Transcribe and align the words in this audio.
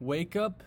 Wake 0.00 0.36
up, 0.36 0.62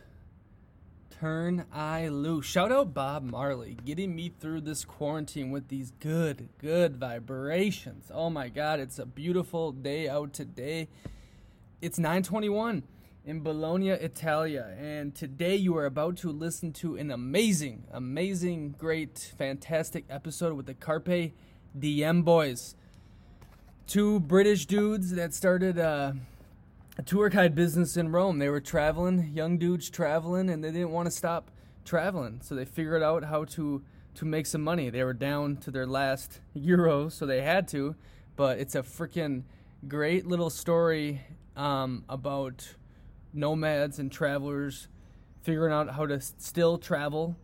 turn 1.09 1.65
I 1.71 2.07
loose. 2.09 2.45
Shout 2.45 2.71
out 2.71 2.93
Bob 2.93 3.23
Marley, 3.23 3.77
getting 3.85 4.15
me 4.15 4.31
through 4.39 4.61
this 4.61 4.83
quarantine 4.83 5.49
with 5.49 5.69
these 5.69 5.91
good, 5.99 6.49
good 6.57 6.97
vibrations. 6.97 8.11
Oh 8.13 8.29
my 8.29 8.49
God, 8.49 8.79
it's 8.79 8.99
a 8.99 9.05
beautiful 9.05 9.71
day 9.71 10.09
out 10.09 10.33
today. 10.33 10.89
It's 11.81 11.97
921 11.97 12.83
in 13.25 13.41
Bologna, 13.41 13.89
Italia, 13.89 14.75
and 14.79 15.15
today 15.15 15.55
you 15.55 15.77
are 15.77 15.85
about 15.85 16.17
to 16.17 16.31
listen 16.31 16.73
to 16.73 16.95
an 16.95 17.11
amazing, 17.11 17.85
amazing, 17.91 18.75
great, 18.77 19.33
fantastic 19.37 20.05
episode 20.09 20.53
with 20.57 20.65
the 20.65 20.73
Carpe 20.73 21.33
Diem 21.77 22.23
Boys. 22.23 22.75
Two 23.89 24.19
British 24.19 24.67
dudes 24.67 25.15
that 25.15 25.33
started 25.33 25.79
uh, 25.79 26.11
a 26.99 27.01
tour 27.01 27.27
guide 27.27 27.55
business 27.55 27.97
in 27.97 28.11
Rome. 28.11 28.37
They 28.37 28.49
were 28.49 28.61
traveling, 28.61 29.31
young 29.33 29.57
dudes 29.57 29.89
traveling, 29.89 30.51
and 30.51 30.63
they 30.63 30.69
didn't 30.69 30.91
want 30.91 31.07
to 31.07 31.11
stop 31.11 31.49
traveling. 31.85 32.39
So 32.43 32.53
they 32.53 32.65
figured 32.65 33.01
out 33.01 33.23
how 33.23 33.45
to 33.45 33.81
to 34.13 34.25
make 34.25 34.45
some 34.45 34.61
money. 34.61 34.91
They 34.91 35.03
were 35.03 35.15
down 35.15 35.57
to 35.61 35.71
their 35.71 35.87
last 35.87 36.39
euro, 36.53 37.09
so 37.09 37.25
they 37.25 37.41
had 37.41 37.67
to. 37.69 37.95
But 38.35 38.59
it's 38.59 38.75
a 38.75 38.83
freaking 38.83 39.41
great 39.87 40.27
little 40.27 40.51
story 40.51 41.21
um, 41.55 42.03
about 42.07 42.75
nomads 43.33 43.97
and 43.97 44.11
travelers 44.11 44.87
figuring 45.41 45.73
out 45.73 45.95
how 45.95 46.05
to 46.05 46.21
still 46.21 46.77
travel 46.77 47.37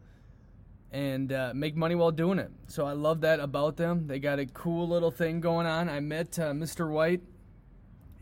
and 0.96 1.34
uh, 1.34 1.52
make 1.54 1.76
money 1.76 1.94
while 1.94 2.10
doing 2.10 2.40
it. 2.40 2.50
So 2.68 2.86
I 2.86 2.94
love 2.94 3.20
that 3.22 3.42
about 3.42 3.76
them. 3.76 4.08
They 4.08 4.18
got 4.18 4.40
a 4.40 4.46
cool 4.46 4.88
little 4.88 5.12
thing 5.12 5.42
going 5.42 5.68
on. 5.68 5.90
I 5.90 6.00
met 6.00 6.40
uh, 6.40 6.54
Mr. 6.54 6.90
White 6.90 7.22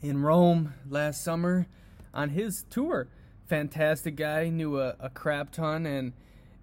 in 0.02 0.24
Rome 0.24 0.74
last 0.90 1.24
summer 1.24 1.68
on 2.16 2.30
his 2.30 2.66
tour. 2.72 3.10
Fantastic 3.46 4.16
guy, 4.16 4.50
knew 4.50 4.80
a, 4.82 4.96
a 5.00 5.12
crap 5.12 5.52
ton, 5.52 5.86
and 5.86 6.14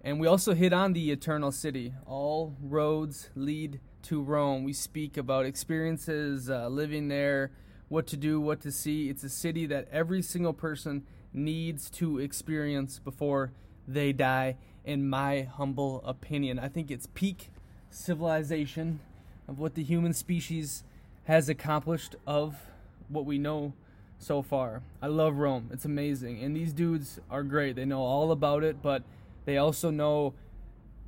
and 0.01 0.19
we 0.19 0.27
also 0.27 0.53
hit 0.53 0.73
on 0.73 0.91
the 0.91 1.11
Eternal 1.11 1.53
City. 1.53 1.93
All 2.05 2.57
roads 2.61 3.29
lead 3.33 3.79
to 4.03 4.21
Rome. 4.21 4.65
We 4.65 4.73
speak 4.73 5.15
about 5.15 5.45
experiences 5.45 6.49
uh, 6.49 6.67
living 6.67 7.07
there, 7.07 7.51
what 7.87 8.05
to 8.07 8.17
do, 8.17 8.41
what 8.41 8.59
to 8.61 8.71
see. 8.71 9.09
It's 9.09 9.23
a 9.23 9.29
city 9.29 9.65
that 9.67 9.87
every 9.93 10.23
single 10.23 10.53
person 10.53 11.05
needs 11.31 11.89
to 11.91 12.19
experience 12.19 12.99
before 12.99 13.53
they 13.87 14.11
die, 14.11 14.57
in 14.85 15.07
my 15.07 15.43
humble 15.43 16.01
opinion. 16.05 16.59
I 16.59 16.67
think 16.67 16.89
it's 16.91 17.07
peak 17.13 17.49
civilization 17.89 18.99
of 19.47 19.59
what 19.59 19.75
the 19.75 19.83
human 19.83 20.13
species 20.13 20.83
has 21.25 21.49
accomplished 21.49 22.15
of 22.25 22.55
what 23.09 23.25
we 23.25 23.37
know 23.37 23.73
so 24.17 24.41
far. 24.41 24.81
I 25.01 25.07
love 25.07 25.37
Rome. 25.37 25.69
It's 25.71 25.85
amazing. 25.85 26.41
And 26.43 26.55
these 26.55 26.73
dudes 26.73 27.19
are 27.29 27.43
great. 27.43 27.75
They 27.75 27.85
know 27.85 28.01
all 28.01 28.31
about 28.31 28.63
it, 28.63 28.81
but 28.81 29.03
they 29.45 29.57
also 29.57 29.89
know 29.89 30.33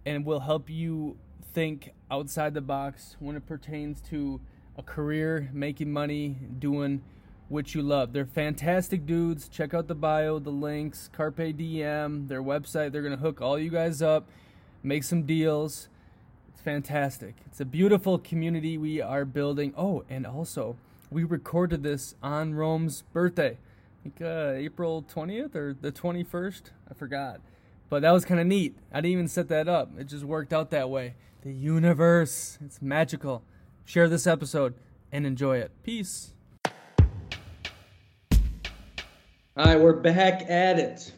and 0.06 0.26
will 0.26 0.42
help 0.42 0.70
you 0.70 1.18
think 1.54 1.94
outside 2.12 2.54
the 2.54 2.62
box 2.62 3.16
when 3.20 3.36
it 3.36 3.46
pertains 3.46 4.02
to 4.10 4.42
a 4.78 4.84
career, 4.84 5.50
making 5.54 5.92
money, 5.92 6.36
doing 6.60 7.02
what 7.54 7.76
you 7.76 7.84
love. 7.84 8.12
They're 8.12 8.26
fantastic 8.26 9.06
dudes. 9.06 9.48
Check 9.48 9.74
out 9.74 9.88
the 9.88 9.96
bio, 9.96 10.40
the 10.40 10.50
links, 10.50 11.10
Carpe 11.14 11.56
Diem, 11.56 12.28
their 12.28 12.42
website. 12.42 12.92
They're 12.92 13.04
going 13.04 13.16
to 13.16 13.22
hook 13.22 13.42
all 13.42 13.60
you 13.60 13.70
guys 13.70 14.02
up, 14.02 14.28
make 14.82 15.04
some 15.04 15.24
deals. 15.24 15.88
It's 16.50 16.62
fantastic. 16.62 17.36
It's 17.46 17.62
a 17.62 17.66
beautiful 17.66 18.18
community 18.18 18.78
we 18.78 19.00
are 19.00 19.24
building. 19.24 19.74
Oh, 19.78 20.04
and 20.10 20.26
also, 20.26 20.76
we 21.12 21.24
recorded 21.24 21.84
this 21.84 22.16
on 22.24 22.56
Rome's 22.56 23.04
birthday. 23.14 23.52
I 23.52 24.04
think 24.04 24.22
uh, 24.22 24.54
April 24.56 25.04
20th 25.04 25.56
or 25.56 25.76
the 25.80 25.92
21st. 25.92 26.64
I 26.90 26.94
forgot. 26.96 27.40
But 27.88 28.02
that 28.02 28.12
was 28.12 28.26
kind 28.26 28.40
of 28.40 28.48
neat. 28.48 28.76
I 28.92 28.98
didn't 28.98 29.12
even 29.12 29.28
set 29.28 29.48
that 29.50 29.68
up. 29.68 29.92
It 30.00 30.06
just 30.06 30.24
worked 30.26 30.52
out 30.52 30.72
that 30.72 30.90
way. 30.90 31.14
The 31.44 31.54
universe. 31.54 32.58
It's 32.66 32.82
magical. 32.82 33.44
Share 33.86 34.10
this 34.10 34.26
episode 34.26 34.74
and 35.12 35.28
enjoy 35.28 35.60
it. 35.60 35.72
Peace. 35.84 36.34
All 39.56 39.66
right, 39.66 39.80
we're 39.80 39.94
back 39.94 40.50
at 40.50 40.80
it. 40.80 41.12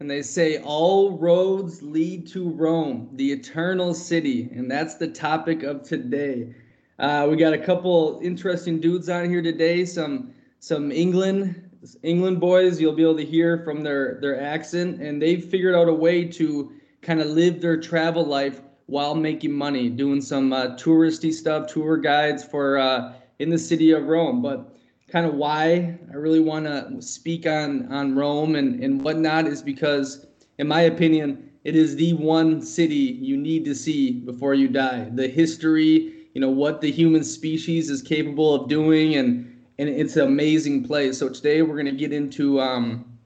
And 0.00 0.10
they 0.10 0.22
say 0.22 0.60
all 0.60 1.18
roads 1.18 1.82
lead 1.82 2.26
to 2.28 2.48
Rome, 2.48 3.10
the 3.12 3.30
eternal 3.30 3.92
city. 3.92 4.48
And 4.54 4.70
that's 4.70 4.94
the 4.94 5.08
topic 5.08 5.62
of 5.62 5.82
today. 5.82 6.54
Uh, 6.98 7.26
we 7.28 7.36
got 7.36 7.52
a 7.52 7.58
couple 7.58 8.18
interesting 8.22 8.80
dudes 8.80 9.10
on 9.10 9.28
here 9.28 9.42
today. 9.42 9.84
Some 9.84 10.32
some 10.58 10.90
England 10.90 11.70
England 12.02 12.40
boys. 12.40 12.80
You'll 12.80 12.94
be 12.94 13.02
able 13.02 13.18
to 13.18 13.26
hear 13.26 13.58
from 13.58 13.82
their 13.82 14.18
their 14.22 14.40
accent, 14.40 15.02
and 15.02 15.20
they've 15.20 15.44
figured 15.44 15.74
out 15.74 15.86
a 15.86 15.92
way 15.92 16.24
to 16.24 16.72
kind 17.02 17.20
of 17.20 17.26
live 17.26 17.60
their 17.60 17.78
travel 17.78 18.24
life 18.24 18.62
while 18.86 19.14
making 19.14 19.52
money, 19.52 19.90
doing 19.90 20.22
some 20.22 20.50
uh, 20.54 20.68
touristy 20.76 21.30
stuff, 21.30 21.66
tour 21.66 21.98
guides 21.98 22.42
for 22.42 22.78
uh, 22.78 23.12
in 23.38 23.50
the 23.50 23.58
city 23.58 23.90
of 23.90 24.04
Rome. 24.04 24.40
But 24.40 24.75
kind 25.16 25.24
of 25.24 25.32
why 25.32 25.96
I 26.12 26.14
really 26.14 26.40
want 26.40 26.66
to 26.66 27.00
speak 27.00 27.46
on 27.46 27.90
on 27.90 28.14
Rome 28.14 28.54
and 28.54 28.84
and 28.84 29.00
whatnot 29.00 29.46
is 29.46 29.62
because, 29.62 30.26
in 30.58 30.68
my 30.68 30.82
opinion, 30.82 31.50
it 31.64 31.74
is 31.74 31.96
the 31.96 32.12
one 32.12 32.60
city 32.60 33.16
you 33.28 33.38
need 33.38 33.64
to 33.64 33.74
see 33.74 34.12
before 34.12 34.52
you 34.52 34.68
die. 34.68 35.08
The 35.14 35.26
history 35.26 36.12
you 36.34 36.40
know 36.42 36.50
what 36.50 36.82
the 36.82 36.90
human 36.90 37.24
species 37.24 37.88
is 37.88 38.02
capable 38.02 38.54
of 38.54 38.68
doing 38.68 39.14
and 39.14 39.30
and 39.78 39.88
it's 39.88 40.16
an 40.16 40.26
amazing 40.26 40.84
place. 40.84 41.16
So 41.16 41.30
today 41.30 41.62
we're 41.62 41.82
to 41.82 41.92
get 41.92 42.12
into 42.12 42.60
um, 42.60 43.18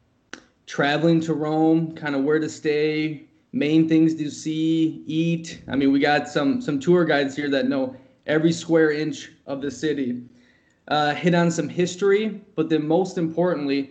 traveling 0.67 1.21
to 1.23 1.35
rome 1.35 1.93
kind 1.97 2.15
of 2.15 2.23
where 2.23 2.39
to 2.39 2.49
stay 2.49 3.25
main 3.51 3.89
things 3.89 4.15
to 4.15 4.31
see 4.31 5.03
eat. 5.07 5.61
I 5.67 5.75
mean 5.75 5.91
we 5.91 5.99
got 5.99 6.29
some 6.29 6.63
some 6.63 6.79
tour 6.79 7.05
guides 7.05 7.35
here 7.35 7.51
that 7.51 7.67
know 7.67 7.97
every 8.29 8.53
square 8.53 8.93
inch 8.93 9.33
of 9.45 9.61
the 9.61 9.73
city 9.73 10.23
uh, 10.89 11.15
hit 11.15 11.35
on 11.35 11.51
some 11.51 11.69
history 11.69 12.41
but 12.57 12.69
then 12.69 12.87
most 12.87 13.19
importantly 13.19 13.91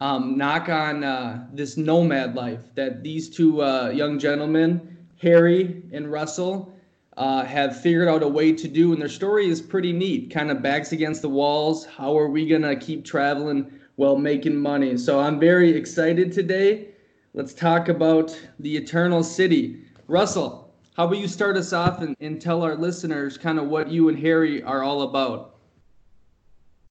um, 0.00 0.38
knock 0.38 0.68
on 0.68 1.04
uh, 1.04 1.46
this 1.52 1.76
nomad 1.76 2.34
life 2.34 2.62
that 2.74 3.02
these 3.02 3.28
two 3.28 3.62
uh, 3.62 3.90
young 3.90 4.18
gentlemen 4.18 4.96
harry 5.18 5.82
and 5.92 6.10
russell 6.10 6.72
uh, 7.20 7.44
have 7.44 7.78
figured 7.78 8.08
out 8.08 8.22
a 8.22 8.28
way 8.28 8.50
to 8.50 8.66
do, 8.66 8.92
and 8.92 9.00
their 9.02 9.08
story 9.08 9.46
is 9.46 9.60
pretty 9.60 9.92
neat. 9.92 10.30
Kind 10.30 10.50
of 10.50 10.62
backs 10.62 10.92
against 10.92 11.20
the 11.20 11.28
walls. 11.28 11.84
How 11.84 12.16
are 12.16 12.28
we 12.28 12.46
gonna 12.46 12.74
keep 12.74 13.04
traveling 13.04 13.70
while 13.96 14.16
making 14.16 14.56
money? 14.56 14.96
So 14.96 15.20
I'm 15.20 15.38
very 15.38 15.70
excited 15.70 16.32
today. 16.32 16.88
Let's 17.34 17.52
talk 17.52 17.90
about 17.90 18.38
the 18.58 18.74
Eternal 18.74 19.22
City. 19.22 19.82
Russell, 20.08 20.72
how 20.96 21.04
about 21.04 21.18
you 21.18 21.28
start 21.28 21.58
us 21.58 21.74
off 21.74 22.00
and, 22.00 22.16
and 22.20 22.40
tell 22.40 22.62
our 22.62 22.74
listeners 22.74 23.36
kind 23.36 23.58
of 23.58 23.68
what 23.68 23.88
you 23.88 24.08
and 24.08 24.18
Harry 24.18 24.62
are 24.62 24.82
all 24.82 25.02
about? 25.02 25.56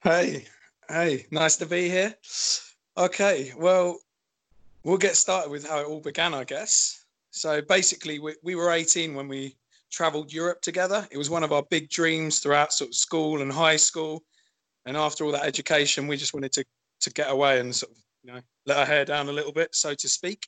Hey, 0.02 0.46
hey, 0.88 1.26
nice 1.30 1.58
to 1.58 1.66
be 1.66 1.90
here. 1.90 2.16
Okay, 2.98 3.52
well, 3.58 4.00
we'll 4.86 4.98
get 4.98 5.18
started 5.18 5.52
with 5.52 5.68
how 5.68 5.80
it 5.80 5.88
all 5.88 6.00
began, 6.00 6.34
I 6.34 6.46
guess. 6.46 7.04
So 7.32 7.62
basically, 7.62 8.18
we, 8.18 8.36
we 8.42 8.56
were 8.56 8.72
18 8.72 9.14
when 9.14 9.28
we 9.28 9.58
traveled 9.92 10.32
Europe 10.32 10.62
together. 10.62 11.06
It 11.12 11.18
was 11.18 11.30
one 11.30 11.44
of 11.44 11.52
our 11.52 11.64
big 11.64 11.90
dreams 11.90 12.40
throughout 12.40 12.72
sort 12.72 12.92
of 12.92 12.96
school 12.96 13.42
and 13.42 13.52
high 13.52 13.76
school. 13.76 14.24
And 14.86 14.96
after 14.96 15.26
all 15.26 15.34
that 15.34 15.44
education, 15.44 16.08
we 16.08 16.16
just 16.16 16.34
wanted 16.34 16.54
to 16.54 16.64
to 17.02 17.10
get 17.12 17.30
away 17.30 17.60
and 17.60 17.76
sort 17.76 17.92
of 17.92 17.98
you 18.24 18.32
know 18.32 18.40
let 18.68 18.78
our 18.78 18.86
hair 18.86 19.04
down 19.04 19.28
a 19.28 19.34
little 19.34 19.52
bit, 19.52 19.76
so 19.76 19.94
to 19.96 20.08
speak. 20.08 20.48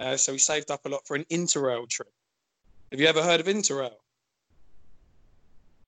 Uh, 0.00 0.16
so 0.16 0.32
we 0.32 0.38
saved 0.38 0.72
up 0.72 0.84
a 0.84 0.88
lot 0.88 1.06
for 1.06 1.14
an 1.14 1.24
interrail 1.30 1.88
trip. 1.88 2.12
Have 2.90 3.00
you 3.00 3.06
ever 3.06 3.22
heard 3.22 3.38
of 3.38 3.46
interrail? 3.46 3.94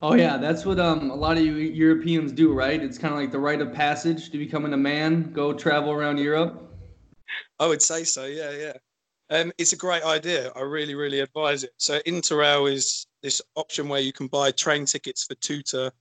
Oh 0.01 0.13
yeah, 0.13 0.37
that's 0.37 0.65
what 0.65 0.79
um 0.79 1.09
a 1.09 1.15
lot 1.15 1.37
of 1.37 1.43
you 1.43 1.53
Europeans 1.53 2.31
do, 2.31 2.53
right? 2.53 2.81
It's 2.81 2.97
kind 2.97 3.13
of 3.13 3.19
like 3.19 3.31
the 3.31 3.39
rite 3.39 3.61
of 3.61 3.73
passage 3.73 4.29
to 4.29 4.37
becoming 4.37 4.73
a 4.73 4.77
man, 4.77 5.31
go 5.33 5.53
travel 5.53 5.91
around 5.91 6.19
Europe. 6.19 6.71
I 7.59 7.67
would 7.67 7.81
say 7.81 8.03
so. 8.03 8.25
Yeah, 8.25 8.51
yeah. 8.51 8.73
Um, 9.29 9.51
it's 9.57 9.73
a 9.73 9.77
great 9.77 10.03
idea. 10.03 10.51
I 10.55 10.61
really, 10.61 10.95
really 10.95 11.19
advise 11.19 11.63
it. 11.63 11.71
So 11.77 11.99
Interrail 12.01 12.71
is 12.71 13.07
this 13.23 13.41
option 13.55 13.89
where 13.89 13.99
you 13.99 14.13
can 14.13 14.27
buy 14.27 14.51
train 14.51 14.85
tickets 14.85 15.25
for 15.25 15.35
two 15.35 15.61
to 15.63 15.91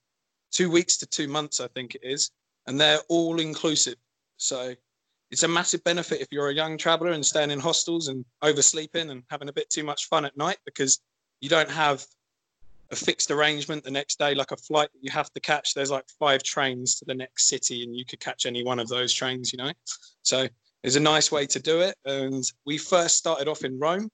two 0.53 0.71
weeks 0.71 0.97
to 0.99 1.07
two 1.07 1.27
months, 1.27 1.61
I 1.61 1.69
think 1.69 1.95
it 1.95 2.03
is, 2.05 2.31
and 2.67 2.81
they're 2.81 3.01
all 3.09 3.41
inclusive. 3.41 3.97
So 4.37 4.75
it's 5.31 5.43
a 5.43 5.49
massive 5.49 5.83
benefit 5.85 6.21
if 6.21 6.29
you're 6.31 6.51
a 6.51 6.55
young 6.55 6.79
traveler 6.79 7.13
and 7.13 7.25
staying 7.25 7.51
in 7.51 7.59
hostels 7.59 8.09
and 8.09 8.25
oversleeping 8.43 9.11
and 9.11 9.25
having 9.31 9.49
a 9.49 9.53
bit 9.53 9.71
too 9.71 9.83
much 9.83 10.07
fun 10.07 10.25
at 10.25 10.37
night 10.37 10.59
because 10.65 11.01
you 11.41 11.49
don't 11.49 11.71
have 11.71 12.07
a 12.91 12.97
fixed 12.97 13.31
arrangement 13.31 13.85
the 13.85 13.91
next 13.91 14.19
day, 14.19 14.35
like 14.35 14.53
a 14.53 14.57
flight 14.57 14.89
that 14.93 15.03
you 15.03 15.11
have 15.11 15.33
to 15.33 15.41
catch. 15.41 15.75
There's 15.75 15.91
like 15.91 16.05
five 16.19 16.43
trains 16.43 16.97
to 16.97 17.05
the 17.05 17.15
next 17.15 17.49
city, 17.49 17.83
and 17.83 17.97
you 17.97 18.05
could 18.05 18.21
catch 18.21 18.47
any 18.47 18.63
one 18.65 18.79
of 18.79 18.89
those 18.89 19.13
trains, 19.13 19.53
you 19.53 19.59
know. 19.59 19.73
So 20.23 20.49
it's 20.83 20.97
a 20.97 21.01
nice 21.01 21.33
way 21.33 21.47
to 21.47 21.59
do 21.59 21.81
it. 21.81 21.97
And 22.05 22.45
we 22.65 22.79
first 22.79 23.17
started 23.17 23.49
off 23.49 23.65
in 23.65 23.79
Rome, 23.79 24.11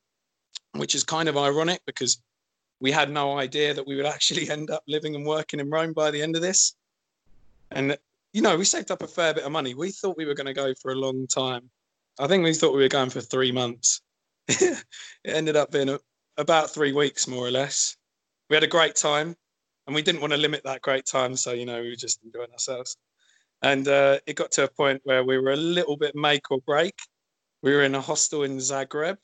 which 0.72 0.94
is 0.94 1.04
kind 1.04 1.28
of 1.28 1.36
ironic 1.36 1.82
because 1.86 2.22
we 2.80 2.90
had 2.90 3.10
no 3.10 3.38
idea 3.38 3.74
that 3.74 3.86
we 3.86 3.96
would 3.96 4.06
actually 4.06 4.50
end 4.50 4.70
up 4.70 4.82
living 4.88 5.14
and 5.14 5.26
working 5.26 5.60
in 5.60 5.70
Rome 5.70 5.92
by 5.92 6.10
the 6.10 6.22
end 6.22 6.36
of 6.36 6.42
this. 6.42 6.74
And 7.70 7.96
you 8.32 8.40
know, 8.40 8.56
we 8.56 8.64
saved 8.64 8.90
up 8.90 9.02
a 9.02 9.06
fair 9.06 9.34
bit 9.34 9.44
of 9.44 9.52
money. 9.52 9.74
We 9.74 9.90
thought 9.90 10.16
we 10.16 10.24
were 10.24 10.34
going 10.34 10.46
to 10.46 10.54
go 10.54 10.72
for 10.80 10.92
a 10.92 10.96
long 10.96 11.26
time. 11.26 11.68
I 12.18 12.26
think 12.26 12.44
we 12.44 12.54
thought 12.54 12.74
we 12.74 12.82
were 12.82 12.88
going 12.88 13.10
for 13.10 13.20
three 13.20 13.52
months. 13.52 14.00
it 14.48 14.84
ended 15.24 15.56
up 15.56 15.70
being 15.70 15.90
a, 15.90 15.98
about 16.38 16.70
three 16.70 16.92
weeks, 16.92 17.28
more 17.28 17.46
or 17.46 17.50
less. 17.50 17.96
We 18.52 18.56
had 18.56 18.64
a 18.64 18.66
great 18.66 18.96
time, 18.96 19.34
and 19.86 19.94
we 19.94 20.02
didn't 20.02 20.20
want 20.20 20.34
to 20.34 20.36
limit 20.36 20.62
that 20.64 20.82
great 20.82 21.06
time, 21.06 21.36
so 21.36 21.52
you 21.52 21.64
know, 21.64 21.80
we 21.80 21.88
were 21.88 21.96
just 21.96 22.22
enjoying 22.22 22.52
ourselves. 22.52 22.98
And 23.62 23.88
uh, 23.88 24.18
it 24.26 24.36
got 24.36 24.52
to 24.52 24.64
a 24.64 24.68
point 24.68 25.00
where 25.04 25.24
we 25.24 25.38
were 25.38 25.52
a 25.52 25.56
little 25.56 25.96
bit 25.96 26.14
make 26.14 26.50
or 26.50 26.60
break. 26.66 26.92
We 27.62 27.72
were 27.72 27.82
in 27.82 27.94
a 27.94 28.00
hostel 28.02 28.42
in 28.42 28.58
Zagreb, 28.58 29.16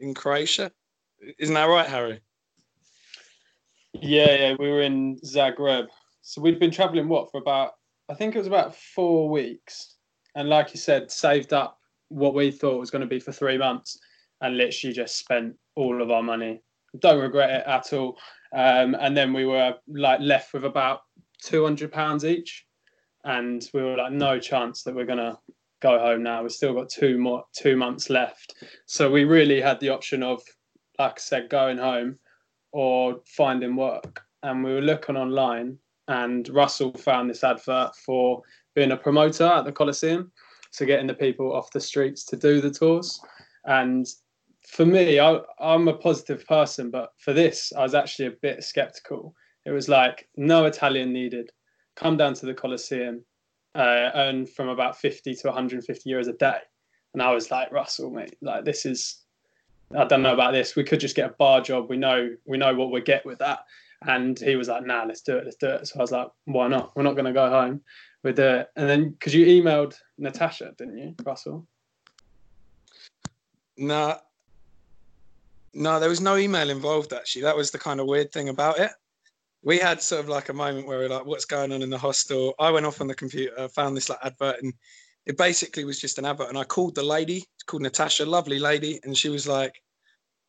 in 0.00 0.12
Croatia. 0.12 0.70
Isn't 1.38 1.54
that 1.54 1.64
right, 1.64 1.88
Harry? 1.88 2.20
Yeah, 3.94 4.34
yeah, 4.34 4.56
we 4.58 4.70
were 4.70 4.82
in 4.82 5.18
Zagreb. 5.20 5.86
So 6.20 6.42
we'd 6.42 6.60
been 6.60 6.70
traveling 6.70 7.08
what 7.08 7.30
for 7.30 7.38
about 7.38 7.70
I 8.10 8.14
think 8.14 8.34
it 8.34 8.38
was 8.38 8.48
about 8.48 8.76
four 8.76 9.30
weeks, 9.30 9.96
and 10.34 10.50
like 10.50 10.74
you 10.74 10.78
said, 10.78 11.10
saved 11.10 11.54
up 11.54 11.78
what 12.08 12.34
we 12.34 12.50
thought 12.50 12.80
was 12.80 12.90
going 12.90 13.00
to 13.00 13.08
be 13.08 13.18
for 13.18 13.32
three 13.32 13.56
months, 13.56 13.98
and 14.42 14.58
literally 14.58 14.92
just 14.92 15.16
spent 15.16 15.54
all 15.74 16.02
of 16.02 16.10
our 16.10 16.22
money. 16.22 16.60
Don't 16.98 17.22
regret 17.22 17.50
it 17.50 17.66
at 17.66 17.92
all. 17.94 18.18
Um, 18.54 18.94
and 19.00 19.16
then 19.16 19.32
we 19.32 19.44
were 19.44 19.74
like 19.88 20.20
left 20.20 20.52
with 20.52 20.64
about 20.64 21.00
two 21.42 21.64
hundred 21.64 21.92
pounds 21.92 22.24
each, 22.24 22.66
and 23.24 23.68
we 23.74 23.82
were 23.82 23.96
like, 23.96 24.12
no 24.12 24.38
chance 24.38 24.82
that 24.82 24.94
we're 24.94 25.06
gonna 25.06 25.38
go 25.82 25.98
home 25.98 26.22
now. 26.22 26.42
We've 26.42 26.52
still 26.52 26.74
got 26.74 26.88
two 26.88 27.18
more 27.18 27.44
two 27.52 27.76
months 27.76 28.10
left, 28.10 28.54
so 28.86 29.10
we 29.10 29.24
really 29.24 29.60
had 29.60 29.80
the 29.80 29.88
option 29.88 30.22
of, 30.22 30.40
like 30.98 31.14
I 31.16 31.20
said, 31.20 31.50
going 31.50 31.78
home 31.78 32.18
or 32.72 33.20
finding 33.26 33.76
work. 33.76 34.22
And 34.42 34.62
we 34.62 34.74
were 34.74 34.82
looking 34.82 35.16
online 35.16 35.78
and 36.08 36.48
Russell 36.50 36.92
found 36.92 37.30
this 37.30 37.44
advert 37.44 37.96
for 37.96 38.42
being 38.74 38.92
a 38.92 38.96
promoter 38.96 39.44
at 39.44 39.64
the 39.64 39.72
Coliseum, 39.72 40.30
so 40.70 40.84
getting 40.84 41.06
the 41.06 41.14
people 41.14 41.52
off 41.52 41.70
the 41.70 41.80
streets 41.80 42.24
to 42.26 42.36
do 42.36 42.60
the 42.60 42.70
tours. 42.70 43.20
And 43.64 44.06
for 44.66 44.86
me, 44.86 45.20
I, 45.20 45.38
I'm 45.60 45.88
a 45.88 45.94
positive 45.94 46.46
person, 46.46 46.90
but 46.90 47.12
for 47.18 47.32
this, 47.32 47.72
I 47.76 47.82
was 47.82 47.94
actually 47.94 48.26
a 48.26 48.36
bit 48.42 48.64
skeptical. 48.64 49.34
It 49.66 49.70
was 49.70 49.88
like 49.88 50.28
no 50.36 50.64
Italian 50.64 51.12
needed. 51.12 51.50
Come 51.96 52.16
down 52.16 52.34
to 52.34 52.46
the 52.46 52.54
Coliseum, 52.54 53.24
uh, 53.74 54.10
earn 54.14 54.46
from 54.46 54.68
about 54.68 54.98
50 54.98 55.34
to 55.34 55.48
150 55.48 56.10
euros 56.10 56.28
a 56.28 56.32
day. 56.32 56.58
And 57.12 57.22
I 57.22 57.32
was 57.32 57.50
like, 57.50 57.70
Russell, 57.72 58.10
mate, 58.10 58.36
like 58.42 58.64
this 58.64 58.84
is, 58.86 59.22
I 59.96 60.04
don't 60.04 60.22
know 60.22 60.34
about 60.34 60.52
this. 60.52 60.74
We 60.74 60.84
could 60.84 61.00
just 61.00 61.14
get 61.14 61.30
a 61.30 61.34
bar 61.34 61.60
job. 61.60 61.88
We 61.88 61.96
know, 61.96 62.34
we 62.44 62.58
know 62.58 62.74
what 62.74 62.90
we 62.90 63.00
get 63.00 63.24
with 63.24 63.38
that. 63.38 63.60
And 64.06 64.38
he 64.38 64.56
was 64.56 64.68
like, 64.68 64.84
nah, 64.84 65.04
let's 65.04 65.22
do 65.22 65.36
it, 65.36 65.44
let's 65.44 65.56
do 65.56 65.68
it. 65.68 65.86
So 65.86 65.98
I 65.98 66.02
was 66.02 66.12
like, 66.12 66.28
why 66.46 66.68
not? 66.68 66.94
We're 66.96 67.04
not 67.04 67.14
going 67.14 67.26
to 67.26 67.32
go 67.32 67.48
home. 67.48 67.80
We 68.22 68.32
do 68.32 68.42
it. 68.42 68.68
And 68.76 68.88
then, 68.88 69.10
because 69.10 69.34
you 69.34 69.46
emailed 69.46 69.94
Natasha, 70.18 70.74
didn't 70.76 70.98
you, 70.98 71.14
Russell? 71.24 71.66
No, 73.76 74.16
no, 75.74 76.00
there 76.00 76.08
was 76.08 76.20
no 76.20 76.36
email 76.36 76.70
involved 76.70 77.12
actually. 77.12 77.42
That 77.42 77.56
was 77.56 77.70
the 77.70 77.78
kind 77.78 78.00
of 78.00 78.06
weird 78.06 78.32
thing 78.32 78.48
about 78.48 78.78
it. 78.78 78.90
We 79.62 79.78
had 79.78 80.02
sort 80.02 80.20
of 80.20 80.28
like 80.28 80.50
a 80.50 80.52
moment 80.52 80.86
where 80.86 80.98
we 80.98 81.06
are 81.06 81.08
like, 81.08 81.24
what's 81.24 81.46
going 81.46 81.72
on 81.72 81.82
in 81.82 81.90
the 81.90 81.98
hostel? 81.98 82.54
I 82.58 82.70
went 82.70 82.86
off 82.86 83.00
on 83.00 83.06
the 83.06 83.14
computer, 83.14 83.68
found 83.68 83.96
this 83.96 84.10
like 84.10 84.18
advert, 84.22 84.62
and 84.62 84.74
it 85.24 85.38
basically 85.38 85.84
was 85.84 86.00
just 86.00 86.18
an 86.18 86.26
advert. 86.26 86.50
And 86.50 86.58
I 86.58 86.64
called 86.64 86.94
the 86.94 87.02
lady, 87.02 87.44
called 87.66 87.82
Natasha, 87.82 88.26
lovely 88.26 88.58
lady, 88.58 89.00
and 89.04 89.16
she 89.16 89.30
was 89.30 89.48
like, 89.48 89.80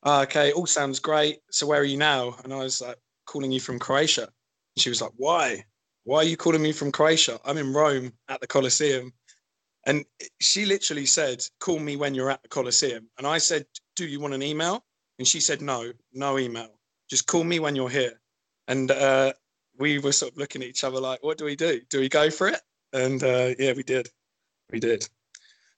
oh, 0.04 0.22
okay, 0.24 0.51
all 0.51 0.66
sounds 0.66 1.00
great. 1.00 1.39
So 1.50 1.66
where 1.66 1.80
are 1.80 1.86
you 1.86 1.98
now? 1.98 2.36
And 2.44 2.54
I 2.54 2.57
was 2.57 2.81
like, 2.81 2.98
calling 3.25 3.51
you 3.51 3.60
from 3.60 3.80
Croatia. 3.80 4.24
And 4.24 4.81
she 4.81 4.89
was 4.89 5.01
like, 5.01 5.13
why? 5.16 5.63
Why 6.04 6.18
are 6.18 6.25
you 6.25 6.38
calling 6.38 6.62
me 6.62 6.72
from 6.72 6.92
Croatia? 6.92 7.39
I'm 7.45 7.57
in 7.57 7.74
Rome 7.74 8.12
at 8.27 8.42
the 8.42 8.48
Colosseum. 8.48 9.12
And 9.88 10.06
she 10.39 10.66
literally 10.66 11.06
said, 11.06 11.44
call 11.60 11.80
me 11.80 11.95
when 11.95 12.13
you're 12.13 12.30
at 12.30 12.44
the 12.44 12.50
Colosseum. 12.50 13.07
And 13.18 13.25
I 13.25 13.38
said, 13.39 13.66
do 13.95 14.06
you 14.06 14.19
want 14.19 14.33
an 14.33 14.44
email? 14.44 14.85
And 15.17 15.27
she 15.27 15.39
said, 15.39 15.62
no, 15.62 15.91
no 16.13 16.38
email. 16.38 16.69
Just 17.09 17.27
call 17.27 17.44
me 17.44 17.59
when 17.59 17.75
you're 17.75 17.89
here. 17.89 18.19
And 18.67 18.91
uh, 18.91 19.33
we 19.77 20.00
were 20.00 20.12
sort 20.12 20.31
of 20.31 20.38
looking 20.38 20.62
at 20.62 20.67
each 20.67 20.83
other 20.83 21.00
like, 21.00 21.23
what 21.23 21.38
do 21.38 21.45
we 21.45 21.56
do? 21.56 21.81
Do 21.89 22.00
we 22.00 22.09
go 22.09 22.29
for 22.29 22.47
it? 22.47 22.59
And 22.94 23.23
uh, 23.23 23.51
yeah, 23.59 23.73
we 23.73 23.83
did. 23.83 24.09
We 24.71 24.79
did. 24.79 25.07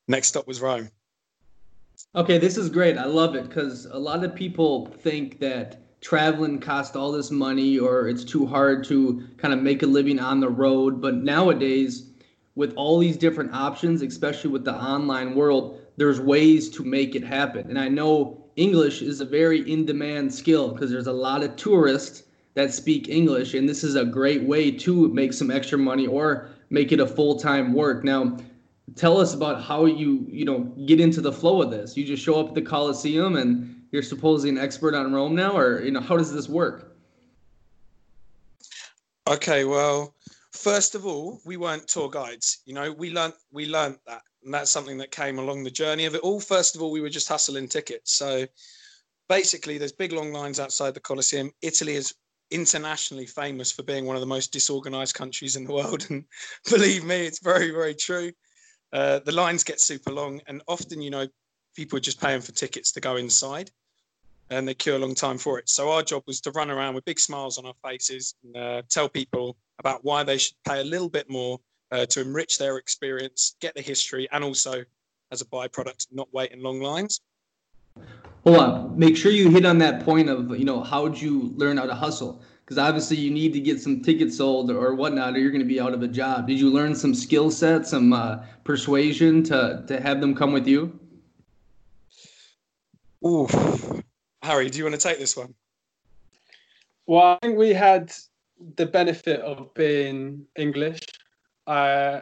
Next 0.07 0.29
stop 0.29 0.47
was 0.47 0.61
Rome. 0.61 0.89
Okay, 2.15 2.37
this 2.37 2.57
is 2.57 2.69
great. 2.69 2.97
I 2.97 3.05
love 3.05 3.35
it 3.35 3.47
because 3.49 3.85
a 3.85 3.97
lot 3.97 4.23
of 4.23 4.33
people 4.35 4.85
think 4.85 5.39
that 5.39 5.99
traveling 5.99 6.59
costs 6.59 6.95
all 6.95 7.11
this 7.11 7.31
money 7.31 7.79
or 7.79 8.07
it's 8.07 8.23
too 8.23 8.45
hard 8.45 8.83
to 8.85 9.27
kind 9.37 9.53
of 9.53 9.61
make 9.61 9.83
a 9.83 9.87
living 9.87 10.19
on 10.19 10.39
the 10.39 10.49
road. 10.49 11.01
But 11.01 11.15
nowadays, 11.15 12.11
with 12.55 12.73
all 12.75 12.99
these 12.99 13.17
different 13.17 13.53
options, 13.53 14.01
especially 14.01 14.51
with 14.51 14.63
the 14.63 14.75
online 14.75 15.35
world, 15.35 15.81
there's 15.97 16.19
ways 16.19 16.69
to 16.69 16.83
make 16.83 17.15
it 17.15 17.23
happen. 17.23 17.69
And 17.69 17.79
I 17.79 17.89
know 17.89 18.46
English 18.57 19.01
is 19.01 19.21
a 19.21 19.25
very 19.25 19.71
in 19.71 19.85
demand 19.85 20.33
skill 20.33 20.71
because 20.71 20.91
there's 20.91 21.07
a 21.07 21.13
lot 21.13 21.43
of 21.43 21.55
tourists 21.55 22.23
that 22.55 22.73
speak 22.73 23.07
English, 23.07 23.53
and 23.53 23.69
this 23.69 23.83
is 23.83 23.95
a 23.95 24.03
great 24.03 24.43
way 24.43 24.71
to 24.71 25.07
make 25.09 25.31
some 25.31 25.51
extra 25.51 25.77
money 25.77 26.07
or 26.07 26.49
make 26.71 26.91
it 26.91 26.99
a 26.99 27.07
full 27.07 27.39
time 27.39 27.71
work. 27.73 28.03
Now, 28.03 28.37
tell 28.95 29.21
us 29.21 29.33
about 29.35 29.61
how 29.61 29.85
you 29.85 30.25
you 30.29 30.43
know 30.43 30.61
get 30.85 30.99
into 30.99 31.21
the 31.21 31.31
flow 31.31 31.61
of 31.61 31.69
this. 31.69 31.95
You 31.95 32.03
just 32.03 32.23
show 32.23 32.39
up 32.39 32.49
at 32.49 32.55
the 32.55 32.61
Coliseum 32.63 33.35
and 33.35 33.85
you're 33.91 34.03
supposedly 34.03 34.49
an 34.49 34.57
expert 34.57 34.95
on 34.95 35.13
Rome 35.13 35.35
now, 35.35 35.55
or 35.55 35.81
you 35.83 35.91
know, 35.91 36.01
how 36.01 36.17
does 36.17 36.33
this 36.33 36.49
work? 36.49 36.95
Okay, 39.27 39.65
well, 39.65 40.15
first 40.51 40.95
of 40.95 41.05
all, 41.05 41.41
we 41.45 41.57
weren't 41.57 41.87
tour 41.87 42.09
guides. 42.09 42.63
You 42.65 42.73
know, 42.73 42.91
we 42.91 43.11
learned 43.11 43.33
we 43.51 43.67
learned 43.67 43.99
that, 44.07 44.23
and 44.43 44.53
that's 44.53 44.71
something 44.71 44.97
that 44.97 45.11
came 45.11 45.39
along 45.39 45.63
the 45.63 45.71
journey 45.71 46.05
of 46.05 46.15
it 46.15 46.21
all. 46.21 46.39
First 46.39 46.75
of 46.75 46.81
all, 46.81 46.91
we 46.91 47.01
were 47.01 47.09
just 47.09 47.27
hustling 47.27 47.67
tickets. 47.67 48.13
So 48.13 48.45
basically, 49.29 49.77
there's 49.77 49.91
big 49.91 50.11
long 50.11 50.31
lines 50.31 50.59
outside 50.59 50.93
the 50.93 50.99
Colosseum. 50.99 51.51
Italy 51.61 51.95
is 51.95 52.13
internationally 52.51 53.25
famous 53.25 53.71
for 53.71 53.83
being 53.83 54.05
one 54.05 54.15
of 54.15 54.21
the 54.21 54.27
most 54.27 54.53
disorganized 54.53 55.15
countries 55.15 55.55
in 55.55 55.65
the 55.65 55.73
world, 55.73 56.07
and 56.09 56.23
believe 56.69 57.03
me, 57.03 57.25
it's 57.25 57.39
very, 57.39 57.71
very 57.71 57.95
true. 57.95 58.31
Uh, 58.93 59.19
the 59.19 59.31
lines 59.31 59.63
get 59.63 59.81
super 59.81 60.11
long, 60.11 60.41
and 60.47 60.61
often, 60.67 61.01
you 61.01 61.09
know, 61.09 61.27
people 61.75 61.97
are 61.97 62.01
just 62.01 62.21
paying 62.21 62.41
for 62.41 62.51
tickets 62.53 62.91
to 62.91 62.99
go 62.99 63.17
inside 63.17 63.69
and 64.49 64.67
they 64.67 64.73
queue 64.73 64.95
a 64.95 64.97
long 64.97 65.13
time 65.13 65.37
for 65.37 65.59
it. 65.59 65.69
So 65.69 65.91
our 65.91 66.01
job 66.01 66.23
was 66.25 66.41
to 66.41 66.51
run 66.51 66.71
around 66.71 66.95
with 66.95 67.05
big 67.05 67.19
smiles 67.19 67.57
on 67.57 67.65
our 67.65 67.73
faces 67.83 68.35
and 68.43 68.55
uh, 68.55 68.81
tell 68.89 69.09
people 69.09 69.57
about 69.79 70.03
why 70.03 70.23
they 70.23 70.37
should 70.37 70.55
pay 70.65 70.81
a 70.81 70.83
little 70.83 71.09
bit 71.09 71.29
more 71.29 71.59
uh, 71.91 72.05
to 72.07 72.21
enrich 72.21 72.57
their 72.57 72.77
experience, 72.77 73.55
get 73.59 73.75
the 73.75 73.81
history, 73.81 74.27
and 74.31 74.43
also 74.43 74.83
as 75.31 75.41
a 75.41 75.45
byproduct, 75.45 76.07
not 76.11 76.27
wait 76.33 76.51
in 76.51 76.61
long 76.61 76.81
lines. 76.81 77.21
Hold 78.43 78.57
on. 78.57 78.99
Make 78.99 79.17
sure 79.17 79.31
you 79.31 79.49
hit 79.49 79.65
on 79.65 79.77
that 79.79 80.05
point 80.05 80.29
of 80.29 80.57
you 80.57 80.65
know 80.65 80.81
how'd 80.81 81.19
you 81.19 81.53
learn 81.55 81.77
how 81.77 81.85
to 81.85 81.95
hustle? 81.95 82.41
Because 82.63 82.77
obviously 82.77 83.17
you 83.17 83.31
need 83.31 83.53
to 83.53 83.59
get 83.59 83.81
some 83.81 84.01
tickets 84.01 84.37
sold 84.37 84.71
or 84.71 84.93
whatnot, 84.93 85.35
or 85.35 85.39
you're 85.39 85.51
going 85.51 85.61
to 85.61 85.67
be 85.67 85.79
out 85.79 85.93
of 85.93 86.03
a 86.03 86.07
job. 86.07 86.47
Did 86.47 86.59
you 86.59 86.69
learn 86.69 86.95
some 86.95 87.13
skill 87.13 87.49
set, 87.49 87.87
some 87.87 88.13
uh, 88.13 88.43
persuasion 88.63 89.43
to 89.43 89.83
to 89.87 89.99
have 89.99 90.21
them 90.21 90.35
come 90.35 90.53
with 90.53 90.67
you? 90.67 90.97
Ooh, 93.25 93.47
Harry, 94.43 94.69
do 94.69 94.77
you 94.77 94.83
want 94.83 94.95
to 94.95 95.01
take 95.01 95.19
this 95.19 95.35
one? 95.35 95.53
Well, 97.07 97.37
I 97.41 97.45
think 97.45 97.57
we 97.57 97.73
had 97.73 98.13
the 98.75 98.85
benefit 98.85 99.41
of 99.41 99.73
being 99.73 100.45
English, 100.55 101.01
uh, 101.67 102.21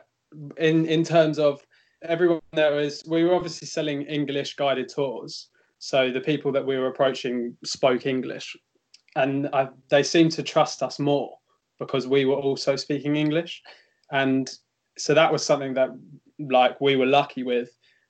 in 0.57 0.85
in 0.85 1.03
terms 1.03 1.39
of 1.39 1.65
everyone 2.01 2.41
there 2.53 2.73
was. 2.73 3.03
We 3.07 3.23
were 3.23 3.35
obviously 3.35 3.67
selling 3.67 4.03
English 4.03 4.55
guided 4.55 4.89
tours, 4.89 5.49
so 5.79 6.11
the 6.11 6.21
people 6.21 6.51
that 6.51 6.65
we 6.65 6.77
were 6.77 6.87
approaching 6.87 7.55
spoke 7.63 8.05
English, 8.05 8.55
and 9.15 9.47
I, 9.53 9.69
they 9.89 10.03
seemed 10.03 10.31
to 10.33 10.43
trust 10.43 10.83
us 10.83 10.99
more 10.99 11.37
because 11.79 12.07
we 12.07 12.25
were 12.25 12.35
also 12.35 12.75
speaking 12.75 13.15
English, 13.15 13.61
and 14.11 14.49
so 14.97 15.13
that 15.13 15.31
was 15.31 15.45
something 15.45 15.73
that 15.75 15.89
like 16.39 16.79
we 16.81 16.95
were 16.95 17.05
lucky 17.05 17.43
with, 17.43 17.69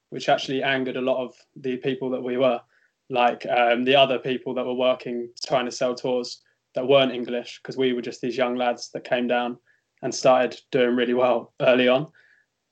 which 0.09 0.29
actually 0.29 0.63
angered 0.63 0.97
a 0.97 1.01
lot 1.01 1.23
of 1.23 1.35
the 1.55 1.77
people 1.77 2.09
that 2.11 2.23
we 2.23 2.37
were. 2.37 2.61
Like 3.07 3.45
um, 3.45 3.83
the 3.83 3.95
other 3.95 4.17
people 4.17 4.55
that 4.55 4.65
were 4.65 4.73
working 4.73 5.29
trying 5.45 5.65
to 5.65 5.71
sell 5.71 5.93
tours 5.93 6.41
that 6.73 6.87
weren't 6.87 7.11
English 7.11 7.59
because 7.61 7.77
we 7.77 7.93
were 7.93 8.01
just 8.01 8.19
these 8.19 8.35
young 8.35 8.55
lads 8.55 8.89
that 8.91 9.03
came 9.03 9.27
down 9.27 9.59
and 10.05 10.13
started 10.13 10.55
doing 10.69 10.95
really 10.95 11.15
well 11.15 11.51
early 11.61 11.87
on. 11.87 12.05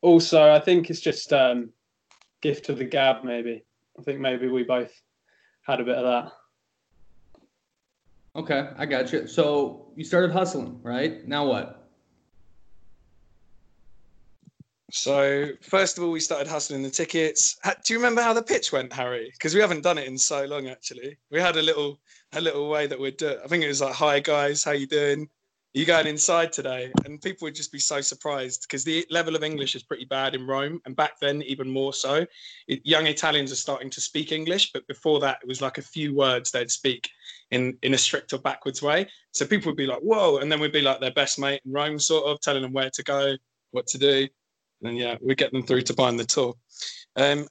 Also, 0.02 0.52
I 0.54 0.60
think 0.60 0.92
it's 0.92 1.00
just 1.00 1.34
um, 1.34 1.72
gift 2.42 2.70
of 2.70 2.78
the 2.78 2.86
gab. 2.86 3.24
Maybe 3.24 3.64
I 4.00 4.04
think 4.04 4.20
maybe 4.20 4.48
we 4.48 4.62
both 4.62 4.92
had 5.64 5.82
a 5.82 5.84
bit 5.84 5.98
of 5.98 6.04
that. 6.04 6.32
Okay, 8.36 8.70
I 8.78 8.86
got 8.86 9.12
you. 9.12 9.26
So 9.26 9.88
you 9.96 10.04
started 10.04 10.32
hustling, 10.32 10.80
right? 10.84 11.28
Now 11.28 11.48
what? 11.48 11.90
So 14.92 15.50
first 15.64 15.98
of 15.98 16.04
all, 16.04 16.12
we 16.12 16.20
started 16.20 16.48
hustling 16.48 16.84
the 16.84 16.92
tickets. 16.92 17.58
Do 17.84 17.94
you 17.94 17.98
remember 17.98 18.22
how 18.22 18.34
the 18.34 18.44
pitch 18.44 18.72
went, 18.72 18.94
Harry? 18.94 19.32
Because 19.34 19.56
we 19.56 19.62
haven't 19.62 19.82
done 19.82 19.98
it 19.98 20.06
in 20.06 20.20
so 20.20 20.46
long. 20.46 20.68
Actually, 20.68 21.18
we 21.32 21.40
had 21.40 21.56
a 21.56 21.64
little 21.64 22.00
a 22.34 22.42
little 22.42 22.70
way 22.70 22.86
that 22.86 23.00
we'd 23.00 23.18
do 23.18 23.30
it. 23.30 23.40
I 23.44 23.48
think 23.48 23.64
it 23.64 23.70
was 23.70 23.82
like, 23.82 23.96
"Hi 23.96 24.20
guys, 24.20 24.64
how 24.64 24.74
you 24.74 24.86
doing? 24.86 25.30
You 25.74 25.86
going 25.86 26.06
inside 26.06 26.54
today? 26.54 26.92
And 27.06 27.20
people 27.22 27.46
would 27.46 27.56
just 27.56 27.72
be 27.72 27.80
so 27.80 28.00
surprised 28.00 28.62
because 28.64 28.84
the 28.84 29.06
level 29.10 29.36
of 29.36 29.44
English 29.44 29.76
is 29.76 29.82
pretty 29.82 30.06
bad 30.06 30.36
in 30.36 30.46
Rome. 30.46 30.80
And 30.86 30.96
back 30.96 31.20
then, 31.20 31.42
even 31.44 31.68
more 31.68 31.94
so. 31.94 32.26
It, 32.68 32.82
young 32.84 33.08
Italians 33.08 33.52
are 33.52 33.56
starting 33.56 33.90
to 33.90 34.02
speak 34.02 34.32
English, 34.32 34.72
but 34.72 34.86
before 34.88 35.20
that, 35.22 35.40
it 35.42 35.48
was 35.48 35.62
like 35.62 35.80
a 35.80 35.84
few 35.84 36.14
words 36.14 36.52
they'd 36.52 36.70
speak 36.70 37.10
in, 37.50 37.76
in 37.82 37.96
a 37.96 37.98
strict 37.98 38.34
or 38.34 38.40
backwards 38.40 38.84
way. 38.84 39.08
So 39.32 39.48
people 39.48 39.72
would 39.72 39.78
be 39.78 39.88
like, 39.88 40.02
whoa. 40.02 40.38
And 40.38 40.52
then 40.52 40.60
we'd 40.60 40.72
be 40.72 40.82
like 40.82 41.00
their 41.00 41.12
best 41.12 41.40
mate 41.40 41.62
in 41.66 41.72
Rome, 41.72 41.98
sort 41.98 42.26
of 42.26 42.40
telling 42.42 42.62
them 42.62 42.74
where 42.74 42.92
to 42.92 43.04
go, 43.04 43.36
what 43.72 43.88
to 43.88 43.98
do. 43.98 44.28
And 44.84 44.98
yeah, 44.98 45.18
we 45.22 45.34
get 45.34 45.52
them 45.52 45.64
through 45.64 45.82
to 45.84 45.94
buying 45.96 46.18
the 46.18 46.26
tour. 46.26 46.54
Um, 47.16 47.48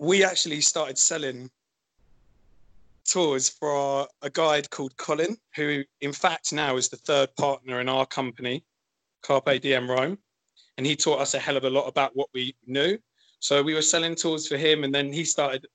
we 0.00 0.24
actually 0.24 0.60
started 0.60 0.98
selling 0.98 1.50
tours 3.04 3.48
for 3.48 4.08
a 4.22 4.30
guide 4.30 4.70
called 4.70 4.96
Colin, 4.96 5.36
who 5.54 5.82
in 6.00 6.12
fact 6.12 6.52
now 6.52 6.76
is 6.76 6.88
the 6.88 6.96
third 6.96 7.34
partner 7.36 7.80
in 7.80 7.88
our 7.88 8.06
company, 8.06 8.64
Carpe 9.22 9.60
Diem 9.60 9.90
Rome. 9.90 10.18
And 10.76 10.86
he 10.86 10.96
taught 10.96 11.20
us 11.20 11.34
a 11.34 11.38
hell 11.38 11.56
of 11.56 11.64
a 11.64 11.70
lot 11.70 11.86
about 11.86 12.16
what 12.16 12.28
we 12.34 12.56
knew. 12.66 12.98
So 13.38 13.62
we 13.62 13.74
were 13.74 13.82
selling 13.82 14.14
tours 14.14 14.48
for 14.48 14.56
him, 14.56 14.84
and 14.84 14.94
then 14.94 15.12
he 15.12 15.24
started, 15.24 15.66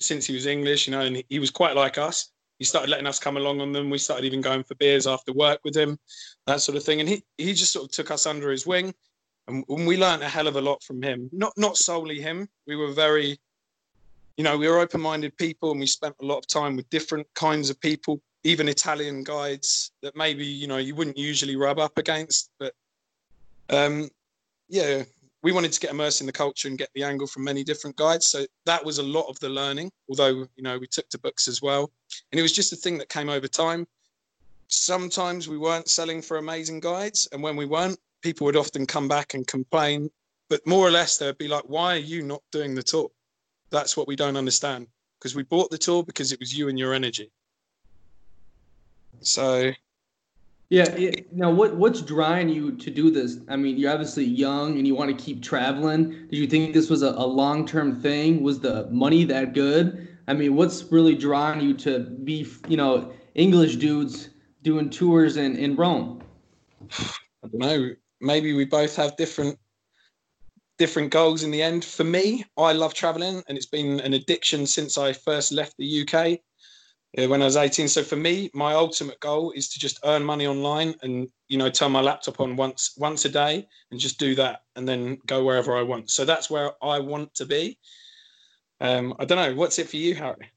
since 0.00 0.26
he 0.26 0.34
was 0.34 0.46
English, 0.46 0.86
you 0.86 0.92
know, 0.92 1.02
and 1.02 1.22
he 1.28 1.38
was 1.38 1.50
quite 1.50 1.76
like 1.76 1.98
us. 1.98 2.30
He 2.58 2.64
started 2.64 2.88
letting 2.88 3.06
us 3.06 3.18
come 3.18 3.36
along 3.36 3.60
on 3.60 3.72
them. 3.72 3.90
We 3.90 3.98
started 3.98 4.24
even 4.24 4.40
going 4.40 4.64
for 4.64 4.74
beers 4.76 5.06
after 5.06 5.32
work 5.32 5.60
with 5.64 5.76
him, 5.76 5.98
that 6.46 6.62
sort 6.62 6.76
of 6.76 6.84
thing. 6.84 7.00
And 7.00 7.08
he, 7.08 7.22
he 7.36 7.52
just 7.52 7.72
sort 7.72 7.84
of 7.84 7.90
took 7.90 8.10
us 8.10 8.26
under 8.26 8.50
his 8.50 8.66
wing, 8.66 8.94
and, 9.48 9.64
and 9.68 9.86
we 9.86 9.98
learned 9.98 10.22
a 10.22 10.28
hell 10.28 10.46
of 10.46 10.56
a 10.56 10.60
lot 10.60 10.82
from 10.82 11.02
him. 11.02 11.28
Not 11.32 11.52
not 11.56 11.76
solely 11.76 12.20
him. 12.20 12.48
We 12.66 12.76
were 12.76 12.92
very 12.92 13.38
you 14.36 14.44
know, 14.44 14.56
we 14.56 14.68
were 14.68 14.78
open 14.78 15.00
minded 15.00 15.36
people 15.36 15.70
and 15.70 15.80
we 15.80 15.86
spent 15.86 16.14
a 16.20 16.24
lot 16.24 16.38
of 16.38 16.46
time 16.46 16.76
with 16.76 16.88
different 16.90 17.26
kinds 17.34 17.70
of 17.70 17.80
people, 17.80 18.20
even 18.44 18.68
Italian 18.68 19.24
guides 19.24 19.92
that 20.02 20.16
maybe, 20.16 20.44
you 20.44 20.66
know, 20.66 20.76
you 20.76 20.94
wouldn't 20.94 21.16
usually 21.16 21.56
rub 21.56 21.78
up 21.78 21.96
against. 21.96 22.50
But 22.58 22.74
um, 23.70 24.10
yeah, 24.68 25.04
we 25.42 25.52
wanted 25.52 25.72
to 25.72 25.80
get 25.80 25.90
immersed 25.90 26.20
in 26.20 26.26
the 26.26 26.32
culture 26.32 26.68
and 26.68 26.76
get 26.76 26.90
the 26.94 27.02
angle 27.02 27.26
from 27.26 27.44
many 27.44 27.64
different 27.64 27.96
guides. 27.96 28.26
So 28.26 28.44
that 28.66 28.84
was 28.84 28.98
a 28.98 29.02
lot 29.02 29.28
of 29.28 29.38
the 29.40 29.48
learning, 29.48 29.90
although, 30.08 30.46
you 30.56 30.62
know, 30.62 30.78
we 30.78 30.86
took 30.86 31.08
to 31.10 31.18
books 31.18 31.48
as 31.48 31.62
well. 31.62 31.90
And 32.30 32.38
it 32.38 32.42
was 32.42 32.52
just 32.52 32.72
a 32.72 32.76
thing 32.76 32.98
that 32.98 33.08
came 33.08 33.28
over 33.28 33.48
time. 33.48 33.86
Sometimes 34.68 35.48
we 35.48 35.56
weren't 35.56 35.88
selling 35.88 36.20
for 36.20 36.36
amazing 36.36 36.80
guides. 36.80 37.28
And 37.32 37.42
when 37.42 37.56
we 37.56 37.64
weren't, 37.64 37.98
people 38.22 38.44
would 38.46 38.56
often 38.56 38.86
come 38.86 39.08
back 39.08 39.34
and 39.34 39.46
complain. 39.46 40.10
But 40.50 40.66
more 40.66 40.86
or 40.86 40.90
less, 40.90 41.16
they'd 41.16 41.38
be 41.38 41.48
like, 41.48 41.64
why 41.66 41.94
are 41.94 41.98
you 41.98 42.22
not 42.22 42.42
doing 42.52 42.74
the 42.74 42.82
tour? 42.82 43.08
That's 43.70 43.96
what 43.96 44.06
we 44.06 44.16
don't 44.16 44.36
understand 44.36 44.86
because 45.18 45.34
we 45.34 45.42
bought 45.42 45.70
the 45.70 45.78
tour 45.78 46.02
because 46.02 46.32
it 46.32 46.40
was 46.40 46.56
you 46.56 46.68
and 46.68 46.78
your 46.78 46.94
energy. 46.94 47.30
So, 49.20 49.72
yeah. 50.68 50.90
It, 50.90 51.32
now, 51.32 51.50
what 51.50 51.76
what's 51.76 52.00
drawing 52.00 52.48
you 52.48 52.72
to 52.72 52.90
do 52.90 53.10
this? 53.10 53.38
I 53.48 53.56
mean, 53.56 53.76
you're 53.76 53.92
obviously 53.92 54.24
young 54.24 54.78
and 54.78 54.86
you 54.86 54.94
want 54.94 55.16
to 55.16 55.24
keep 55.24 55.42
traveling. 55.42 56.10
Did 56.10 56.36
you 56.36 56.46
think 56.46 56.74
this 56.74 56.90
was 56.90 57.02
a, 57.02 57.08
a 57.10 57.26
long 57.26 57.66
term 57.66 58.00
thing? 58.00 58.42
Was 58.42 58.60
the 58.60 58.88
money 58.90 59.24
that 59.24 59.54
good? 59.54 60.08
I 60.28 60.34
mean, 60.34 60.56
what's 60.56 60.84
really 60.90 61.14
drawing 61.14 61.60
you 61.60 61.74
to 61.74 62.00
be, 62.00 62.46
you 62.68 62.76
know, 62.76 63.12
English 63.34 63.76
dudes 63.76 64.30
doing 64.62 64.90
tours 64.90 65.36
in 65.36 65.56
in 65.56 65.76
Rome? 65.76 66.22
I 66.90 67.48
don't 67.48 67.54
know. 67.54 67.90
Maybe 68.20 68.52
we 68.54 68.64
both 68.64 68.96
have 68.96 69.16
different 69.16 69.58
different 70.78 71.10
goals 71.10 71.42
in 71.42 71.50
the 71.50 71.62
end. 71.62 71.84
For 71.84 72.04
me, 72.04 72.44
I 72.56 72.72
love 72.72 72.94
traveling 72.94 73.42
and 73.48 73.56
it's 73.56 73.66
been 73.66 74.00
an 74.00 74.14
addiction 74.14 74.66
since 74.66 74.98
I 74.98 75.12
first 75.12 75.52
left 75.52 75.74
the 75.78 76.02
UK 76.02 76.40
uh, 77.18 77.28
when 77.28 77.42
I 77.42 77.46
was 77.46 77.56
18. 77.56 77.88
So 77.88 78.02
for 78.02 78.16
me, 78.16 78.50
my 78.52 78.74
ultimate 78.74 79.18
goal 79.20 79.52
is 79.52 79.68
to 79.70 79.78
just 79.78 79.98
earn 80.04 80.22
money 80.22 80.46
online 80.46 80.94
and, 81.02 81.28
you 81.48 81.58
know, 81.58 81.70
turn 81.70 81.92
my 81.92 82.00
laptop 82.00 82.40
on 82.40 82.56
once, 82.56 82.94
once 82.98 83.24
a 83.24 83.28
day 83.28 83.66
and 83.90 83.98
just 83.98 84.18
do 84.18 84.34
that 84.34 84.64
and 84.76 84.86
then 84.86 85.18
go 85.26 85.44
wherever 85.44 85.76
I 85.76 85.82
want. 85.82 86.10
So 86.10 86.24
that's 86.24 86.50
where 86.50 86.72
I 86.82 86.98
want 86.98 87.34
to 87.36 87.46
be. 87.46 87.78
Um, 88.80 89.14
I 89.18 89.24
don't 89.24 89.38
know. 89.38 89.54
What's 89.54 89.78
it 89.78 89.88
for 89.88 89.96
you, 89.96 90.14
Harry? 90.14 90.50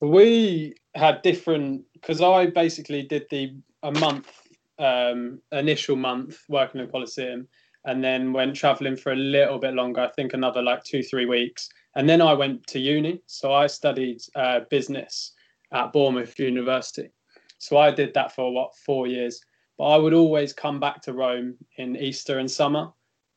We 0.00 0.74
had 0.94 1.22
different, 1.22 1.84
because 1.92 2.20
I 2.20 2.46
basically 2.46 3.02
did 3.02 3.26
the 3.30 3.56
a 3.82 3.92
month, 3.92 4.30
um, 4.78 5.40
initial 5.52 5.96
month 5.96 6.38
working 6.48 6.80
in 6.80 6.88
Colosseum 6.88 7.46
and 7.84 8.02
then 8.02 8.32
went 8.32 8.56
traveling 8.56 8.96
for 8.96 9.12
a 9.12 9.16
little 9.16 9.58
bit 9.58 9.74
longer. 9.74 10.00
I 10.00 10.10
think 10.10 10.32
another 10.32 10.62
like 10.62 10.84
two, 10.84 11.02
three 11.02 11.26
weeks. 11.26 11.68
And 11.96 12.08
then 12.08 12.20
I 12.20 12.32
went 12.32 12.66
to 12.68 12.78
uni. 12.78 13.20
So 13.26 13.52
I 13.52 13.66
studied 13.66 14.20
uh, 14.34 14.60
business 14.70 15.32
at 15.72 15.92
Bournemouth 15.92 16.38
University. 16.38 17.10
So 17.58 17.76
I 17.76 17.90
did 17.90 18.14
that 18.14 18.34
for 18.34 18.52
what, 18.52 18.74
four 18.76 19.06
years. 19.06 19.40
But 19.76 19.84
I 19.84 19.96
would 19.96 20.14
always 20.14 20.52
come 20.52 20.80
back 20.80 21.02
to 21.02 21.12
Rome 21.12 21.56
in 21.76 21.96
Easter 21.96 22.38
and 22.38 22.50
summer 22.50 22.90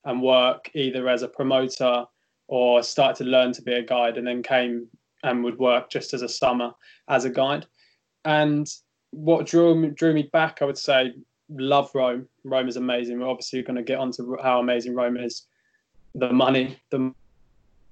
and 0.05 0.21
work 0.21 0.69
either 0.73 1.09
as 1.09 1.23
a 1.23 1.27
promoter 1.27 2.05
or 2.47 2.81
start 2.83 3.15
to 3.17 3.23
learn 3.23 3.51
to 3.53 3.61
be 3.61 3.73
a 3.73 3.83
guide 3.83 4.17
and 4.17 4.25
then 4.25 4.41
came 4.43 4.87
and 5.23 5.43
would 5.43 5.57
work 5.57 5.89
just 5.89 6.13
as 6.13 6.21
a 6.21 6.29
summer 6.29 6.71
as 7.09 7.25
a 7.25 7.29
guide. 7.29 7.65
And 8.23 8.67
what 9.11 9.45
drew 9.45 9.75
me, 9.75 9.89
drew 9.89 10.13
me 10.13 10.29
back, 10.31 10.61
I 10.61 10.65
would 10.65 10.77
say, 10.77 11.13
love 11.49 11.89
Rome. 11.93 12.27
Rome 12.43 12.67
is 12.67 12.77
amazing. 12.77 13.19
We're 13.19 13.29
obviously 13.29 13.61
going 13.61 13.75
to 13.75 13.83
get 13.83 13.99
onto 13.99 14.37
how 14.41 14.59
amazing 14.59 14.95
Rome 14.95 15.17
is. 15.17 15.47
The 16.15 16.31
money, 16.31 16.79
the 16.89 17.13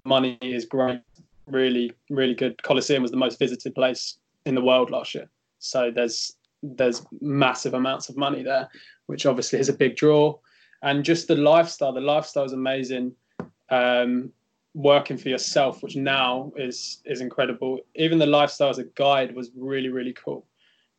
money 0.04 0.38
is 0.42 0.66
great. 0.66 1.02
Really, 1.48 1.92
really 2.10 2.34
good. 2.34 2.62
Colosseum 2.64 3.02
was 3.02 3.12
the 3.12 3.18
most 3.18 3.40
visited 3.40 3.76
place 3.76 4.18
in 4.46 4.56
the 4.56 4.64
world 4.64 4.90
last 4.90 5.14
year. 5.14 5.30
So 5.60 5.92
there's 5.92 6.36
there's 6.64 7.06
massive 7.22 7.76
amounts 7.76 8.10
of 8.10 8.18
money 8.18 8.42
there, 8.42 8.68
which 9.06 9.26
obviously 9.26 9.60
is 9.60 9.70
a 9.70 9.74
big 9.74 9.96
draw. 9.96 10.36
And 10.82 11.04
just 11.04 11.28
the 11.28 11.36
lifestyle, 11.36 11.94
the 11.94 12.02
lifestyle 12.02 12.46
is 12.46 12.54
amazing. 12.54 13.14
Um, 13.70 14.32
working 14.74 15.18
for 15.18 15.30
yourself, 15.30 15.82
which 15.84 15.96
now 15.96 16.52
is 16.56 17.02
is 17.06 17.22
incredible. 17.22 17.80
Even 17.96 18.18
the 18.18 18.26
lifestyle 18.26 18.70
as 18.70 18.80
a 18.80 18.86
guide 18.96 19.36
was 19.36 19.52
really 19.56 19.90
really 19.90 20.14
cool 20.14 20.46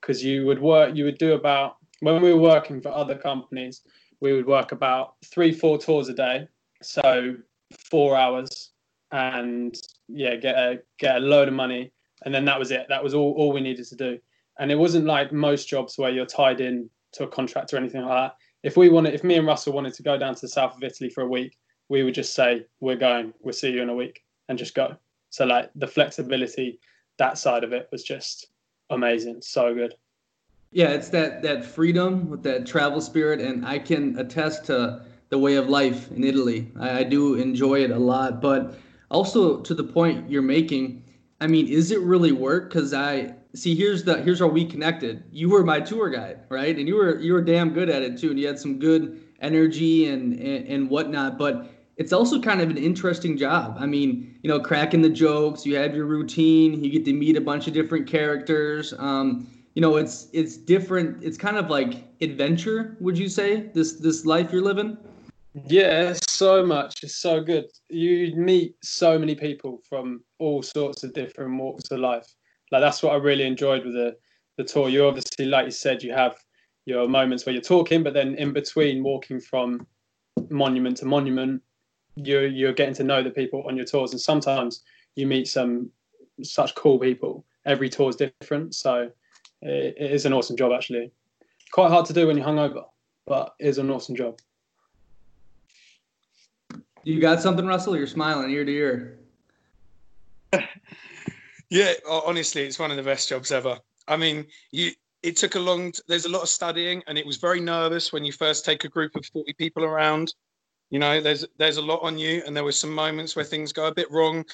because 0.01 0.25
you 0.25 0.47
would 0.47 0.61
work, 0.61 0.95
you 0.95 1.05
would 1.05 1.19
do 1.19 1.35
about 1.35 1.77
when 2.01 2.23
we 2.23 2.33
were 2.33 2.41
working 2.41 2.81
for 2.81 2.91
other 2.91 3.17
companies, 3.17 3.83
we 4.21 4.33
would 4.33 4.47
work 4.47 4.73
about 4.73 5.15
three, 5.25 5.53
four 5.53 5.79
tours 5.79 6.09
a 6.09 6.15
day. 6.15 6.49
So 6.83 7.37
four 7.91 8.17
hours 8.17 8.71
and 9.13 9.77
yeah, 10.09 10.37
get 10.37 10.57
a 10.57 10.81
get 10.99 11.17
a 11.17 11.21
load 11.21 11.49
of 11.49 11.55
money. 11.55 11.93
And 12.25 12.35
then 12.35 12.45
that 12.47 12.59
was 12.59 12.71
it. 12.71 12.87
That 12.89 13.03
was 13.03 13.15
all, 13.15 13.33
all 13.33 13.53
we 13.53 13.61
needed 13.61 13.87
to 13.87 13.97
do. 13.97 14.19
And 14.59 14.73
it 14.73 14.77
wasn't 14.77 15.05
like 15.05 15.33
most 15.33 15.69
jobs 15.69 15.99
where 15.99 16.11
you're 16.11 16.27
tied 16.27 16.61
in 16.61 16.89
to 17.13 17.25
a 17.25 17.29
contract 17.29 17.73
or 17.73 17.77
anything 17.77 18.03
like 18.03 18.31
that. 18.31 18.37
If 18.63 18.77
we 18.77 18.89
wanted 18.89 19.15
if 19.15 19.23
me 19.23 19.37
and 19.37 19.47
Russell 19.47 19.73
wanted 19.73 19.95
to 19.95 20.03
go 20.03 20.19
down 20.19 20.35
to 20.35 20.41
the 20.41 20.49
south 20.49 20.77
of 20.77 20.83
Italy 20.83 21.11
for 21.11 21.23
a 21.23 21.29
week, 21.29 21.57
we 21.89 22.03
would 22.03 22.15
just 22.15 22.35
say, 22.35 22.65
We're 22.81 22.97
going, 22.97 23.33
we'll 23.41 23.53
see 23.53 23.71
you 23.71 23.83
in 23.83 23.89
a 23.89 23.95
week 23.95 24.23
and 24.49 24.59
just 24.59 24.75
go. 24.75 24.97
So 25.31 25.45
like 25.45 25.71
the 25.75 25.87
flexibility, 25.87 26.79
that 27.19 27.39
side 27.39 27.65
of 27.65 27.73
it 27.73 27.89
was 27.93 28.03
just 28.03 28.49
amazing. 28.91 29.43
So 29.43 29.75
good. 29.75 29.95
Yeah, 30.77 30.91
it's 30.91 31.09
that 31.09 31.41
that 31.41 31.65
freedom 31.65 32.29
with 32.29 32.43
that 32.43 32.67
travel 32.67 33.01
spirit, 33.01 33.41
and 33.41 33.65
I 33.65 33.79
can 33.79 34.19
attest 34.19 34.67
to 34.67 35.01
the 35.31 35.39
way 35.39 35.55
of 35.55 35.71
life 35.71 36.13
in 36.13 36.23
Italy. 36.23 36.71
I, 36.79 36.99
I 36.99 37.03
do 37.03 37.33
enjoy 37.33 37.83
it 37.85 37.91
a 37.91 37.99
lot, 37.99 38.43
but 38.43 38.79
also 39.11 39.61
to 39.63 39.75
the 39.75 39.83
point 39.83 40.29
you're 40.29 40.43
making. 40.43 41.03
I 41.41 41.47
mean, 41.47 41.67
is 41.67 41.93
it 41.93 42.01
really 42.01 42.33
work? 42.33 42.69
Because 42.69 42.93
I 42.93 43.37
see 43.55 43.75
here's 43.75 44.05
the 44.05 44.21
here's 44.21 44.41
how 44.41 44.49
we 44.49 44.67
connected. 44.67 45.25
You 45.33 45.49
were 45.49 45.65
my 45.65 45.81
tour 45.81 46.11
guide, 46.11 46.41
right? 46.51 46.77
And 46.77 46.87
you 46.87 46.97
were 46.97 47.19
you 47.21 47.33
were 47.33 47.41
damn 47.41 47.71
good 47.73 47.89
at 47.89 48.03
it 48.03 48.19
too, 48.19 48.29
and 48.29 48.39
you 48.39 48.47
had 48.47 48.59
some 48.59 48.79
good 48.79 49.19
energy 49.41 50.11
and 50.11 50.35
and, 50.35 50.69
and 50.69 50.91
whatnot. 50.91 51.39
But 51.39 51.71
it's 51.97 52.13
also 52.13 52.39
kind 52.39 52.61
of 52.61 52.69
an 52.69 52.77
interesting 52.77 53.39
job. 53.39 53.79
I 53.81 53.87
mean, 53.87 54.39
you 54.43 54.51
know, 54.51 54.61
cracking 54.61 55.01
the 55.01 55.09
jokes. 55.09 55.65
You 55.65 55.77
have 55.77 55.95
your 55.95 56.05
routine. 56.05 56.85
You 56.85 56.91
get 56.91 57.07
to 57.07 57.15
meet 57.15 57.39
a 57.39 57.41
bunch 57.41 57.67
of 57.67 57.73
different 57.73 58.07
characters. 58.07 58.93
Um, 58.99 59.49
you 59.77 59.83
know 59.83 59.97
it's 59.97 60.29
it's 60.33 60.57
different. 60.57 61.23
It's 61.23 61.37
kind 61.37 61.59
of 61.59 61.69
like 61.69 62.09
adventure 62.23 62.97
would 62.99 63.17
you 63.17 63.29
say 63.29 63.71
this 63.75 63.93
this 63.93 64.25
life 64.25 64.51
you're 64.51 64.63
living? 64.63 64.97
Yeah 65.67 66.15
so 66.29 66.65
much. 66.65 67.03
It's 67.03 67.17
so 67.17 67.43
good. 67.43 67.67
You 67.91 68.35
meet 68.37 68.75
so 68.83 69.19
many 69.19 69.35
people 69.35 69.83
from 69.89 70.23
all 70.39 70.63
sorts 70.63 71.05
of 71.05 71.13
different 71.13 71.61
walks 71.61 71.91
of 71.91 72.01
life. 72.01 72.27
Like 72.73 72.81
that's 72.81 73.03
what 73.03 73.13
i 73.13 73.17
really 73.17 73.47
enjoyed 73.47 73.85
with 73.85 73.95
the 73.95 74.17
the 74.57 74.65
tour. 74.65 74.89
You 74.89 75.07
obviously 75.07 75.45
like 75.45 75.67
you 75.67 75.71
said 75.71 76.03
you 76.03 76.13
have 76.15 76.37
your 76.87 77.07
moments 77.07 77.45
where 77.45 77.53
you're 77.53 77.63
talking 77.63 78.03
but 78.03 78.15
then 78.15 78.35
in 78.37 78.53
between 78.55 79.03
walking 79.03 79.41
from 79.41 79.87
monument 80.51 80.97
to 80.99 81.05
monument 81.05 81.61
you're 82.17 82.47
you're 82.47 82.73
getting 82.73 82.95
to 82.95 83.05
know 83.05 83.23
the 83.23 83.31
people 83.31 83.63
on 83.69 83.77
your 83.77 83.85
tours. 83.85 84.13
And 84.13 84.21
sometimes 84.21 84.83
you 85.17 85.27
meet 85.27 85.49
some 85.49 85.91
such 86.43 86.75
cool 86.75 86.99
people. 86.99 87.45
Every 87.67 87.91
tour 87.91 88.09
is 88.09 88.17
different. 88.17 88.75
So 88.75 89.11
it, 89.63 89.95
it 89.99 90.11
is 90.13 90.27
an 90.27 90.33
awesome 90.33 90.57
job 90.57 90.73
actually. 90.75 91.11
Quite 91.73 91.91
hard 91.91 92.07
to 92.07 92.13
do 92.13 92.27
when 92.27 92.37
you're 92.37 92.47
hungover, 92.47 92.85
but 93.27 93.55
it 93.59 93.67
is 93.67 93.79
an 93.79 93.91
awesome 93.91 94.17
job. 94.17 94.39
You 97.05 97.21
got 97.21 97.41
something, 97.41 97.67
Russell? 97.67 97.97
You're 97.97 98.07
smiling 98.07 98.51
ear 98.51 98.65
to 98.65 98.73
ear. 98.73 99.19
yeah, 101.71 101.93
honestly, 102.09 102.63
it's 102.63 102.79
one 102.79 102.91
of 102.91 102.97
the 102.97 103.03
best 103.03 103.29
jobs 103.29 103.53
ever. 103.53 103.79
I 104.09 104.17
mean, 104.17 104.47
you 104.73 104.91
it 105.23 105.37
took 105.37 105.55
a 105.55 105.61
long. 105.61 105.93
There's 106.09 106.25
a 106.25 106.31
lot 106.31 106.43
of 106.43 106.49
studying, 106.49 107.03
and 107.07 107.19
it 107.19 107.27
was 107.27 107.37
very 107.37 107.61
nervous 107.61 108.13
when 108.13 108.25
you 108.25 108.33
first 108.33 108.65
take 108.65 108.85
a 108.85 108.89
group 108.89 109.17
of 109.17 109.27
40 109.27 109.53
people 109.55 109.85
around. 109.85 110.35
You 110.91 110.99
know, 110.99 111.21
there's 111.21 111.45
there's 111.59 111.79
a 111.79 111.83
lot 111.83 112.03
on 112.03 112.19
you, 112.19 112.43
and 112.47 112.57
there 112.57 112.65
were 112.65 112.73
some 112.73 112.93
moments 112.93 113.35
where 113.35 113.45
things 113.45 113.73
go 113.73 113.87
a 113.87 113.95
bit 113.95 114.11
wrong. 114.11 114.45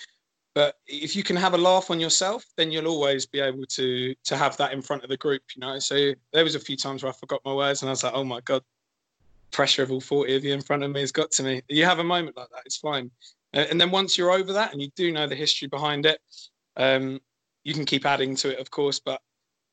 But 0.54 0.76
if 0.86 1.16
you 1.16 1.22
can 1.22 1.36
have 1.36 1.54
a 1.54 1.58
laugh 1.58 1.90
on 1.90 1.98
yourself, 1.98 2.44
then 2.56 2.70
you'll 2.70 2.88
always 2.88 3.24
be 3.24 3.40
able 3.40 3.64
to 3.70 4.14
to 4.24 4.36
have 4.36 4.56
that 4.58 4.72
in 4.72 4.82
front 4.82 5.02
of 5.02 5.08
the 5.08 5.16
group. 5.16 5.42
You 5.56 5.60
know, 5.60 5.78
so 5.78 6.12
there 6.32 6.44
was 6.44 6.54
a 6.54 6.60
few 6.60 6.76
times 6.76 7.02
where 7.02 7.10
I 7.10 7.16
forgot 7.16 7.40
my 7.44 7.54
words, 7.54 7.82
and 7.82 7.88
I 7.88 7.92
was 7.92 8.04
like, 8.04 8.12
"Oh 8.14 8.24
my 8.24 8.40
god, 8.42 8.62
pressure 9.50 9.82
of 9.82 9.90
all 9.90 10.00
40 10.00 10.36
of 10.36 10.44
you 10.44 10.52
in 10.52 10.62
front 10.62 10.82
of 10.82 10.90
me 10.90 11.00
has 11.00 11.12
got 11.12 11.30
to 11.32 11.42
me." 11.42 11.62
You 11.68 11.84
have 11.84 12.00
a 12.00 12.04
moment 12.04 12.36
like 12.36 12.50
that, 12.50 12.62
it's 12.66 12.76
fine. 12.76 13.10
And 13.54 13.80
then 13.80 13.90
once 13.90 14.16
you're 14.16 14.30
over 14.30 14.52
that, 14.52 14.72
and 14.72 14.80
you 14.80 14.88
do 14.96 15.12
know 15.12 15.26
the 15.26 15.34
history 15.34 15.68
behind 15.68 16.06
it, 16.06 16.20
um, 16.76 17.20
you 17.64 17.74
can 17.74 17.84
keep 17.84 18.06
adding 18.06 18.34
to 18.36 18.50
it, 18.50 18.58
of 18.58 18.70
course. 18.70 18.98
But 18.98 19.20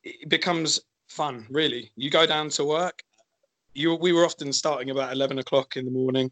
it 0.04 0.30
becomes 0.30 0.82
fun, 1.08 1.46
really. 1.50 1.92
You 1.96 2.10
go 2.10 2.26
down 2.26 2.50
to 2.50 2.66
work. 2.66 3.04
You 3.74 3.96
we 3.96 4.14
were 4.14 4.26
often 4.26 4.54
starting 4.54 4.90
about 4.92 5.12
11 5.12 5.40
o'clock 5.40 5.76
in 5.78 5.86
the 5.86 5.92
morning, 5.92 6.32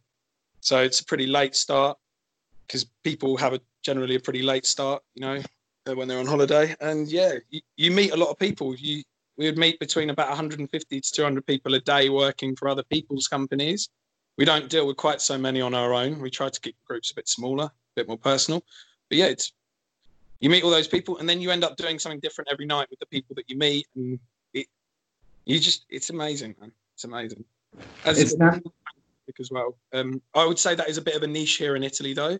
so 0.61 0.81
it's 0.81 1.01
a 1.01 1.05
pretty 1.05 1.27
late 1.27 1.55
start 1.55 1.97
because 2.65 2.85
people 3.03 3.37
have 3.37 3.53
a 3.53 3.61
generally 3.83 4.15
a 4.15 4.19
pretty 4.19 4.41
late 4.41 4.65
start, 4.65 5.03
you 5.15 5.21
know, 5.21 5.41
uh, 5.87 5.95
when 5.95 6.07
they're 6.07 6.19
on 6.19 6.27
holiday. 6.27 6.75
And 6.81 7.07
yeah, 7.07 7.33
you, 7.49 7.61
you 7.75 7.91
meet 7.91 8.11
a 8.11 8.17
lot 8.17 8.29
of 8.29 8.39
people. 8.39 8.75
You 8.75 9.03
we 9.37 9.45
would 9.45 9.57
meet 9.57 9.79
between 9.79 10.09
about 10.09 10.29
150 10.29 11.01
to 11.01 11.11
200 11.11 11.45
people 11.45 11.75
a 11.75 11.79
day 11.79 12.09
working 12.09 12.55
for 12.55 12.67
other 12.67 12.83
people's 12.83 13.27
companies. 13.27 13.89
We 14.37 14.45
don't 14.45 14.69
deal 14.69 14.87
with 14.87 14.97
quite 14.97 15.21
so 15.21 15.37
many 15.37 15.61
on 15.61 15.73
our 15.73 15.93
own. 15.93 16.19
We 16.19 16.31
try 16.31 16.49
to 16.49 16.59
keep 16.59 16.75
groups 16.87 17.11
a 17.11 17.15
bit 17.15 17.27
smaller, 17.27 17.65
a 17.65 17.71
bit 17.95 18.07
more 18.07 18.17
personal. 18.17 18.63
But 19.09 19.19
yeah, 19.19 19.27
it's 19.27 19.53
you 20.39 20.49
meet 20.49 20.63
all 20.63 20.69
those 20.69 20.87
people, 20.87 21.17
and 21.17 21.27
then 21.27 21.41
you 21.41 21.49
end 21.51 21.63
up 21.63 21.77
doing 21.77 21.97
something 21.97 22.19
different 22.19 22.49
every 22.51 22.65
night 22.65 22.87
with 22.89 22.99
the 22.99 23.05
people 23.07 23.35
that 23.35 23.49
you 23.49 23.57
meet, 23.57 23.87
and 23.95 24.19
it 24.53 24.67
you 25.45 25.59
just 25.59 25.85
it's 25.89 26.09
amazing, 26.09 26.55
man. 26.59 26.71
It's 26.95 27.03
amazing. 27.03 27.43
As 28.05 28.19
it's 28.19 28.35
not 28.37 28.59
as 29.39 29.51
well. 29.51 29.77
Um, 29.93 30.21
I 30.33 30.45
would 30.45 30.57
say 30.57 30.73
that 30.73 30.89
is 30.89 30.97
a 30.97 31.01
bit 31.01 31.15
of 31.15 31.21
a 31.21 31.27
niche 31.27 31.57
here 31.57 31.75
in 31.75 31.83
Italy, 31.83 32.13
though 32.13 32.39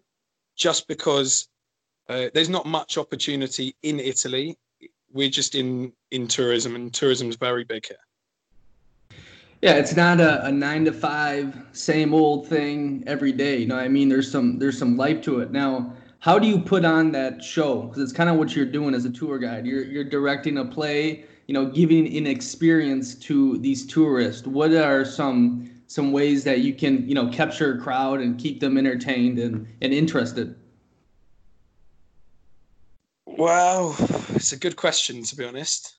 just 0.58 0.88
because 0.88 1.48
uh, 2.10 2.28
there's 2.34 2.50
not 2.50 2.66
much 2.66 2.98
opportunity 2.98 3.76
in 3.84 4.00
Italy. 4.00 4.58
We're 5.14 5.30
just 5.30 5.56
in 5.56 5.94
in 6.12 6.28
tourism, 6.28 6.76
and 6.76 6.94
tourism 6.94 7.30
is 7.30 7.38
very 7.38 7.64
big 7.64 7.86
here. 7.86 7.98
Yeah, 9.62 9.74
it's 9.74 9.96
not 9.96 10.20
a, 10.20 10.46
a 10.46 10.52
nine 10.52 10.86
to 10.86 10.92
five 10.92 11.58
same 11.72 12.14
old 12.14 12.48
thing 12.48 13.04
every 13.08 13.32
day. 13.32 13.58
You 13.58 13.68
know, 13.68 13.78
I 13.78 13.88
mean, 13.88 14.10
there's 14.10 14.30
some 14.30 14.60
there's 14.60 14.78
some 14.78 14.98
life 14.98 15.22
to 15.22 15.40
it. 15.40 15.52
Now, 15.52 15.94
how 16.20 16.38
do 16.38 16.48
you 16.48 16.60
put 16.60 16.86
on 16.86 17.12
that 17.14 17.44
show? 17.44 17.84
Because 17.84 18.04
it's 18.04 18.12
kind 18.12 18.30
of 18.30 18.36
what 18.36 18.56
you're 18.56 18.66
doing 18.66 18.94
as 18.94 19.06
a 19.06 19.10
tour 19.10 19.40
guide. 19.40 19.66
You're 19.66 19.84
you're 19.84 20.04
directing 20.04 20.58
a 20.58 20.66
play. 20.66 21.26
You 21.48 21.54
know, 21.54 21.66
giving 21.66 22.14
an 22.18 22.28
experience 22.28 23.16
to 23.16 23.58
these 23.60 23.86
tourists. 23.88 24.46
What 24.46 24.74
are 24.74 25.06
some 25.06 25.77
some 25.88 26.12
ways 26.12 26.44
that 26.44 26.60
you 26.60 26.74
can 26.74 27.08
you 27.08 27.16
know 27.16 27.28
capture 27.30 27.74
a 27.74 27.82
crowd 27.82 28.20
and 28.20 28.38
keep 28.38 28.60
them 28.60 28.78
entertained 28.78 29.40
and, 29.40 29.66
and 29.82 29.94
interested. 29.94 30.56
Well 33.26 33.96
it's 34.36 34.52
a 34.52 34.58
good 34.58 34.76
question 34.76 35.24
to 35.24 35.36
be 35.36 35.46
honest. 35.46 35.96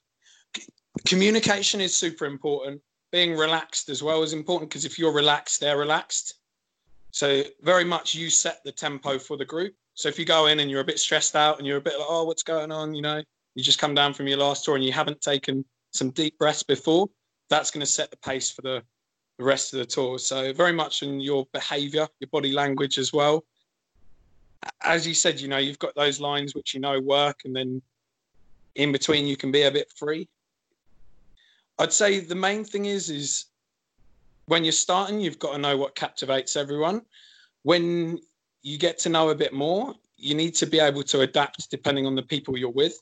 Communication 1.06 1.80
is 1.80 1.94
super 1.94 2.26
important. 2.26 2.80
Being 3.10 3.34
relaxed 3.34 3.88
as 3.88 4.02
well 4.02 4.22
is 4.22 4.34
important 4.34 4.70
because 4.70 4.84
if 4.84 4.98
you're 4.98 5.12
relaxed 5.12 5.60
they're 5.60 5.78
relaxed. 5.78 6.34
So 7.10 7.42
very 7.62 7.84
much 7.84 8.14
you 8.14 8.28
set 8.28 8.62
the 8.64 8.72
tempo 8.72 9.18
for 9.18 9.38
the 9.38 9.44
group. 9.44 9.74
So 9.94 10.08
if 10.08 10.18
you 10.18 10.26
go 10.26 10.46
in 10.46 10.60
and 10.60 10.70
you're 10.70 10.82
a 10.82 10.84
bit 10.84 10.98
stressed 10.98 11.34
out 11.34 11.58
and 11.58 11.66
you're 11.66 11.78
a 11.78 11.80
bit 11.82 11.98
like 11.98 12.06
oh 12.08 12.24
what's 12.24 12.42
going 12.42 12.70
on? 12.70 12.94
you 12.94 13.02
know 13.02 13.22
you 13.54 13.64
just 13.64 13.78
come 13.78 13.94
down 13.94 14.12
from 14.12 14.28
your 14.28 14.38
last 14.38 14.64
tour 14.64 14.76
and 14.76 14.84
you 14.84 14.92
haven't 14.92 15.20
taken 15.22 15.64
some 15.92 16.10
deep 16.10 16.38
breaths 16.38 16.62
before 16.62 17.08
that's 17.48 17.70
going 17.70 17.80
to 17.80 17.90
set 17.90 18.10
the 18.10 18.16
pace 18.18 18.50
for 18.50 18.62
the 18.62 18.82
the 19.38 19.44
rest 19.44 19.72
of 19.72 19.78
the 19.78 19.86
tour. 19.86 20.18
So 20.18 20.52
very 20.52 20.72
much 20.72 21.02
in 21.02 21.20
your 21.20 21.46
behaviour, 21.52 22.06
your 22.20 22.28
body 22.28 22.52
language 22.52 22.98
as 22.98 23.12
well. 23.12 23.44
As 24.82 25.06
you 25.06 25.14
said, 25.14 25.40
you 25.40 25.48
know, 25.48 25.58
you've 25.58 25.78
got 25.78 25.94
those 25.94 26.20
lines 26.20 26.54
which 26.54 26.74
you 26.74 26.80
know 26.80 27.00
work, 27.00 27.40
and 27.44 27.54
then 27.54 27.80
in 28.74 28.92
between 28.92 29.26
you 29.26 29.36
can 29.36 29.52
be 29.52 29.62
a 29.62 29.70
bit 29.70 29.90
free. 29.94 30.28
I'd 31.78 31.92
say 31.92 32.18
the 32.18 32.34
main 32.34 32.64
thing 32.64 32.86
is 32.86 33.08
is 33.08 33.46
when 34.46 34.64
you're 34.64 34.72
starting, 34.72 35.20
you've 35.20 35.38
got 35.38 35.52
to 35.52 35.58
know 35.58 35.76
what 35.76 35.94
captivates 35.94 36.56
everyone. 36.56 37.02
When 37.62 38.18
you 38.62 38.78
get 38.78 38.98
to 39.00 39.08
know 39.08 39.28
a 39.28 39.34
bit 39.34 39.52
more, 39.52 39.94
you 40.16 40.34
need 40.34 40.54
to 40.56 40.66
be 40.66 40.80
able 40.80 41.04
to 41.04 41.20
adapt 41.20 41.70
depending 41.70 42.06
on 42.06 42.16
the 42.16 42.22
people 42.22 42.58
you're 42.58 42.70
with, 42.70 42.98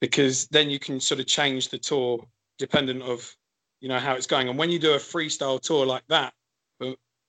because 0.00 0.48
then 0.48 0.70
you 0.70 0.80
can 0.80 0.98
sort 0.98 1.20
of 1.20 1.26
change 1.26 1.68
the 1.68 1.78
tour 1.78 2.26
dependent 2.58 3.02
of 3.02 3.36
you 3.82 3.88
know 3.88 3.98
how 3.98 4.14
it's 4.14 4.28
going. 4.28 4.48
And 4.48 4.56
when 4.56 4.70
you 4.70 4.78
do 4.78 4.94
a 4.94 4.98
freestyle 4.98 5.60
tour 5.60 5.84
like 5.84 6.06
that, 6.06 6.32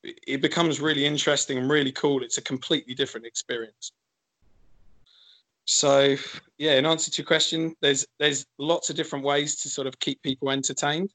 it 0.04 0.42
becomes 0.42 0.80
really 0.80 1.04
interesting 1.04 1.58
and 1.58 1.70
really 1.70 1.92
cool. 1.92 2.24
It's 2.24 2.38
a 2.38 2.42
completely 2.42 2.94
different 2.94 3.26
experience. 3.26 3.92
So 5.66 6.16
yeah, 6.60 6.74
in 6.74 6.86
answer 6.86 7.10
to 7.10 7.22
your 7.22 7.26
question, 7.26 7.76
there's 7.82 8.06
there's 8.20 8.46
lots 8.60 8.92
of 8.92 8.96
different 8.96 9.26
ways 9.26 9.56
to 9.64 9.70
sort 9.70 9.88
of 9.88 9.98
keep 10.00 10.22
people 10.22 10.52
entertained. 10.52 11.10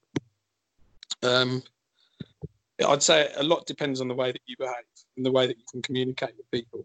Um, 1.22 1.62
I'd 2.84 3.02
say 3.02 3.30
a 3.36 3.42
lot 3.42 3.64
depends 3.66 4.00
on 4.00 4.08
the 4.08 4.14
way 4.14 4.32
that 4.32 4.40
you 4.46 4.56
behave 4.58 4.74
and 5.16 5.24
the 5.24 5.32
way 5.32 5.46
that 5.46 5.56
you 5.56 5.64
can 5.70 5.82
communicate 5.82 6.36
with 6.36 6.50
people. 6.50 6.84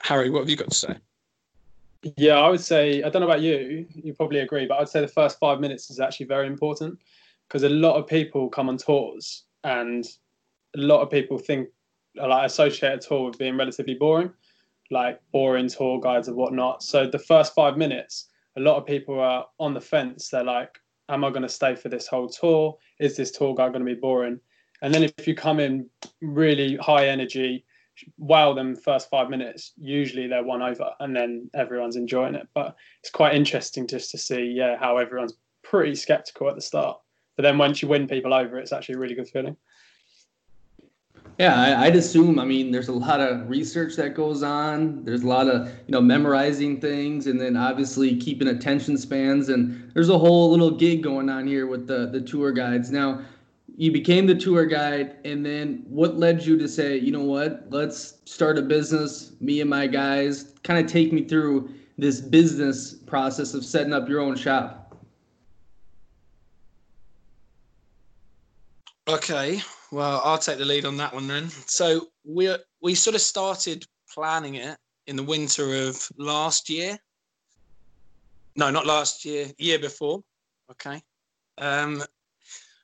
Harry, 0.00 0.28
what 0.28 0.40
have 0.40 0.50
you 0.50 0.56
got 0.56 0.70
to 0.70 0.76
say? 0.76 0.96
Yeah, 2.16 2.34
I 2.34 2.50
would 2.50 2.60
say 2.60 3.02
I 3.02 3.08
don't 3.08 3.22
know 3.22 3.28
about 3.28 3.40
you. 3.40 3.86
You 3.94 4.12
probably 4.12 4.40
agree, 4.40 4.66
but 4.66 4.78
I'd 4.78 4.90
say 4.90 5.00
the 5.00 5.08
first 5.08 5.38
five 5.38 5.58
minutes 5.58 5.90
is 5.90 6.00
actually 6.00 6.26
very 6.26 6.48
important 6.48 6.98
because 7.48 7.62
a 7.62 7.68
lot 7.68 7.96
of 7.96 8.06
people 8.06 8.48
come 8.48 8.68
on 8.68 8.76
tours 8.76 9.44
and 9.64 10.04
a 10.76 10.80
lot 10.80 11.00
of 11.00 11.10
people 11.10 11.38
think 11.38 11.68
like 12.16 12.46
associate 12.46 12.94
a 12.94 12.98
tour 12.98 13.26
with 13.26 13.38
being 13.38 13.56
relatively 13.56 13.94
boring, 13.94 14.32
like 14.90 15.20
boring 15.32 15.68
tour 15.68 16.00
guides 16.00 16.28
and 16.28 16.36
whatnot. 16.36 16.82
So 16.82 17.06
the 17.06 17.18
first 17.18 17.54
five 17.54 17.76
minutes, 17.76 18.28
a 18.56 18.60
lot 18.60 18.76
of 18.76 18.86
people 18.86 19.20
are 19.20 19.46
on 19.58 19.74
the 19.74 19.80
fence. 19.80 20.30
They're 20.30 20.44
like, 20.44 20.78
"Am 21.08 21.24
I 21.24 21.30
going 21.30 21.42
to 21.42 21.48
stay 21.48 21.74
for 21.74 21.88
this 21.88 22.06
whole 22.06 22.28
tour? 22.28 22.78
Is 22.98 23.16
this 23.16 23.30
tour 23.30 23.54
guide 23.54 23.72
going 23.72 23.84
to 23.84 23.94
be 23.94 24.00
boring?" 24.00 24.40
And 24.82 24.92
then 24.92 25.02
if 25.02 25.26
you 25.26 25.34
come 25.34 25.60
in 25.60 25.88
really 26.20 26.76
high 26.76 27.08
energy, 27.08 27.64
wow 28.18 28.52
them 28.52 28.76
first 28.76 29.08
five 29.10 29.30
minutes, 29.30 29.72
usually 29.76 30.26
they're 30.26 30.44
won 30.44 30.62
over, 30.62 30.90
and 31.00 31.14
then 31.14 31.50
everyone's 31.54 31.96
enjoying 31.96 32.34
it. 32.34 32.48
But 32.54 32.76
it's 33.00 33.10
quite 33.10 33.34
interesting 33.34 33.86
just 33.86 34.10
to 34.10 34.18
see, 34.18 34.44
yeah, 34.44 34.76
how 34.78 34.98
everyone's 34.98 35.34
pretty 35.62 35.94
skeptical 35.94 36.48
at 36.48 36.54
the 36.54 36.60
start. 36.60 36.98
But 37.36 37.42
then 37.42 37.58
once 37.58 37.82
you 37.82 37.88
win 37.88 38.08
people 38.08 38.32
over, 38.32 38.58
it's 38.58 38.72
actually 38.72 38.96
a 38.96 38.98
really 38.98 39.14
good 39.14 39.28
feeling. 39.28 39.56
Yeah, 41.38 41.78
I, 41.78 41.88
would 41.88 41.96
assume. 41.96 42.38
I 42.38 42.46
mean, 42.46 42.70
there's 42.70 42.88
a 42.88 42.94
lot 42.94 43.20
of 43.20 43.48
research 43.50 43.94
that 43.96 44.14
goes 44.14 44.42
on. 44.42 45.04
There's 45.04 45.22
a 45.22 45.26
lot 45.26 45.48
of 45.48 45.68
you 45.68 45.92
know 45.92 46.00
memorizing 46.00 46.80
things, 46.80 47.26
and 47.26 47.38
then 47.38 47.58
obviously 47.58 48.16
keeping 48.16 48.48
attention 48.48 48.96
spans. 48.96 49.50
And 49.50 49.92
there's 49.92 50.08
a 50.08 50.16
whole 50.18 50.50
little 50.50 50.70
gig 50.70 51.02
going 51.02 51.28
on 51.28 51.46
here 51.46 51.66
with 51.66 51.86
the 51.86 52.06
the 52.06 52.22
tour 52.22 52.52
guides. 52.52 52.90
Now, 52.90 53.20
you 53.76 53.92
became 53.92 54.26
the 54.26 54.34
tour 54.34 54.64
guide, 54.64 55.16
and 55.26 55.44
then 55.44 55.84
what 55.88 56.16
led 56.16 56.42
you 56.42 56.56
to 56.56 56.66
say, 56.66 56.96
you 56.96 57.12
know 57.12 57.24
what, 57.24 57.66
let's 57.68 58.14
start 58.24 58.56
a 58.56 58.62
business. 58.62 59.32
Me 59.40 59.60
and 59.60 59.68
my 59.68 59.86
guys, 59.86 60.54
kind 60.62 60.82
of 60.82 60.90
take 60.90 61.12
me 61.12 61.24
through 61.24 61.68
this 61.98 62.20
business 62.20 62.94
process 62.94 63.52
of 63.52 63.64
setting 63.64 63.92
up 63.92 64.08
your 64.08 64.20
own 64.20 64.36
shop. 64.36 64.85
Okay, 69.08 69.62
well, 69.92 70.20
I'll 70.24 70.38
take 70.38 70.58
the 70.58 70.64
lead 70.64 70.84
on 70.84 70.96
that 70.96 71.14
one 71.14 71.28
then. 71.28 71.48
So 71.66 72.08
we 72.24 72.54
we 72.80 72.94
sort 72.94 73.14
of 73.14 73.22
started 73.22 73.86
planning 74.12 74.56
it 74.56 74.76
in 75.06 75.14
the 75.14 75.22
winter 75.22 75.74
of 75.86 76.08
last 76.16 76.68
year. 76.68 76.98
No, 78.56 78.70
not 78.70 78.86
last 78.86 79.24
year, 79.24 79.46
year 79.58 79.78
before. 79.78 80.22
Okay. 80.72 81.00
Um, 81.58 82.02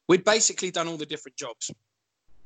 we'd 0.09 0.25
basically 0.25 0.71
done 0.71 0.87
all 0.87 0.97
the 0.97 1.07
different 1.07 1.37
jobs. 1.37 1.73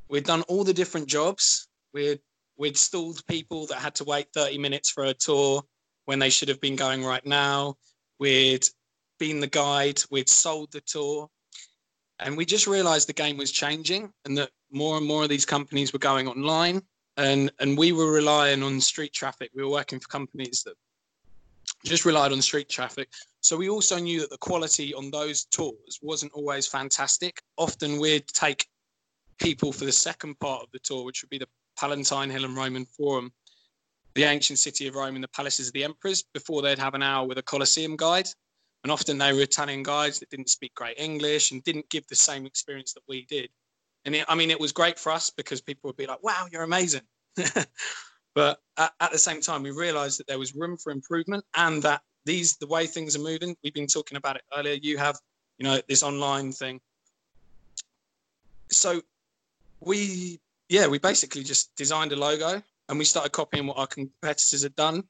We'd 0.08 0.24
done 0.24 0.42
all 0.42 0.64
the 0.64 0.72
different 0.72 1.06
jobs. 1.06 1.68
We'd 1.92 2.20
we'd 2.56 2.78
stalled 2.78 3.26
people 3.26 3.66
that 3.66 3.78
had 3.78 3.94
to 3.96 4.04
wait 4.04 4.28
30 4.32 4.56
minutes 4.56 4.90
for 4.90 5.04
a 5.04 5.12
tour 5.12 5.62
when 6.06 6.18
they 6.18 6.30
should 6.30 6.48
have 6.48 6.60
been 6.62 6.76
going 6.76 7.04
right 7.04 7.26
now. 7.26 7.74
We'd 8.18 8.64
been 9.18 9.40
the 9.40 9.46
guide. 9.46 10.02
We'd 10.10 10.30
sold 10.30 10.72
the 10.72 10.80
tour. 10.80 11.28
And 12.18 12.36
we 12.36 12.44
just 12.44 12.66
realized 12.66 13.08
the 13.08 13.12
game 13.12 13.36
was 13.36 13.52
changing 13.52 14.12
and 14.24 14.36
that 14.38 14.50
more 14.70 14.96
and 14.96 15.06
more 15.06 15.24
of 15.24 15.28
these 15.28 15.44
companies 15.44 15.92
were 15.92 15.98
going 15.98 16.28
online. 16.28 16.82
And, 17.18 17.50
and 17.60 17.76
we 17.76 17.92
were 17.92 18.12
relying 18.12 18.62
on 18.62 18.80
street 18.80 19.12
traffic. 19.12 19.50
We 19.54 19.62
were 19.62 19.70
working 19.70 20.00
for 20.00 20.08
companies 20.08 20.62
that 20.64 20.74
just 21.84 22.04
relied 22.04 22.32
on 22.32 22.42
street 22.42 22.68
traffic. 22.68 23.08
So 23.40 23.56
we 23.56 23.68
also 23.68 23.98
knew 23.98 24.20
that 24.20 24.30
the 24.30 24.38
quality 24.38 24.94
on 24.94 25.10
those 25.10 25.44
tours 25.44 25.98
wasn't 26.02 26.32
always 26.32 26.66
fantastic. 26.66 27.40
Often 27.56 28.00
we'd 28.00 28.26
take 28.28 28.66
people 29.38 29.72
for 29.72 29.84
the 29.84 29.92
second 29.92 30.38
part 30.40 30.62
of 30.62 30.70
the 30.72 30.78
tour, 30.78 31.04
which 31.04 31.22
would 31.22 31.30
be 31.30 31.38
the 31.38 31.48
Palatine 31.78 32.30
Hill 32.30 32.44
and 32.44 32.56
Roman 32.56 32.86
Forum, 32.86 33.32
the 34.14 34.24
ancient 34.24 34.58
city 34.58 34.86
of 34.86 34.94
Rome 34.94 35.14
and 35.14 35.24
the 35.24 35.28
palaces 35.28 35.68
of 35.68 35.74
the 35.74 35.84
emperors, 35.84 36.24
before 36.32 36.62
they'd 36.62 36.78
have 36.78 36.94
an 36.94 37.02
hour 37.02 37.26
with 37.26 37.38
a 37.38 37.42
Colosseum 37.42 37.96
guide 37.96 38.28
And 38.86 38.92
often 38.92 39.18
they 39.18 39.32
were 39.32 39.40
Italian 39.40 39.82
guides 39.82 40.20
that 40.20 40.30
didn't 40.30 40.48
speak 40.48 40.72
great 40.76 40.96
English 40.96 41.50
and 41.50 41.60
didn't 41.64 41.90
give 41.90 42.06
the 42.06 42.14
same 42.14 42.46
experience 42.46 42.92
that 42.92 43.02
we 43.08 43.24
did. 43.24 43.50
And 44.04 44.14
it, 44.14 44.24
I 44.28 44.36
mean, 44.36 44.48
it 44.48 44.60
was 44.60 44.70
great 44.70 44.96
for 44.96 45.10
us 45.10 45.28
because 45.28 45.60
people 45.60 45.88
would 45.88 45.96
be 45.96 46.06
like, 46.06 46.22
wow, 46.22 46.46
you're 46.52 46.62
amazing. 46.62 47.00
but 48.36 48.60
at, 48.76 48.92
at 49.00 49.10
the 49.10 49.18
same 49.18 49.40
time, 49.40 49.64
we 49.64 49.72
realized 49.72 50.20
that 50.20 50.28
there 50.28 50.38
was 50.38 50.54
room 50.54 50.76
for 50.76 50.92
improvement 50.92 51.44
and 51.56 51.82
that 51.82 52.02
these, 52.26 52.58
the 52.58 52.68
way 52.68 52.86
things 52.86 53.16
are 53.16 53.20
moving, 53.20 53.56
we've 53.64 53.74
been 53.74 53.88
talking 53.88 54.18
about 54.18 54.36
it 54.36 54.42
earlier. 54.56 54.74
You 54.74 54.98
have, 54.98 55.18
you 55.58 55.64
know, 55.64 55.80
this 55.88 56.04
online 56.04 56.52
thing. 56.52 56.80
So 58.70 59.02
we, 59.80 60.38
yeah, 60.68 60.86
we 60.86 60.98
basically 60.98 61.42
just 61.42 61.74
designed 61.74 62.12
a 62.12 62.16
logo 62.16 62.62
and 62.88 62.98
we 63.00 63.04
started 63.04 63.32
copying 63.32 63.66
what 63.66 63.78
our 63.78 63.88
competitors 63.88 64.62
had 64.62 64.76
done 64.76 65.02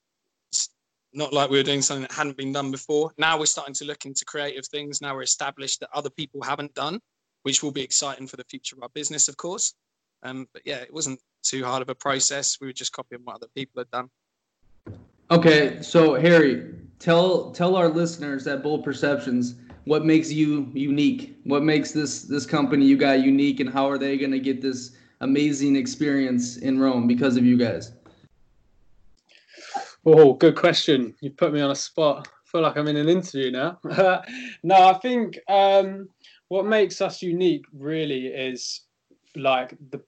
not 1.12 1.32
like 1.32 1.50
we 1.50 1.58
were 1.58 1.62
doing 1.62 1.82
something 1.82 2.02
that 2.02 2.12
hadn't 2.12 2.36
been 2.36 2.52
done 2.52 2.70
before. 2.70 3.12
Now 3.18 3.38
we're 3.38 3.46
starting 3.46 3.74
to 3.74 3.84
look 3.84 4.04
into 4.04 4.24
creative 4.24 4.66
things. 4.66 5.00
Now 5.00 5.14
we're 5.14 5.22
established 5.22 5.80
that 5.80 5.88
other 5.92 6.10
people 6.10 6.42
haven't 6.42 6.74
done, 6.74 7.00
which 7.42 7.62
will 7.62 7.72
be 7.72 7.82
exciting 7.82 8.26
for 8.26 8.36
the 8.36 8.44
future 8.44 8.76
of 8.76 8.82
our 8.82 8.88
business, 8.90 9.28
of 9.28 9.36
course. 9.36 9.74
Um, 10.22 10.46
but 10.52 10.62
yeah, 10.64 10.76
it 10.76 10.92
wasn't 10.92 11.20
too 11.42 11.64
hard 11.64 11.82
of 11.82 11.88
a 11.88 11.94
process. 11.94 12.58
We 12.60 12.66
were 12.66 12.72
just 12.72 12.92
copying 12.92 13.22
what 13.24 13.36
other 13.36 13.48
people 13.54 13.80
had 13.80 13.90
done. 13.90 14.10
Okay, 15.30 15.82
so 15.82 16.14
Harry, 16.14 16.74
tell 16.98 17.50
tell 17.50 17.74
our 17.76 17.88
listeners 17.88 18.46
at 18.46 18.62
Bold 18.62 18.84
Perceptions 18.84 19.56
what 19.84 20.04
makes 20.04 20.30
you 20.30 20.70
unique. 20.72 21.38
What 21.44 21.62
makes 21.62 21.92
this 21.92 22.22
this 22.22 22.46
company 22.46 22.86
you 22.86 22.96
got 22.96 23.20
unique, 23.20 23.60
and 23.60 23.68
how 23.68 23.88
are 23.90 23.98
they 23.98 24.16
going 24.16 24.32
to 24.32 24.38
get 24.38 24.60
this 24.60 24.96
amazing 25.20 25.76
experience 25.76 26.58
in 26.58 26.78
Rome 26.78 27.06
because 27.06 27.36
of 27.36 27.44
you 27.44 27.56
guys? 27.56 27.92
Oh, 30.08 30.34
good 30.34 30.54
question. 30.54 31.16
You 31.20 31.32
put 31.32 31.52
me 31.52 31.60
on 31.60 31.72
a 31.72 31.74
spot. 31.74 32.28
I 32.28 32.48
feel 32.48 32.60
like 32.60 32.76
I'm 32.76 32.86
in 32.86 32.96
an 32.96 33.08
interview 33.08 33.50
now. 33.50 33.80
no, 34.62 34.88
I 34.88 34.94
think 35.02 35.36
um, 35.48 36.08
what 36.46 36.64
makes 36.64 37.00
us 37.00 37.22
unique 37.22 37.64
really 37.72 38.28
is 38.28 38.82
like 39.34 39.76
the 39.90 40.00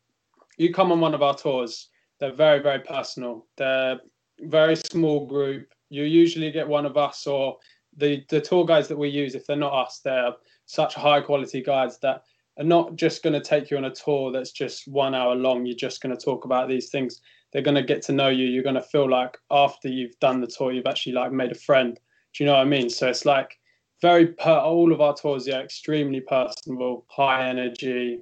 you 0.57 0.73
come 0.73 0.93
on 0.93 1.01
one 1.01 1.15
of 1.15 1.23
our 1.23 1.35
tours. 1.35 1.89
They're 2.21 2.33
very 2.33 2.61
very 2.61 2.79
personal. 2.79 3.45
They're 3.57 3.99
very 4.43 4.77
small 4.77 5.27
group. 5.27 5.67
You 5.91 6.05
usually 6.05 6.53
get 6.53 6.69
one 6.69 6.87
of 6.87 6.97
us 6.97 7.27
or 7.27 7.57
the 7.97 8.25
the 8.29 8.41
tour 8.41 8.65
guides 8.65 8.87
that 8.87 8.99
we 8.99 9.09
use. 9.09 9.35
If 9.35 9.47
they're 9.47 9.57
not 9.57 9.73
us, 9.73 10.01
they're 10.05 10.33
such 10.67 10.95
high 10.95 11.23
quality 11.23 11.61
guides 11.61 11.99
that 12.03 12.23
are 12.57 12.65
not 12.65 12.95
just 12.95 13.25
going 13.25 13.33
to 13.33 13.41
take 13.41 13.69
you 13.69 13.77
on 13.77 13.87
a 13.87 13.95
tour 13.95 14.31
that's 14.31 14.53
just 14.53 14.87
one 14.87 15.17
hour 15.17 15.35
long. 15.35 15.67
You're 15.67 15.75
just 15.75 16.01
going 16.01 16.17
to 16.17 16.25
talk 16.25 16.45
about 16.45 16.69
these 16.69 16.89
things 16.89 17.21
they're 17.53 17.63
going 17.63 17.75
to 17.75 17.83
get 17.83 18.03
to 18.03 18.13
know 18.13 18.29
you. 18.29 18.47
You're 18.47 18.63
going 18.63 18.75
to 18.75 18.83
feel 18.83 19.09
like 19.09 19.39
after 19.51 19.89
you've 19.89 20.19
done 20.21 20.41
the 20.41 20.47
tour 20.47 20.73
you've 20.73 20.87
actually 20.87 21.13
like 21.13 21.33
made 21.33 21.53
a 21.53 21.57
friend. 21.57 21.99
Do 22.35 22.45
you 22.45 22.47
know 22.47 22.55
what 22.55 22.63
i 22.63 22.65
mean? 22.65 22.91
So 22.91 23.09
it's 23.09 23.25
like 23.25 23.59
very 24.01 24.29
per 24.29 24.59
all 24.59 24.93
of 24.93 25.01
our 25.01 25.15
tours 25.15 25.47
yeah 25.47 25.59
extremely 25.59 26.21
personable 26.21 27.05
high 27.09 27.49
energy. 27.49 28.21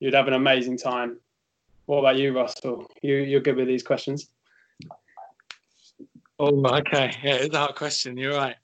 You'd 0.00 0.14
have 0.14 0.28
an 0.28 0.34
amazing 0.34 0.78
time. 0.78 1.18
What 1.86 1.98
about 1.98 2.16
you 2.16 2.36
russell? 2.36 2.90
You 3.02 3.16
you're 3.16 3.40
good 3.40 3.56
with 3.56 3.68
these 3.68 3.82
questions? 3.82 4.28
Oh 6.38 6.64
okay. 6.78 7.14
Yeah 7.22 7.34
it's 7.34 7.54
a 7.54 7.58
hard 7.58 7.74
question. 7.74 8.16
You're 8.16 8.36
right. 8.36 8.56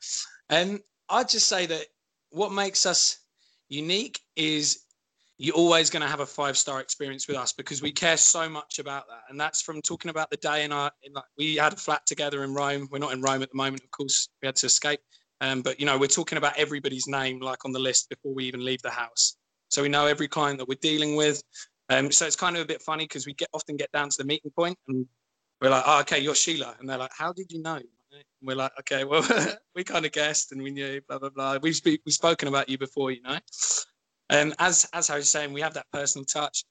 And 0.50 0.70
um, 0.72 0.80
i'd 1.10 1.28
just 1.28 1.48
say 1.48 1.64
that 1.66 1.86
what 2.30 2.52
makes 2.52 2.84
us 2.84 3.20
unique 3.68 4.20
is 4.36 4.84
you're 5.38 5.54
always 5.54 5.88
going 5.88 6.02
to 6.02 6.08
have 6.08 6.20
a 6.20 6.26
five 6.26 6.58
star 6.58 6.80
experience 6.80 7.28
with 7.28 7.36
us 7.36 7.52
because 7.52 7.80
we 7.80 7.92
care 7.92 8.16
so 8.16 8.48
much 8.48 8.80
about 8.80 9.06
that. 9.08 9.22
And 9.30 9.40
that's 9.40 9.62
from 9.62 9.80
talking 9.80 10.10
about 10.10 10.30
the 10.30 10.36
day 10.38 10.64
in 10.64 10.72
our, 10.72 10.90
in 11.04 11.12
like, 11.12 11.24
we 11.38 11.56
had 11.56 11.72
a 11.72 11.76
flat 11.76 12.04
together 12.06 12.42
in 12.42 12.52
Rome. 12.52 12.88
We're 12.90 12.98
not 12.98 13.12
in 13.12 13.22
Rome 13.22 13.42
at 13.42 13.50
the 13.50 13.56
moment, 13.56 13.84
of 13.84 13.90
course, 13.92 14.28
we 14.42 14.46
had 14.46 14.56
to 14.56 14.66
escape. 14.66 15.00
Um, 15.40 15.62
but, 15.62 15.78
you 15.78 15.86
know, 15.86 15.96
we're 15.96 16.08
talking 16.08 16.38
about 16.38 16.58
everybody's 16.58 17.06
name 17.06 17.38
like 17.38 17.64
on 17.64 17.72
the 17.72 17.78
list 17.78 18.08
before 18.08 18.34
we 18.34 18.44
even 18.46 18.64
leave 18.64 18.82
the 18.82 18.90
house. 18.90 19.36
So 19.70 19.82
we 19.82 19.88
know 19.88 20.06
every 20.06 20.26
client 20.26 20.58
that 20.58 20.68
we're 20.68 20.78
dealing 20.80 21.14
with. 21.14 21.40
Um, 21.88 22.10
so 22.10 22.26
it's 22.26 22.36
kind 22.36 22.56
of 22.56 22.62
a 22.62 22.66
bit 22.66 22.82
funny 22.82 23.04
because 23.04 23.24
we 23.24 23.34
get 23.34 23.48
often 23.52 23.76
get 23.76 23.92
down 23.92 24.08
to 24.08 24.16
the 24.18 24.24
meeting 24.24 24.50
point 24.50 24.76
and 24.88 25.06
we're 25.62 25.70
like, 25.70 25.84
oh, 25.86 26.00
okay, 26.00 26.18
you're 26.18 26.34
Sheila. 26.34 26.74
And 26.80 26.88
they're 26.88 26.98
like, 26.98 27.12
how 27.16 27.32
did 27.32 27.52
you 27.52 27.62
know? 27.62 27.76
And 27.76 28.24
we're 28.42 28.56
like, 28.56 28.72
okay, 28.80 29.04
well, 29.04 29.26
we 29.76 29.84
kind 29.84 30.04
of 30.04 30.10
guessed 30.10 30.50
and 30.50 30.60
we 30.60 30.70
knew, 30.70 31.00
blah, 31.08 31.18
blah, 31.18 31.30
blah. 31.30 31.58
We've, 31.62 31.80
we've 31.84 32.00
spoken 32.08 32.48
about 32.48 32.68
you 32.68 32.76
before, 32.76 33.12
you 33.12 33.22
know. 33.22 33.38
And 34.30 34.54
as 34.58 34.88
as 34.92 35.10
I 35.10 35.16
was 35.16 35.30
saying, 35.30 35.52
we 35.52 35.60
have 35.60 35.74
that 35.74 35.86
personal 35.92 36.24
touch. 36.24 36.64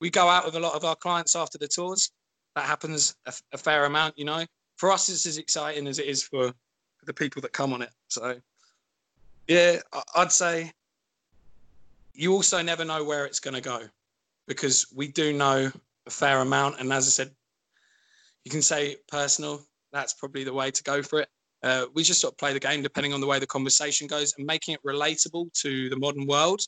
We 0.00 0.10
go 0.10 0.28
out 0.28 0.44
with 0.44 0.56
a 0.56 0.60
lot 0.60 0.74
of 0.74 0.84
our 0.84 0.96
clients 0.96 1.36
after 1.36 1.58
the 1.58 1.68
tours. 1.68 2.10
That 2.56 2.64
happens 2.64 3.14
a, 3.26 3.32
a 3.52 3.58
fair 3.58 3.84
amount, 3.84 4.18
you 4.18 4.24
know. 4.24 4.44
For 4.76 4.90
us, 4.90 5.08
it's 5.08 5.26
as 5.26 5.38
exciting 5.38 5.86
as 5.86 5.98
it 5.98 6.06
is 6.06 6.22
for, 6.22 6.52
the 7.04 7.12
people 7.12 7.42
that 7.42 7.52
come 7.52 7.72
on 7.72 7.82
it. 7.82 7.90
So, 8.08 8.36
yeah, 9.48 9.78
I'd 10.14 10.30
say 10.30 10.70
you 12.14 12.32
also 12.32 12.62
never 12.62 12.84
know 12.84 13.02
where 13.02 13.26
it's 13.26 13.40
going 13.40 13.54
to 13.54 13.60
go 13.60 13.80
because 14.46 14.86
we 14.94 15.08
do 15.08 15.32
know 15.32 15.72
a 16.06 16.10
fair 16.10 16.40
amount. 16.40 16.78
And 16.78 16.92
as 16.92 17.06
I 17.06 17.10
said, 17.10 17.30
you 18.44 18.50
can 18.50 18.62
say 18.62 18.96
personal. 19.08 19.62
That's 19.92 20.14
probably 20.14 20.44
the 20.44 20.52
way 20.52 20.70
to 20.70 20.82
go 20.82 21.02
for 21.02 21.20
it. 21.20 21.28
Uh, 21.62 21.86
we 21.94 22.02
just 22.02 22.20
sort 22.20 22.34
of 22.34 22.38
play 22.38 22.52
the 22.52 22.60
game 22.60 22.82
depending 22.82 23.12
on 23.12 23.20
the 23.20 23.26
way 23.26 23.38
the 23.38 23.46
conversation 23.46 24.06
goes 24.06 24.34
and 24.36 24.46
making 24.46 24.74
it 24.74 24.82
relatable 24.84 25.52
to 25.54 25.88
the 25.90 25.96
modern 25.96 26.26
world 26.26 26.60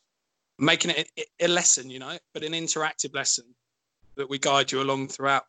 making 0.59 0.93
it 0.93 1.29
a, 1.41 1.49
lesson, 1.49 1.91
you 1.91 1.99
know, 1.99 2.17
but 2.33 2.43
an 2.43 2.53
interactive 2.53 3.15
lesson 3.15 3.45
that 4.17 4.29
we 4.29 4.39
guide 4.39 4.71
you 4.71 4.81
along 4.81 5.09
throughout. 5.09 5.45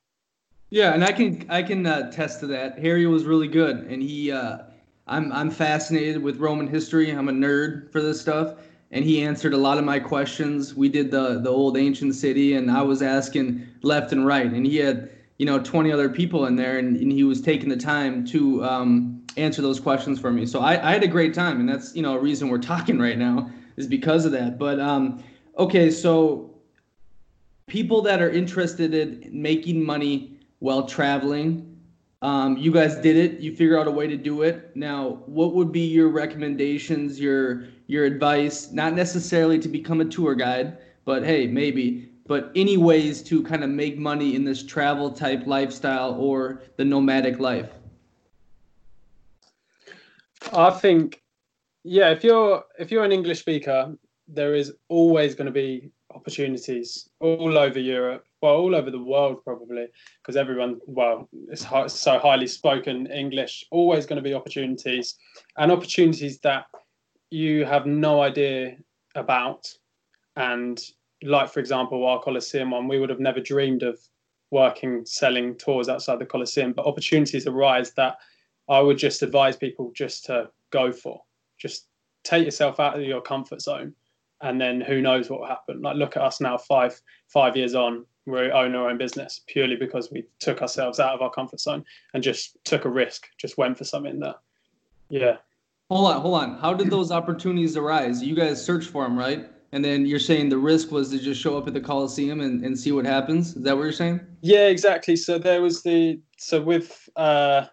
Yeah, 0.69 0.93
and 0.93 1.03
I 1.03 1.11
can 1.11 1.45
I 1.49 1.61
can 1.61 1.85
uh, 1.85 2.11
test 2.11 2.39
to 2.39 2.47
that. 2.47 2.79
Harry 2.79 3.05
was 3.05 3.25
really 3.25 3.47
good, 3.47 3.77
and 3.87 4.01
he 4.01 4.31
uh, 4.31 4.59
I'm 5.07 5.31
I'm 5.31 5.51
fascinated 5.51 6.21
with 6.21 6.37
Roman 6.37 6.67
history. 6.67 7.11
I'm 7.11 7.29
a 7.29 7.31
nerd 7.31 7.91
for 7.91 8.01
this 8.01 8.19
stuff, 8.19 8.55
and 8.91 9.05
he 9.05 9.21
answered 9.21 9.53
a 9.53 9.57
lot 9.57 9.77
of 9.77 9.83
my 9.83 9.99
questions. 9.99 10.73
We 10.73 10.89
did 10.89 11.11
the 11.11 11.39
the 11.39 11.49
old 11.49 11.77
ancient 11.77 12.15
city, 12.15 12.55
and 12.55 12.71
I 12.71 12.81
was 12.81 13.03
asking 13.03 13.67
left 13.83 14.11
and 14.11 14.25
right, 14.25 14.51
and 14.51 14.65
he 14.65 14.77
had 14.77 15.11
you 15.37 15.45
know 15.45 15.59
20 15.59 15.91
other 15.91 16.09
people 16.09 16.47
in 16.47 16.55
there, 16.55 16.79
and, 16.79 16.97
and 16.97 17.11
he 17.11 17.23
was 17.23 17.41
taking 17.41 17.69
the 17.69 17.77
time 17.77 18.25
to 18.27 18.65
um, 18.65 19.23
answer 19.37 19.61
those 19.61 19.79
questions 19.79 20.19
for 20.19 20.31
me. 20.31 20.47
So 20.47 20.61
I, 20.61 20.89
I 20.89 20.93
had 20.93 21.03
a 21.03 21.07
great 21.07 21.35
time, 21.35 21.59
and 21.59 21.69
that's 21.69 21.95
you 21.95 22.01
know 22.01 22.15
a 22.15 22.19
reason 22.19 22.49
we're 22.49 22.57
talking 22.57 22.97
right 22.97 23.19
now 23.19 23.51
is 23.77 23.87
because 23.87 24.25
of 24.25 24.31
that. 24.31 24.57
But 24.57 24.79
um, 24.79 25.23
okay, 25.57 25.91
so 25.91 26.55
people 27.67 28.01
that 28.03 28.21
are 28.21 28.29
interested 28.29 28.93
in 28.93 29.29
making 29.31 29.83
money 29.83 30.39
while 30.59 30.85
traveling, 30.85 31.75
um, 32.21 32.57
you 32.57 32.71
guys 32.71 32.95
did 32.95 33.15
it. 33.17 33.39
You 33.39 33.55
figure 33.55 33.79
out 33.79 33.87
a 33.87 33.91
way 33.91 34.07
to 34.07 34.17
do 34.17 34.41
it. 34.41 34.75
Now, 34.75 35.21
what 35.25 35.53
would 35.53 35.71
be 35.71 35.85
your 35.85 36.09
recommendations, 36.09 37.19
your 37.19 37.65
your 37.87 38.05
advice? 38.05 38.71
Not 38.71 38.93
necessarily 38.93 39.59
to 39.59 39.67
become 39.67 40.01
a 40.01 40.05
tour 40.05 40.33
guide, 40.33 40.77
but 41.05 41.23
hey, 41.23 41.47
maybe. 41.47 42.11
But 42.27 42.51
any 42.55 42.77
ways 42.77 43.21
to 43.23 43.43
kind 43.43 43.63
of 43.63 43.69
make 43.69 43.99
money 43.99 44.35
in 44.35 44.43
this 44.43 44.63
travel 44.63 45.11
type 45.11 45.45
lifestyle 45.45 46.13
or 46.13 46.63
the 46.77 46.85
nomadic 46.85 47.39
life? 47.39 47.69
I 50.51 50.71
think 50.71 51.21
yeah, 51.87 52.09
if 52.09 52.23
you're 52.23 52.63
if 52.79 52.91
you're 52.91 53.03
an 53.03 53.11
English 53.11 53.39
speaker, 53.39 53.95
there 54.27 54.55
is 54.55 54.73
always 54.89 55.35
going 55.35 55.45
to 55.45 55.51
be 55.51 55.91
opportunities 56.15 57.09
all 57.19 57.59
over 57.59 57.79
Europe, 57.79 58.25
well, 58.41 58.55
all 58.55 58.73
over 58.73 58.89
the 58.89 59.03
world 59.03 59.43
probably, 59.43 59.85
because 60.21 60.35
everyone, 60.35 60.79
well, 60.87 61.29
it's 61.49 61.67
so 61.93 62.17
highly 62.17 62.47
spoken 62.47 63.05
English. 63.07 63.65
Always 63.69 64.07
going 64.07 64.15
to 64.15 64.27
be 64.27 64.33
opportunities, 64.33 65.15
and 65.57 65.71
opportunities 65.71 66.39
that 66.39 66.65
you 67.29 67.65
have 67.65 67.85
no 67.85 68.21
idea 68.21 68.77
about. 69.13 69.67
And 70.37 70.81
like 71.21 71.49
for 71.51 71.59
example, 71.59 72.03
our 72.07 72.19
Colosseum 72.19 72.71
one, 72.71 72.87
we 72.87 72.99
would 72.99 73.11
have 73.11 73.19
never 73.19 73.39
dreamed 73.39 73.83
of 73.83 73.99
working 74.49 75.05
selling 75.05 75.55
tours 75.55 75.87
outside 75.87 76.17
the 76.17 76.25
Colosseum, 76.25 76.73
but 76.73 76.87
opportunities 76.87 77.45
arise 77.45 77.91
that 77.91 78.15
I 78.67 78.79
would 78.79 78.97
just 78.97 79.21
advise 79.21 79.55
people 79.55 79.91
just 79.95 80.25
to 80.25 80.49
go 80.71 80.91
for 80.91 81.21
just 81.57 81.87
take 82.23 82.45
yourself 82.45 82.79
out 82.79 82.97
of 82.97 83.05
your 83.05 83.21
comfort 83.21 83.61
zone 83.61 83.93
and 84.41 84.59
then 84.59 84.81
who 84.81 85.01
knows 85.01 85.29
what 85.29 85.39
will 85.39 85.47
happen. 85.47 85.81
Like 85.81 85.95
look 85.95 86.17
at 86.17 86.23
us 86.23 86.41
now 86.41 86.57
five 86.57 86.99
five 87.27 87.55
years 87.55 87.75
on 87.75 88.05
we 88.25 88.51
own 88.51 88.75
our 88.75 88.89
own 88.89 88.97
business 88.97 89.41
purely 89.47 89.75
because 89.75 90.11
we 90.11 90.23
took 90.39 90.61
ourselves 90.61 90.99
out 90.99 91.13
of 91.13 91.21
our 91.21 91.29
comfort 91.29 91.59
zone 91.59 91.85
and 92.13 92.23
just 92.23 92.57
took 92.63 92.85
a 92.85 92.89
risk 92.89 93.27
just 93.37 93.57
went 93.57 93.77
for 93.77 93.83
something 93.83 94.19
that 94.19 94.37
yeah. 95.09 95.37
Hold 95.89 96.11
on 96.11 96.21
hold 96.21 96.33
on. 96.35 96.57
How 96.57 96.73
did 96.73 96.89
those 96.89 97.11
opportunities 97.11 97.77
arise? 97.77 98.23
You 98.23 98.35
guys 98.35 98.63
searched 98.63 98.89
for 98.89 99.03
them 99.03 99.17
right? 99.17 99.47
And 99.71 99.83
then 99.83 100.05
you're 100.05 100.19
saying 100.19 100.49
the 100.49 100.57
risk 100.57 100.91
was 100.91 101.11
to 101.11 101.19
just 101.19 101.41
show 101.41 101.57
up 101.57 101.67
at 101.67 101.73
the 101.73 101.81
coliseum 101.81 102.41
and, 102.41 102.63
and 102.63 102.79
see 102.79 102.91
what 102.91 103.05
happens? 103.05 103.55
Is 103.55 103.63
that 103.63 103.75
what 103.75 103.83
you're 103.83 103.91
saying? 103.91 104.21
Yeah 104.41 104.67
exactly. 104.67 105.15
So 105.15 105.37
there 105.37 105.61
was 105.61 105.83
the 105.83 106.19
so 106.37 106.61
with 106.61 107.07
uh 107.15 107.65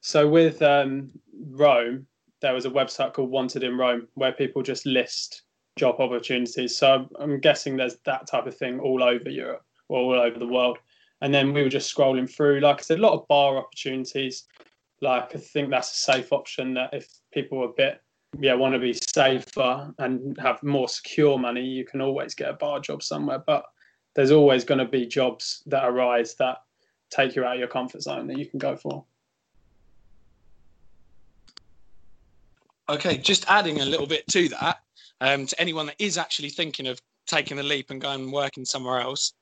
so 0.00 0.28
with 0.28 0.62
um 0.62 1.10
rome 1.50 2.06
there 2.40 2.54
was 2.54 2.66
a 2.66 2.70
website 2.70 3.12
called 3.12 3.30
Wanted 3.30 3.62
in 3.62 3.76
Rome 3.76 4.08
where 4.14 4.32
people 4.32 4.62
just 4.62 4.86
list 4.86 5.42
job 5.76 6.00
opportunities. 6.00 6.76
So 6.76 7.08
I'm 7.18 7.40
guessing 7.40 7.76
there's 7.76 7.96
that 8.04 8.26
type 8.26 8.46
of 8.46 8.56
thing 8.56 8.80
all 8.80 9.02
over 9.02 9.30
Europe 9.30 9.64
or 9.88 9.98
all 9.98 10.20
over 10.20 10.38
the 10.38 10.46
world. 10.46 10.78
And 11.22 11.32
then 11.34 11.52
we 11.52 11.62
were 11.62 11.68
just 11.68 11.94
scrolling 11.94 12.30
through, 12.30 12.60
like 12.60 12.78
I 12.78 12.82
said, 12.82 12.98
a 12.98 13.02
lot 13.02 13.12
of 13.12 13.28
bar 13.28 13.58
opportunities. 13.58 14.44
Like 15.00 15.34
I 15.34 15.38
think 15.38 15.70
that's 15.70 15.92
a 15.92 16.12
safe 16.12 16.32
option 16.32 16.74
that 16.74 16.92
if 16.92 17.08
people 17.32 17.60
are 17.62 17.70
a 17.70 17.74
bit 17.76 18.02
yeah 18.38 18.54
want 18.54 18.74
to 18.74 18.78
be 18.78 18.92
safer 18.92 19.92
and 19.98 20.38
have 20.38 20.62
more 20.62 20.88
secure 20.88 21.38
money, 21.38 21.64
you 21.64 21.84
can 21.84 22.00
always 22.00 22.34
get 22.34 22.50
a 22.50 22.54
bar 22.54 22.80
job 22.80 23.02
somewhere. 23.02 23.42
But 23.46 23.64
there's 24.14 24.30
always 24.30 24.64
going 24.64 24.78
to 24.78 24.84
be 24.86 25.06
jobs 25.06 25.62
that 25.66 25.86
arise 25.86 26.34
that 26.36 26.58
take 27.10 27.34
you 27.34 27.44
out 27.44 27.54
of 27.54 27.58
your 27.58 27.68
comfort 27.68 28.02
zone 28.02 28.26
that 28.28 28.38
you 28.38 28.46
can 28.46 28.58
go 28.58 28.76
for. 28.76 29.04
Okay, 32.90 33.18
just 33.18 33.44
adding 33.48 33.80
a 33.80 33.84
little 33.84 34.06
bit 34.06 34.26
to 34.32 34.48
that, 34.48 34.78
um, 35.20 35.46
to 35.46 35.60
anyone 35.60 35.86
that 35.86 35.94
is 36.00 36.18
actually 36.18 36.48
thinking 36.48 36.88
of 36.88 37.00
taking 37.28 37.56
the 37.56 37.62
leap 37.62 37.90
and 37.90 38.00
going 38.00 38.22
and 38.22 38.32
working 38.32 38.64
somewhere 38.64 38.98
else, 38.98 39.32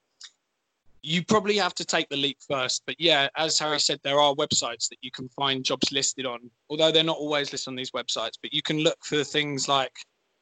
you 1.01 1.25
probably 1.25 1.57
have 1.57 1.75
to 1.77 1.85
take 1.85 2.07
the 2.11 2.17
leap 2.17 2.37
first. 2.47 2.83
But 2.87 2.97
yeah, 2.99 3.29
as 3.39 3.59
Harry 3.59 3.81
said, 3.81 4.01
there 4.05 4.21
are 4.21 4.35
websites 4.35 4.91
that 4.91 4.99
you 5.01 5.11
can 5.11 5.31
find 5.31 5.65
jobs 5.65 5.91
listed 5.93 6.27
on, 6.27 6.51
although 6.69 6.93
they're 6.93 7.03
not 7.03 7.17
always 7.17 7.51
listed 7.51 7.71
on 7.71 7.75
these 7.77 7.93
websites. 7.93 8.35
But 8.43 8.53
you 8.53 8.61
can 8.61 8.81
look 8.81 9.03
for 9.03 9.25
things 9.25 9.67
like 9.67 9.97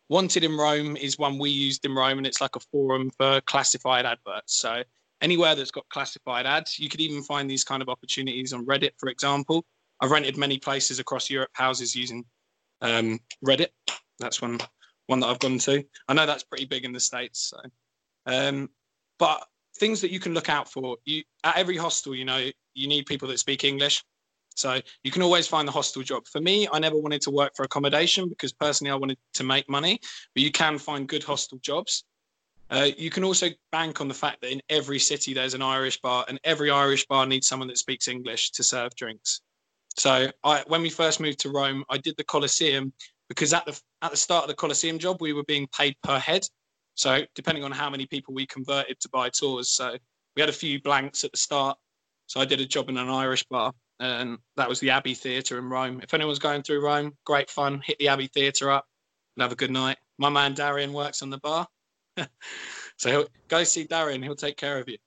Wanted 0.09 0.43
in 0.43 0.57
Rome 0.57 0.97
is 0.97 1.17
one 1.17 1.39
we 1.39 1.51
used 1.51 1.85
in 1.85 1.95
Rome, 1.95 2.19
and 2.19 2.27
it's 2.27 2.41
like 2.41 2.57
a 2.57 2.61
forum 2.61 3.13
for 3.17 3.41
classified 3.43 4.05
adverts. 4.05 4.57
So 4.57 4.83
anywhere 5.21 5.55
that's 5.55 5.71
got 5.71 5.89
classified 5.91 6.45
ads, 6.47 6.77
you 6.77 6.89
could 6.89 7.01
even 7.01 7.23
find 7.23 7.49
these 7.49 7.63
kind 7.63 7.83
of 7.83 7.89
opportunities 7.89 8.53
on 8.53 8.67
Reddit, 8.67 8.93
for 8.99 9.11
example. 9.11 9.65
I've 10.01 10.11
rented 10.11 10.37
many 10.37 10.59
places 10.59 10.99
across 10.99 11.31
Europe 11.31 11.51
houses 11.55 11.95
using 11.95 12.25
um, 12.81 13.19
Reddit. 13.45 13.69
That's 14.19 14.41
one 14.41 14.59
one 15.07 15.21
that 15.21 15.29
I've 15.29 15.39
gone 15.39 15.59
to. 15.59 15.85
I 16.09 16.15
know 16.15 16.27
that's 16.27 16.43
pretty 16.43 16.65
big 16.65 16.85
in 16.85 16.93
the 16.93 17.01
states. 17.01 17.53
So, 17.53 17.59
um, 18.27 18.69
but 19.19 19.47
things 19.79 20.01
that 20.01 20.11
you 20.11 20.21
can 20.21 20.35
look 20.35 20.49
out 20.49 20.71
for. 20.71 20.97
You 21.05 21.23
at 21.45 21.57
every 21.57 21.77
hostel, 21.77 22.15
you 22.15 22.25
know, 22.25 22.51
you 22.75 22.89
need 22.89 23.07
people 23.07 23.29
that 23.29 23.39
speak 23.39 23.65
English. 23.65 24.03
So 24.55 24.81
you 25.05 25.11
can 25.11 25.23
always 25.23 25.47
find 25.47 25.69
the 25.69 25.73
hostel 25.73 26.03
job. 26.03 26.27
For 26.27 26.41
me, 26.41 26.67
I 26.73 26.79
never 26.79 26.99
wanted 26.99 27.21
to 27.23 27.31
work 27.31 27.53
for 27.55 27.65
accommodation 27.65 28.29
because 28.31 28.55
personally 28.55 28.91
I 28.91 28.95
wanted 28.95 29.19
to 29.35 29.45
make 29.45 29.69
money. 29.69 30.01
But 30.35 30.43
you 30.43 30.51
can 30.51 30.79
find 30.79 31.07
good 31.07 31.23
hostel 31.23 31.59
jobs. 31.59 32.05
Uh, 32.71 32.89
you 32.97 33.11
can 33.11 33.23
also 33.23 33.49
bank 33.71 34.01
on 34.01 34.09
the 34.09 34.15
fact 34.15 34.41
that 34.41 34.51
in 34.51 34.61
every 34.69 34.99
city 34.99 35.35
there's 35.35 35.55
an 35.55 35.63
Irish 35.63 36.01
bar, 36.01 36.25
and 36.29 36.41
every 36.43 36.71
Irish 36.71 37.07
bar 37.07 37.27
needs 37.27 37.47
someone 37.47 37.69
that 37.69 37.79
speaks 37.79 38.09
English 38.09 38.51
to 38.53 38.63
serve 38.65 38.95
drinks. 38.97 39.41
So 39.97 40.31
I, 40.45 40.63
when 40.67 40.83
we 40.83 40.91
first 40.91 41.21
moved 41.21 41.41
to 41.41 41.51
Rome, 41.51 41.85
I 41.89 41.99
did 41.99 42.17
the 42.17 42.25
Colosseum 42.25 42.93
because 43.29 43.53
at 43.53 43.65
the 43.65 43.81
at 44.03 44.11
the 44.11 44.17
start 44.17 44.45
of 44.45 44.49
the 44.49 44.55
Colosseum 44.55 44.99
job, 44.99 45.21
we 45.21 45.33
were 45.33 45.45
being 45.45 45.67
paid 45.77 45.97
per 46.03 46.19
head. 46.19 46.47
So 46.95 47.23
depending 47.35 47.65
on 47.65 47.73
how 47.73 47.91
many 47.91 48.07
people 48.07 48.35
we 48.35 48.47
converted 48.47 49.01
to 49.01 49.09
buy 49.09 49.31
tours, 49.31 49.71
so 49.71 49.97
we 50.35 50.41
had 50.41 50.49
a 50.49 50.53
few 50.53 50.81
blanks 50.83 51.25
at 51.25 51.33
the 51.33 51.39
start. 51.39 51.77
So 52.27 52.41
I 52.41 52.45
did 52.45 52.61
a 52.61 52.67
job 52.67 52.89
in 52.89 52.97
an 52.97 53.09
Irish 53.09 53.45
bar, 53.45 53.73
and 54.01 54.39
that 54.57 54.69
was 54.69 54.81
the 54.81 54.91
Abbey 54.91 55.15
Theatre 55.15 55.59
in 55.59 55.67
Rome. 55.67 56.01
If 56.03 56.13
anyone's 56.13 56.39
going 56.39 56.63
through 56.63 56.85
Rome, 56.85 57.17
great 57.25 57.51
fun. 57.51 57.81
Hit 57.85 57.99
the 57.99 58.09
Abbey 58.09 58.29
Theatre 58.29 58.71
up 58.71 58.87
and 59.37 59.43
have 59.43 59.53
a 59.53 59.57
good 59.57 59.71
night. 59.71 59.99
My 60.19 60.29
man 60.29 60.55
Darian 60.55 60.93
works 60.93 61.23
on 61.23 61.31
the 61.31 61.39
bar, 61.39 61.67
so 62.97 63.27
go 63.49 63.65
see 63.65 63.85
Darian. 63.85 64.23
He'll 64.23 64.35
take 64.35 64.57
care 64.57 64.79
of 64.79 64.89
you. 64.89 64.99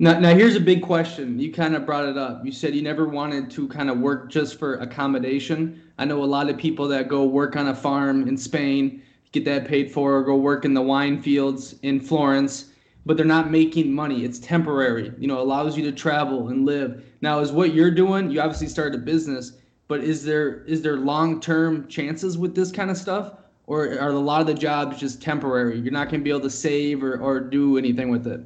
Now, 0.00 0.18
now 0.18 0.32
here's 0.32 0.54
a 0.54 0.60
big 0.60 0.82
question. 0.82 1.40
You 1.40 1.52
kind 1.52 1.74
of 1.74 1.84
brought 1.84 2.04
it 2.04 2.16
up. 2.16 2.44
You 2.44 2.52
said 2.52 2.74
you 2.74 2.82
never 2.82 3.08
wanted 3.08 3.50
to 3.50 3.66
kind 3.66 3.90
of 3.90 3.98
work 3.98 4.30
just 4.30 4.56
for 4.58 4.76
accommodation. 4.76 5.82
I 5.98 6.04
know 6.04 6.22
a 6.22 6.24
lot 6.24 6.48
of 6.48 6.56
people 6.56 6.86
that 6.88 7.08
go 7.08 7.24
work 7.24 7.56
on 7.56 7.66
a 7.66 7.74
farm 7.74 8.28
in 8.28 8.36
Spain, 8.36 9.02
get 9.32 9.44
that 9.46 9.66
paid 9.66 9.90
for, 9.90 10.16
or 10.16 10.22
go 10.22 10.36
work 10.36 10.64
in 10.64 10.72
the 10.72 10.82
wine 10.82 11.20
fields 11.20 11.74
in 11.82 11.98
Florence, 11.98 12.66
but 13.06 13.16
they're 13.16 13.26
not 13.26 13.50
making 13.50 13.92
money. 13.92 14.24
It's 14.24 14.38
temporary. 14.38 15.12
You 15.18 15.26
know, 15.26 15.40
allows 15.40 15.76
you 15.76 15.82
to 15.84 15.92
travel 15.92 16.48
and 16.48 16.64
live. 16.64 17.04
Now, 17.20 17.40
is 17.40 17.50
what 17.50 17.74
you're 17.74 17.90
doing? 17.90 18.30
You 18.30 18.40
obviously 18.40 18.68
started 18.68 19.00
a 19.00 19.02
business, 19.02 19.54
but 19.88 20.04
is 20.04 20.24
there 20.24 20.62
is 20.64 20.80
there 20.80 20.98
long 20.98 21.40
term 21.40 21.88
chances 21.88 22.38
with 22.38 22.54
this 22.54 22.70
kind 22.70 22.90
of 22.90 22.96
stuff, 22.96 23.32
or 23.66 23.98
are 23.98 24.10
a 24.10 24.18
lot 24.18 24.42
of 24.42 24.46
the 24.46 24.54
jobs 24.54 25.00
just 25.00 25.20
temporary? 25.20 25.80
You're 25.80 25.92
not 25.92 26.08
going 26.08 26.20
to 26.20 26.24
be 26.24 26.30
able 26.30 26.42
to 26.42 26.50
save 26.50 27.02
or 27.02 27.18
or 27.18 27.40
do 27.40 27.78
anything 27.78 28.10
with 28.10 28.28
it. 28.28 28.42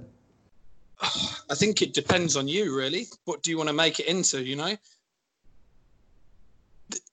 I 1.02 1.54
think 1.54 1.82
it 1.82 1.94
depends 1.94 2.36
on 2.36 2.46
you, 2.46 2.76
really. 2.76 3.06
What 3.24 3.42
do 3.42 3.50
you 3.50 3.56
want 3.56 3.68
to 3.68 3.74
make 3.74 3.98
it 3.98 4.06
into? 4.06 4.42
You 4.42 4.56
know, 4.56 4.76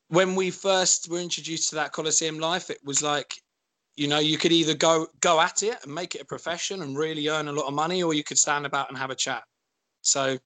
when 0.09 0.35
we 0.35 0.51
first 0.51 1.09
were 1.09 1.19
introduced 1.19 1.69
to 1.69 1.75
that 1.75 1.91
Coliseum 1.91 2.39
life, 2.39 2.69
it 2.69 2.79
was 2.83 3.01
like, 3.01 3.41
you 3.95 4.07
know, 4.07 4.19
you 4.19 4.37
could 4.37 4.51
either 4.51 4.73
go 4.73 5.07
go 5.21 5.41
at 5.41 5.63
it 5.63 5.77
and 5.83 5.93
make 5.93 6.15
it 6.15 6.21
a 6.21 6.25
profession 6.25 6.83
and 6.83 6.97
really 6.97 7.27
earn 7.29 7.47
a 7.47 7.51
lot 7.51 7.67
of 7.67 7.73
money, 7.73 8.03
or 8.03 8.13
you 8.13 8.23
could 8.23 8.37
stand 8.37 8.65
about 8.65 8.89
and 8.89 8.97
have 8.97 9.09
a 9.09 9.15
chat. 9.15 9.43
So, 10.01 10.37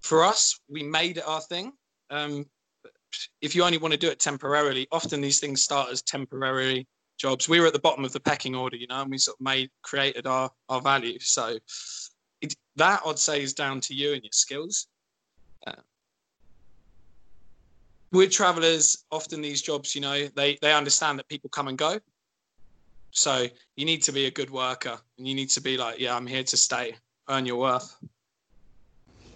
for 0.00 0.24
us, 0.24 0.58
we 0.68 0.82
made 0.82 1.18
it 1.18 1.26
our 1.26 1.40
thing. 1.40 1.72
Um, 2.10 2.46
if 3.40 3.54
you 3.54 3.62
only 3.62 3.78
want 3.78 3.92
to 3.92 3.98
do 3.98 4.08
it 4.08 4.18
temporarily, 4.18 4.88
often 4.90 5.20
these 5.20 5.38
things 5.38 5.62
start 5.62 5.90
as 5.90 6.02
temporary 6.02 6.86
jobs. 7.18 7.48
We 7.48 7.60
were 7.60 7.66
at 7.66 7.72
the 7.72 7.78
bottom 7.78 8.04
of 8.04 8.12
the 8.12 8.20
pecking 8.20 8.54
order, 8.54 8.76
you 8.76 8.86
know, 8.88 9.02
and 9.02 9.10
we 9.10 9.18
sort 9.18 9.36
of 9.36 9.44
made 9.44 9.70
created 9.82 10.26
our 10.26 10.50
our 10.68 10.80
value. 10.80 11.18
So 11.20 11.58
that 12.76 13.00
I'd 13.06 13.18
say 13.18 13.42
is 13.42 13.54
down 13.54 13.80
to 13.82 13.94
you 13.94 14.12
and 14.12 14.22
your 14.22 14.32
skills. 14.32 14.86
Uh, 15.66 15.72
with 18.12 18.30
travelers, 18.30 19.04
often 19.10 19.40
these 19.40 19.62
jobs, 19.62 19.94
you 19.94 20.00
know, 20.00 20.28
they 20.36 20.58
they 20.60 20.72
understand 20.72 21.18
that 21.18 21.28
people 21.28 21.50
come 21.50 21.68
and 21.68 21.78
go. 21.78 21.98
So 23.10 23.46
you 23.76 23.84
need 23.84 24.02
to 24.04 24.12
be 24.12 24.26
a 24.26 24.30
good 24.30 24.50
worker, 24.50 24.98
and 25.18 25.26
you 25.28 25.34
need 25.34 25.50
to 25.50 25.60
be 25.60 25.76
like, 25.76 25.98
yeah, 25.98 26.16
I'm 26.16 26.26
here 26.26 26.44
to 26.44 26.56
stay, 26.56 26.94
earn 27.28 27.44
your 27.44 27.56
worth. 27.56 27.96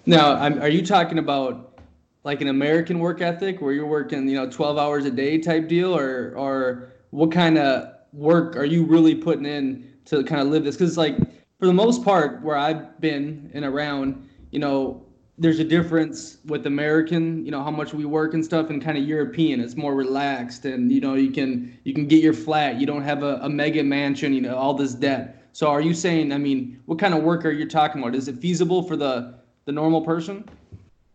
Now, 0.07 0.35
I'm, 0.35 0.63
are 0.63 0.69
you 0.69 0.85
talking 0.85 1.19
about 1.19 1.79
like 2.25 2.41
an 2.41 2.49
American 2.49 2.99
work 2.99 3.21
ethic, 3.21 3.61
where 3.61 3.73
you're 3.73 3.87
working, 3.87 4.29
you 4.29 4.37
know, 4.37 4.51
12 4.51 4.79
hours 4.79 5.05
a 5.05 5.11
day 5.11 5.39
type 5.39 5.69
deal, 5.69 5.97
or 5.97 6.33
or 6.37 6.93
what 7.11 7.33
kind 7.33 7.59
of 7.59 7.93
work 8.13 8.57
are 8.57 8.65
you 8.65 8.85
really 8.85 9.15
putting 9.15 9.47
in 9.47 9.93
to 10.07 10.25
kind 10.25 10.41
of 10.41 10.49
live 10.49 10.65
this? 10.65 10.75
Because 10.75 10.91
it's 10.91 10.99
like 10.99 11.17
for 11.59 11.67
the 11.67 11.73
most 11.73 12.05
part, 12.05 12.43
where 12.43 12.57
I've 12.57 13.01
been 13.01 13.51
and 13.55 13.65
around, 13.65 14.29
you 14.51 14.59
know, 14.59 15.03
there's 15.39 15.59
a 15.59 15.65
difference 15.65 16.39
with 16.47 16.67
American, 16.67 17.45
you 17.45 17.51
know, 17.51 17.63
how 17.63 17.71
much 17.71 17.93
we 17.93 18.05
work 18.05 18.35
and 18.35 18.45
stuff, 18.45 18.71
and 18.71 18.83
kind 18.83 18.97
of 18.97 19.05
European. 19.05 19.61
It's 19.61 19.77
more 19.77 19.95
relaxed, 19.95 20.65
and 20.65 20.91
you 20.91 21.01
know, 21.01 21.15
you 21.15 21.31
can 21.31 21.79
you 21.85 21.93
can 21.93 22.07
get 22.07 22.23
your 22.23 22.33
flat. 22.33 22.81
You 22.81 22.87
don't 22.87 23.03
have 23.03 23.23
a, 23.23 23.39
a 23.43 23.49
mega 23.49 23.83
mansion, 23.85 24.33
you 24.33 24.41
know, 24.41 24.57
all 24.57 24.75
this 24.75 24.95
debt. 24.95 25.49
So, 25.53 25.69
are 25.69 25.81
you 25.81 25.95
saying? 25.95 26.33
I 26.33 26.39
mean, 26.39 26.81
what 26.87 26.99
kind 26.99 27.15
of 27.15 27.23
work 27.23 27.45
are 27.45 27.51
you 27.51 27.69
talking 27.69 28.03
about? 28.03 28.15
Is 28.15 28.29
it 28.29 28.39
feasible 28.39 28.83
for 28.83 28.97
the 28.97 29.39
the 29.67 29.73
normal 29.73 30.03
person? 30.03 30.49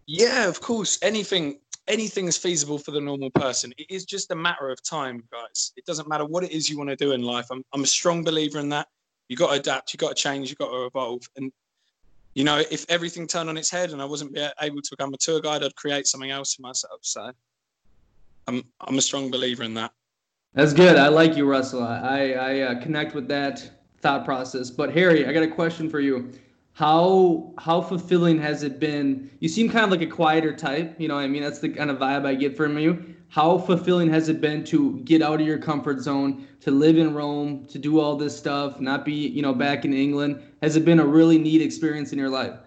Yeah, 0.06 0.48
of 0.48 0.62
course. 0.62 1.00
Anything 1.02 1.60
anything 1.88 2.28
is 2.28 2.38
feasible 2.38 2.78
for 2.78 2.92
the 2.92 3.02
normal 3.02 3.32
person. 3.32 3.74
It 3.78 3.88
is 3.90 4.06
just 4.06 4.30
a 4.30 4.36
matter 4.36 4.70
of 4.70 4.84
time, 4.84 5.24
guys. 5.32 5.74
It 5.78 5.86
doesn't 5.86 6.08
matter 6.08 6.26
what 6.26 6.44
it 6.44 6.52
is 6.52 6.70
you 6.70 6.78
want 6.78 6.92
to 6.92 6.96
do 6.96 7.12
in 7.14 7.24
life. 7.24 7.48
I'm 7.50 7.64
I'm 7.74 7.84
a 7.84 7.88
strong 7.88 8.24
believer 8.24 8.60
in 8.60 8.70
that 8.70 8.88
you 9.32 9.38
got 9.38 9.52
to 9.52 9.54
adapt, 9.54 9.94
you 9.94 9.98
got 9.98 10.10
to 10.10 10.22
change, 10.22 10.50
you 10.50 10.58
got 10.58 10.72
to 10.72 10.86
evolve. 10.86 11.22
And 11.38 11.54
you 12.34 12.44
know, 12.44 12.62
if 12.70 12.86
everything 12.90 13.28
turned 13.28 13.48
on 13.48 13.56
its 13.56 13.70
head 13.70 13.92
and 13.92 14.02
I 14.02 14.06
wasn't 14.06 14.38
able 14.60 14.82
to 14.82 14.90
become 14.92 15.14
a 15.14 15.18
tour 15.18 15.40
guide, 15.40 15.64
I'd 15.64 15.74
create 15.78 16.06
something 16.06 16.32
else 16.32 16.54
for 16.54 16.64
myself. 16.64 17.00
So 17.02 17.32
I'm 18.48 18.62
I'm 18.82 18.98
a 18.98 19.02
strong 19.02 19.32
believer 19.32 19.64
in 19.64 19.74
that. 19.76 19.92
That's 20.54 20.74
good. 20.74 20.98
I 20.98 21.08
like 21.08 21.38
you, 21.38 21.50
Russell. 21.50 21.82
I 21.82 22.32
I 22.32 22.60
uh, 22.60 22.82
connect 22.82 23.16
with 23.16 23.30
that 23.30 23.72
thought 24.02 24.26
process. 24.26 24.70
But 24.70 24.92
Harry, 24.92 25.26
I 25.26 25.32
got 25.32 25.44
a 25.44 25.48
question 25.48 25.90
for 25.90 26.02
you. 26.02 26.30
How 26.74 27.54
how 27.58 27.80
fulfilling 27.80 28.38
has 28.42 28.64
it 28.64 28.82
been? 28.82 29.32
You 29.40 29.48
seem 29.48 29.70
kind 29.70 29.86
of 29.86 29.92
like 29.92 30.02
a 30.02 30.12
quieter 30.14 30.54
type. 30.54 31.00
You 31.00 31.08
know, 31.08 31.18
I 31.18 31.28
mean, 31.28 31.42
that's 31.42 31.60
the 31.60 31.70
kind 31.70 31.90
of 31.90 32.00
vibe 32.00 32.26
I 32.26 32.36
get 32.36 32.58
from 32.58 32.78
you 32.78 33.16
how 33.32 33.58
fulfilling 33.58 34.10
has 34.10 34.28
it 34.28 34.42
been 34.42 34.62
to 34.66 35.00
get 35.00 35.22
out 35.22 35.40
of 35.40 35.48
your 35.48 35.58
comfort 35.58 36.02
zone 36.02 36.46
to 36.60 36.70
live 36.70 36.98
in 36.98 37.14
rome 37.14 37.66
to 37.66 37.80
do 37.80 37.98
all 38.00 38.18
this 38.18 38.38
stuff 38.38 38.80
not 38.82 39.06
be 39.06 39.14
you 39.14 39.42
know 39.42 39.54
back 39.54 39.86
in 39.86 39.94
england? 39.94 40.44
Has 40.62 40.76
it 40.76 40.86
been 40.86 41.00
a 41.00 41.06
really 41.06 41.38
neat 41.38 41.62
experience 41.62 42.12
in 42.12 42.20
your 42.20 42.30
life? 42.30 42.60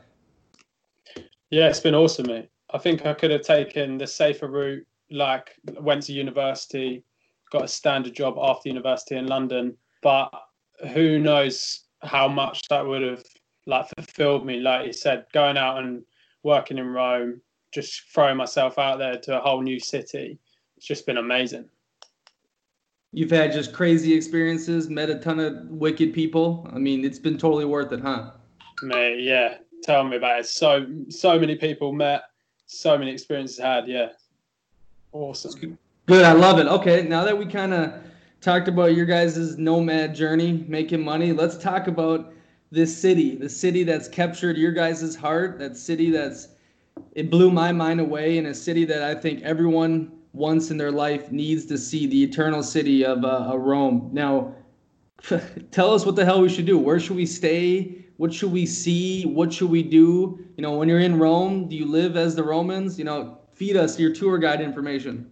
Yeah 1.51 1.69
it's 1.69 1.81
been 1.81 1.95
awesome 1.95 2.27
mate. 2.27 2.49
I 2.73 2.79
think 2.79 3.07
i 3.07 3.13
could 3.13 3.31
have 3.31 3.43
taken 3.43 3.99
the 3.99 4.07
safer 4.07 4.49
route 4.49 4.87
like 5.11 5.51
went 5.81 6.03
to 6.05 6.13
university 6.13 7.05
got 7.53 7.65
a 7.65 7.69
standard 7.69 8.15
job 8.15 8.37
after 8.41 8.69
university 8.69 9.17
in 9.17 9.27
london 9.27 9.77
but 10.03 10.31
who 10.93 11.19
knows 11.19 11.85
how 12.03 12.27
much 12.27 12.63
that 12.69 12.85
would 12.85 13.03
have 13.03 13.25
like 13.67 13.87
fulfilled 13.97 14.45
me. 14.45 14.61
Like 14.61 14.87
you 14.87 14.93
said 14.93 15.27
going 15.33 15.57
out 15.57 15.79
and 15.79 16.03
working 16.43 16.79
in 16.79 16.87
rome 16.87 17.41
just 17.73 18.03
throwing 18.13 18.37
myself 18.37 18.79
out 18.79 18.99
there 18.99 19.19
to 19.19 19.39
a 19.39 19.41
whole 19.41 19.61
new 19.61 19.81
city 19.81 20.39
it's 20.85 20.89
just 20.89 21.07
been 21.07 21.17
amazing. 21.17 21.65
You've 23.11 23.31
had 23.31 23.53
just 23.53 23.73
crazy 23.73 24.13
experiences, 24.13 24.91
met 24.91 25.09
a 25.09 25.15
ton 25.15 25.41
of 25.41 25.65
wicked 25.71 26.13
people. 26.13 26.69
I 26.71 26.79
mean, 26.79 27.07
it's 27.07 27.19
been 27.19 27.39
totally 27.39 27.65
worth 27.65 27.91
it, 27.93 28.01
huh? 28.01 28.33
Mate, 28.83 29.21
yeah. 29.21 29.57
Tell 29.83 30.05
me 30.05 30.19
about 30.19 30.41
it. 30.41 30.47
So 30.47 30.87
so 31.09 31.39
many 31.39 31.57
people 31.57 31.95
met, 31.95 32.25
so 32.67 32.99
many 32.99 33.13
experiences 33.13 33.59
had. 33.59 33.89
Yeah, 33.89 34.09
awesome. 35.13 35.79
Good, 36.05 36.25
I 36.27 36.33
love 36.33 36.59
it. 36.59 36.67
Okay, 36.67 37.09
now 37.09 37.25
that 37.25 37.39
we 37.39 37.47
kind 37.47 37.73
of 37.73 37.95
talked 38.43 38.69
about 38.69 38.95
your 38.95 39.07
guys' 39.07 39.57
nomad 39.57 40.15
journey, 40.15 40.67
making 40.69 41.03
money, 41.03 41.33
let's 41.33 41.57
talk 41.57 41.87
about 41.87 42.35
this 42.71 42.95
city, 42.95 43.37
the 43.37 43.49
city 43.49 43.85
that's 43.85 44.07
captured 44.07 44.59
your 44.59 44.73
guys' 44.73 45.17
heart, 45.17 45.59
that 45.61 45.79
city 45.79 46.11
that's 46.11 46.49
it 47.13 47.31
blew 47.31 47.51
my 47.51 47.73
mind 47.73 48.01
away, 48.01 48.37
in 48.37 48.47
a 48.47 48.55
city 48.55 48.85
that 48.85 49.03
I 49.03 49.15
think 49.15 49.43
everyone 49.43 50.13
once 50.35 50.71
in 50.71 50.77
their 50.77 50.93
life 50.93 51.31
needs 51.31 51.65
to 51.67 51.79
see 51.79 52.07
the 52.07 52.23
eternal 52.23 52.63
city 52.63 53.05
of 53.05 53.25
uh, 53.25 53.57
Rome. 53.57 54.11
Now, 54.13 54.55
tell 55.71 55.95
us 55.95 56.05
what 56.05 56.17
the 56.17 56.25
hell 56.25 56.43
we 56.43 56.49
should 56.49 56.67
do. 56.67 56.79
Where 56.79 56.99
should 57.01 57.17
we 57.17 57.25
stay? 57.25 58.05
What 58.17 58.35
should 58.35 58.53
we 58.53 58.67
see? 58.67 59.25
What 59.25 59.53
should 59.53 59.71
we 59.71 59.83
do? 59.83 60.45
You 60.57 60.63
know, 60.63 60.77
when 60.77 60.89
you're 60.89 61.01
in 61.01 61.19
Rome, 61.19 61.69
do 61.69 61.77
you 61.77 61.87
live 61.87 62.17
as 62.17 62.35
the 62.35 62.43
Romans? 62.43 62.99
You 62.99 63.05
know, 63.05 63.39
feed 63.55 63.77
us 63.77 63.99
your 63.99 64.13
tour 64.13 64.39
guide 64.39 64.61
information. 64.61 65.31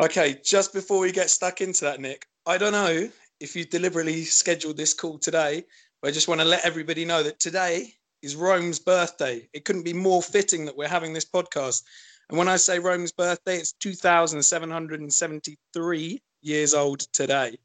Okay, 0.00 0.40
just 0.42 0.72
before 0.72 1.00
we 1.00 1.12
get 1.12 1.28
stuck 1.28 1.60
into 1.60 1.84
that, 1.84 2.00
Nick, 2.00 2.26
I 2.46 2.56
don't 2.56 2.72
know 2.72 3.08
if 3.40 3.54
you 3.54 3.64
deliberately 3.64 4.24
scheduled 4.24 4.76
this 4.76 4.94
call 4.94 5.18
today, 5.18 5.64
but 6.00 6.08
I 6.08 6.10
just 6.12 6.28
want 6.28 6.40
to 6.40 6.46
let 6.46 6.64
everybody 6.64 7.04
know 7.04 7.22
that 7.22 7.40
today 7.40 7.92
is 8.22 8.36
Rome's 8.36 8.78
birthday. 8.78 9.48
It 9.52 9.64
couldn't 9.64 9.82
be 9.82 9.92
more 9.92 10.22
fitting 10.22 10.64
that 10.64 10.76
we're 10.76 10.88
having 10.88 11.12
this 11.12 11.24
podcast. 11.24 11.82
And 12.32 12.38
when 12.38 12.48
I 12.48 12.56
say 12.56 12.78
Rome's 12.78 13.12
birthday, 13.12 13.58
it's 13.58 13.72
2,773 13.72 16.22
years 16.40 16.72
old 16.72 17.00
today. 17.12 17.58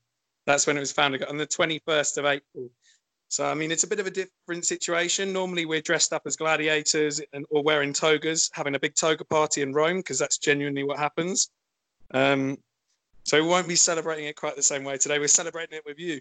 That's 0.46 0.68
when 0.68 0.76
it 0.76 0.82
was 0.82 0.92
founded 0.92 1.24
on 1.24 1.38
the 1.38 1.48
21st 1.48 2.18
of 2.18 2.26
April. 2.26 2.70
So, 3.30 3.46
I 3.46 3.54
mean, 3.54 3.72
it's 3.72 3.86
a 3.86 3.88
bit 3.88 4.02
of 4.02 4.08
a 4.08 4.12
different 4.12 4.66
situation. 4.66 5.32
Normally, 5.32 5.66
we're 5.66 5.80
dressed 5.80 6.12
up 6.12 6.24
as 6.26 6.36
gladiators 6.36 7.22
and, 7.32 7.46
or 7.50 7.64
wearing 7.64 7.94
togas, 7.94 8.50
having 8.52 8.76
a 8.76 8.80
big 8.80 8.96
toga 8.96 9.24
party 9.24 9.62
in 9.62 9.72
Rome, 9.72 10.00
because 10.00 10.20
that's 10.20 10.38
genuinely 10.38 10.84
what 10.84 11.00
happens. 11.00 11.50
Um, 12.14 12.58
so, 13.24 13.42
we 13.42 13.48
won't 13.48 13.70
be 13.70 13.78
celebrating 13.78 14.26
it 14.26 14.36
quite 14.36 14.58
the 14.58 14.64
same 14.64 14.84
way 14.84 14.98
today. 14.98 15.18
We're 15.18 15.30
celebrating 15.30 15.78
it 15.78 15.86
with 15.86 15.98
you. 15.98 16.20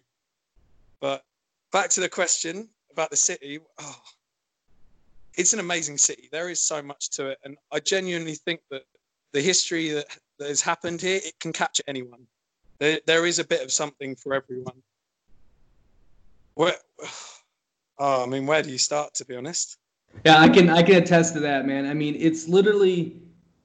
But 1.00 1.24
back 1.72 1.90
to 1.90 2.00
the 2.00 2.08
question 2.08 2.68
about 2.92 3.10
the 3.10 3.16
city. 3.16 3.58
Oh, 3.80 4.00
it's 5.36 5.52
an 5.52 5.60
amazing 5.60 5.98
city. 5.98 6.28
There 6.32 6.48
is 6.48 6.60
so 6.60 6.82
much 6.82 7.10
to 7.10 7.28
it, 7.28 7.38
and 7.44 7.56
I 7.72 7.80
genuinely 7.80 8.34
think 8.34 8.60
that 8.70 8.82
the 9.32 9.40
history 9.40 9.90
that, 9.90 10.06
that 10.38 10.48
has 10.48 10.60
happened 10.60 11.00
here 11.00 11.20
it 11.22 11.38
can 11.40 11.52
capture 11.52 11.82
anyone. 11.86 12.26
There, 12.78 13.00
there 13.06 13.26
is 13.26 13.38
a 13.38 13.44
bit 13.44 13.62
of 13.62 13.70
something 13.70 14.16
for 14.16 14.34
everyone. 14.34 14.82
Where, 16.54 16.74
oh, 17.98 18.24
I 18.24 18.26
mean, 18.26 18.46
where 18.46 18.62
do 18.62 18.70
you 18.70 18.78
start? 18.78 19.14
To 19.14 19.24
be 19.24 19.36
honest. 19.36 19.76
Yeah, 20.24 20.40
I 20.40 20.48
can 20.48 20.70
I 20.70 20.82
can 20.82 20.96
attest 20.96 21.34
to 21.34 21.40
that, 21.40 21.66
man. 21.66 21.86
I 21.86 21.92
mean, 21.92 22.16
it's 22.18 22.48
literally 22.48 23.20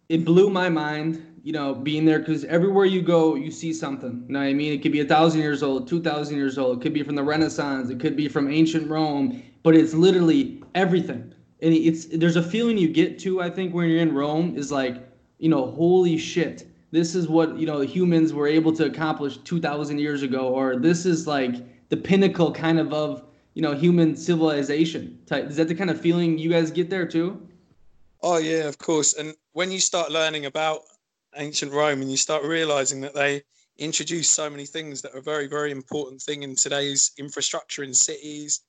it 0.09 0.25
blew 0.25 0.49
my 0.49 0.67
mind, 0.67 1.25
you 1.43 1.53
know, 1.53 1.73
being 1.73 2.03
there 2.03 2.19
because 2.19 2.43
everywhere 2.45 2.85
you 2.85 3.01
go, 3.01 3.35
you 3.35 3.51
see 3.51 3.71
something. 3.71 4.25
You 4.27 4.33
know 4.33 4.39
what 4.39 4.47
I 4.47 4.53
mean? 4.53 4.73
It 4.73 4.81
could 4.81 4.91
be 4.91 4.99
a 4.99 5.05
thousand 5.05 5.39
years 5.39 5.63
old, 5.63 5.87
two 5.87 6.01
thousand 6.01 6.35
years 6.35 6.57
old. 6.57 6.79
It 6.79 6.81
could 6.81 6.93
be 6.93 7.03
from 7.03 7.15
the 7.15 7.23
Renaissance. 7.23 7.89
It 7.89 8.01
could 8.01 8.17
be 8.17 8.27
from 8.27 8.51
ancient 8.51 8.89
Rome. 8.89 9.41
But 9.63 9.75
it's 9.75 9.93
literally 9.93 10.61
everything 10.75 11.33
and 11.61 11.73
it's 11.73 12.05
there's 12.05 12.35
a 12.35 12.43
feeling 12.43 12.77
you 12.77 12.87
get 12.87 13.19
to 13.19 13.41
I 13.41 13.49
think 13.49 13.73
when 13.73 13.89
you're 13.89 13.99
in 13.99 14.13
Rome 14.13 14.57
is 14.57 14.71
like 14.71 14.97
you 15.37 15.49
know 15.49 15.71
holy 15.71 16.17
shit 16.17 16.67
this 16.91 17.15
is 17.15 17.27
what 17.27 17.57
you 17.57 17.65
know 17.65 17.81
humans 17.81 18.33
were 18.33 18.47
able 18.47 18.73
to 18.73 18.85
accomplish 18.85 19.37
2000 19.37 19.97
years 19.97 20.23
ago 20.23 20.49
or 20.49 20.75
this 20.75 21.05
is 21.05 21.27
like 21.27 21.55
the 21.89 21.97
pinnacle 21.97 22.51
kind 22.51 22.79
of 22.79 22.93
of 22.93 23.23
you 23.53 23.61
know 23.61 23.73
human 23.73 24.15
civilization 24.15 25.19
type. 25.25 25.49
Is 25.49 25.57
that 25.57 25.67
the 25.67 25.75
kind 25.75 25.89
of 25.89 25.99
feeling 25.99 26.37
you 26.37 26.49
guys 26.49 26.71
get 26.71 26.89
there 26.89 27.05
too? 27.05 27.47
Oh 28.21 28.37
yeah 28.37 28.67
of 28.67 28.77
course. 28.77 29.13
And 29.13 29.33
when 29.53 29.71
you 29.71 29.79
start 29.79 30.11
learning 30.11 30.45
about 30.45 30.81
ancient 31.37 31.71
rome 31.71 32.01
and 32.01 32.11
you 32.11 32.17
start 32.17 32.43
realizing 32.43 33.01
that 33.01 33.13
they 33.13 33.41
introduced 33.77 34.33
so 34.33 34.49
many 34.49 34.65
things 34.65 35.01
that 35.01 35.15
are 35.15 35.21
very 35.21 35.47
very 35.47 35.71
important 35.71 36.21
thing 36.21 36.43
in 36.43 36.55
today's 36.55 37.11
infrastructure 37.17 37.83
in 37.83 37.93
cities 37.93 38.61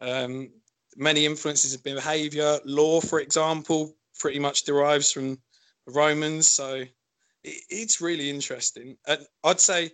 um, 0.00 0.50
many 0.96 1.26
influences 1.26 1.74
of 1.74 1.82
behavior. 1.82 2.58
Law, 2.64 3.00
for 3.00 3.20
example, 3.20 3.94
pretty 4.18 4.38
much 4.38 4.64
derives 4.64 5.10
from 5.10 5.38
the 5.86 5.92
Romans. 5.92 6.48
So 6.48 6.84
it, 7.42 7.62
it's 7.70 8.00
really 8.00 8.30
interesting. 8.30 8.96
And 9.06 9.26
I'd 9.42 9.60
say 9.60 9.92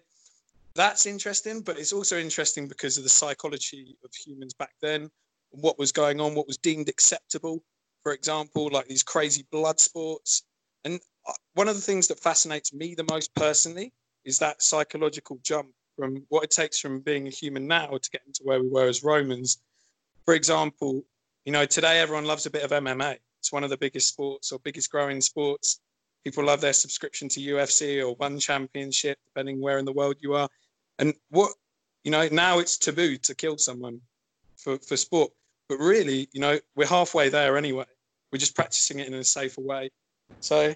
that's 0.75 1.07
interesting, 1.07 1.63
but 1.63 1.79
it's 1.79 1.93
also 1.93 2.19
interesting 2.19 2.69
because 2.69 2.97
of 2.97 3.03
the 3.03 3.11
psychology 3.11 3.97
of 4.05 4.11
humans 4.15 4.55
back 4.55 4.75
then, 4.81 5.11
what 5.51 5.79
was 5.79 5.93
going 5.93 6.21
on, 6.21 6.35
what 6.35 6.47
was 6.47 6.59
deemed 6.59 6.89
acceptable. 6.89 7.63
For 8.03 8.13
example, 8.13 8.71
like 8.73 8.87
these 8.87 9.03
crazy 9.03 9.45
blood 9.51 9.81
sports. 9.81 10.45
And 10.85 11.01
one 11.55 11.69
of 11.69 11.77
the 11.77 11.83
things 11.83 12.09
that 12.09 12.19
fascinates 12.19 12.73
me 12.73 12.95
the 12.95 13.07
most 13.11 13.35
personally 13.35 13.93
is 14.25 14.39
that 14.39 14.63
psychological 14.63 15.39
jump 15.43 15.69
from 15.97 16.25
what 16.29 16.45
it 16.45 16.51
takes 16.51 16.79
from 16.79 17.01
being 17.01 17.27
a 17.27 17.31
human 17.31 17.67
now 17.67 17.89
to 17.89 18.11
getting 18.11 18.33
to 18.33 18.43
where 18.45 18.63
we 18.63 18.69
were 18.69 18.87
as 18.87 19.05
Romans 19.05 19.59
for 20.25 20.35
example, 20.35 21.03
you 21.45 21.53
know, 21.53 21.65
today 21.67 22.01
everyone 22.01 22.25
loves 22.25 22.47
a 22.47 22.51
bit 22.51 22.63
of 22.63 22.71
MMA. 22.71 23.19
It's 23.39 23.53
one 23.53 23.65
of 23.65 23.71
the 23.71 23.77
biggest 23.77 24.09
sports 24.09 24.53
or 24.53 24.59
biggest 24.59 24.91
growing 24.91 25.21
sports. 25.21 25.81
People 26.25 26.45
love 26.45 26.61
their 26.61 26.75
subscription 26.75 27.29
to 27.31 27.41
UFC 27.41 28.07
or 28.07 28.15
one 28.17 28.39
championship, 28.39 29.19
depending 29.27 29.61
where 29.61 29.79
in 29.79 29.85
the 29.85 29.93
world 29.93 30.17
you 30.21 30.35
are. 30.35 30.49
And 30.99 31.15
what, 31.31 31.53
you 32.05 32.11
know, 32.11 32.29
now 32.31 32.59
it's 32.59 32.77
taboo 32.77 33.17
to 33.17 33.35
kill 33.35 33.57
someone 33.57 34.01
for, 34.59 34.79
for 34.79 34.97
sport. 34.97 35.33
But 35.69 35.79
really, 35.79 36.29
you 36.33 36.41
know, 36.41 36.59
we're 36.77 36.87
halfway 36.87 37.31
there 37.31 37.57
anyway. 37.57 37.87
We're 38.31 38.39
just 38.39 38.55
practicing 38.55 38.99
it 38.99 39.09
in 39.09 39.15
a 39.15 39.25
safer 39.25 39.63
way. 39.63 39.91
So 40.41 40.75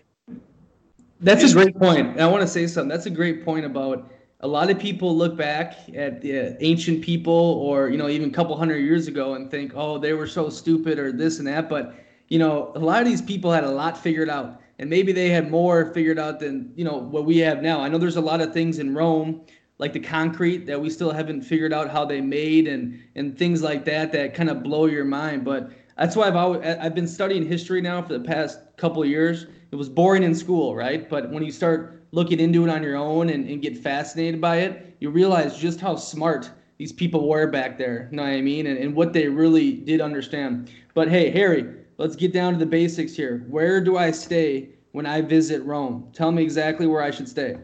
that's 1.21 1.45
a 1.45 1.53
great 1.53 1.77
point. 1.77 2.19
I 2.19 2.27
want 2.27 2.43
to 2.43 2.49
say 2.49 2.67
something. 2.67 2.89
That's 2.89 3.07
a 3.07 3.11
great 3.11 3.45
point 3.45 3.67
about 3.67 4.11
a 4.45 4.47
lot 4.47 4.71
of 4.71 4.79
people 4.79 5.17
look 5.17 5.37
back 5.39 5.75
at 5.95 6.21
the 6.21 6.55
ancient 6.63 7.03
people 7.03 7.33
or 7.33 7.89
you 7.89 7.97
know 7.97 8.11
even 8.11 8.29
a 8.29 8.33
couple 8.33 8.55
hundred 8.57 8.77
years 8.77 9.09
ago 9.09 9.35
and 9.35 9.51
think 9.51 9.73
oh 9.75 9.97
they 9.97 10.13
were 10.13 10.27
so 10.27 10.51
stupid 10.51 10.99
or 10.99 11.11
this 11.11 11.39
and 11.39 11.49
that 11.49 11.67
but 11.67 11.95
you 12.29 12.39
know 12.39 12.71
a 12.75 12.79
lot 12.79 13.01
of 13.01 13.09
these 13.09 13.23
people 13.23 13.51
had 13.51 13.65
a 13.65 13.71
lot 13.71 13.97
figured 13.97 14.29
out 14.29 14.61
and 14.79 14.91
maybe 14.91 15.13
they 15.13 15.31
had 15.31 15.51
more 15.51 15.93
figured 15.95 16.19
out 16.19 16.41
than 16.41 16.71
you 16.77 16.85
know 16.85 16.97
what 16.99 17.25
we 17.25 17.39
have 17.39 17.63
now. 17.63 17.81
I 17.81 17.89
know 17.89 17.97
there's 17.97 18.17
a 18.17 18.21
lot 18.21 18.43
of 18.43 18.53
things 18.53 18.79
in 18.79 18.95
rome 18.95 19.41
like 19.79 19.95
the 19.95 20.01
concrete 20.01 20.67
that 20.67 20.81
we 20.81 20.91
still 20.91 21.11
haven't 21.11 21.41
figured 21.41 21.73
out 21.73 21.91
how 21.91 22.05
they 22.05 22.21
made 22.21 22.69
and 22.69 23.03
and 23.15 23.39
things 23.39 23.63
like 23.63 23.87
that 23.87 24.13
that 24.13 24.35
kind 24.35 24.51
of 24.51 24.63
blow 24.63 24.85
your 24.85 25.07
mind 25.07 25.45
but 25.45 25.71
that's 25.97 26.17
why 26.17 26.27
i've 26.27 26.37
always 26.37 26.63
i've 26.81 26.95
been 26.95 27.09
studying 27.09 27.47
history 27.47 27.81
now 27.81 28.03
for 28.03 28.13
the 28.13 28.25
past 28.25 28.59
couple 28.77 29.05
years. 29.05 29.47
It 29.71 29.77
was 29.77 29.89
boring 29.89 30.23
in 30.23 30.35
school 30.35 30.77
right? 30.77 31.09
But 31.09 31.31
when 31.31 31.43
you 31.43 31.51
start 31.51 32.04
looking 32.15 32.39
into 32.39 32.65
it 32.65 32.71
on 32.71 32.83
your 32.83 32.97
own 32.97 33.31
and, 33.31 33.49
and 33.49 33.61
get 33.61 33.77
fascinated 33.77 34.41
by 34.41 34.59
it, 34.59 34.97
you 35.01 35.11
realize 35.11 35.59
just 35.59 35.81
how 35.81 35.97
smart 35.97 36.51
these 36.79 36.93
people 36.93 37.29
were 37.29 37.49
back 37.49 37.77
there. 37.77 38.09
You 38.11 38.17
know 38.17 38.23
what 38.23 38.31
I 38.31 38.41
mean? 38.41 38.67
And, 38.67 38.79
and 38.79 38.95
what 38.95 39.13
they 39.13 39.29
really 39.29 39.73
did 39.73 40.01
understand. 40.01 40.71
But 40.95 41.09
hey, 41.09 41.31
Harry, 41.31 41.75
let's 41.99 42.17
get 42.17 42.33
down 42.33 42.53
to 42.53 42.59
the 42.59 42.67
basics 42.67 43.15
here. 43.15 43.45
Where 43.49 43.83
do 43.83 43.97
I 43.99 44.13
stay 44.13 44.71
when 44.93 45.07
I 45.07 45.23
visit 45.23 45.63
Rome? 45.65 46.09
Tell 46.13 46.31
me 46.31 46.43
exactly 46.43 46.87
where 46.87 47.03
I 47.03 47.11
should 47.11 47.29
stay. 47.29 47.57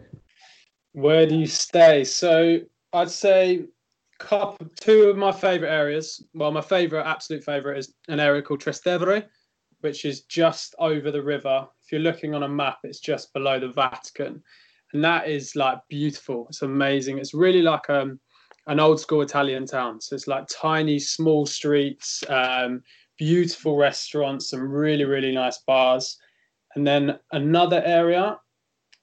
Where 0.92 1.26
do 1.26 1.36
you 1.36 1.46
stay? 1.46 2.02
So 2.02 2.58
I'd 2.92 3.10
say 3.10 3.66
couple, 4.18 4.66
two 4.78 5.04
of 5.04 5.16
my 5.16 5.32
favorite 5.32 5.70
areas. 5.70 6.24
Well, 6.34 6.52
my 6.52 6.60
favorite, 6.60 7.04
absolute 7.04 7.42
favorite, 7.42 7.78
is 7.78 7.94
an 8.08 8.20
area 8.20 8.42
called 8.42 8.60
Trastevere, 8.60 9.24
which 9.80 10.04
is 10.04 10.22
just 10.22 10.74
over 10.78 11.10
the 11.10 11.22
river 11.22 11.66
if 11.90 11.92
you're 11.92 12.02
looking 12.02 12.36
on 12.36 12.44
a 12.44 12.48
map, 12.48 12.78
it's 12.84 13.00
just 13.00 13.32
below 13.32 13.58
the 13.58 13.66
Vatican, 13.66 14.40
and 14.92 15.02
that 15.02 15.28
is 15.28 15.56
like 15.56 15.80
beautiful. 15.88 16.46
It's 16.48 16.62
amazing. 16.62 17.18
It's 17.18 17.34
really 17.34 17.62
like 17.62 17.90
um, 17.90 18.20
an 18.68 18.78
old 18.78 19.00
school 19.00 19.22
Italian 19.22 19.66
town. 19.66 20.00
So 20.00 20.14
it's 20.14 20.28
like 20.28 20.46
tiny, 20.46 21.00
small 21.00 21.46
streets, 21.46 22.22
um, 22.28 22.84
beautiful 23.18 23.76
restaurants, 23.76 24.50
some 24.50 24.60
really 24.70 25.04
really 25.04 25.34
nice 25.34 25.58
bars, 25.66 26.16
and 26.76 26.86
then 26.86 27.18
another 27.32 27.82
area 27.84 28.38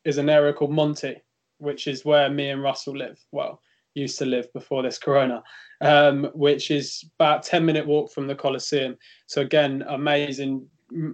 is 0.06 0.18
an 0.18 0.30
area 0.30 0.54
called 0.54 0.72
Monti, 0.72 1.18
which 1.58 1.88
is 1.88 2.06
where 2.06 2.30
me 2.30 2.52
and 2.52 2.64
Russell 2.64 2.96
live. 2.96 3.20
Well, 3.34 3.60
used 3.98 4.18
to 4.20 4.26
live 4.26 4.52
before 4.54 4.84
this 4.84 4.98
corona, 4.98 5.44
um, 5.82 6.26
which 6.34 6.72
is 6.72 7.06
about 7.20 7.44
10 7.44 7.66
minute 7.66 7.86
walk 7.86 8.12
from 8.12 8.28
the 8.28 8.36
Colosseum. 8.36 8.98
So 9.26 9.42
again, 9.42 9.84
amazing 9.88 10.68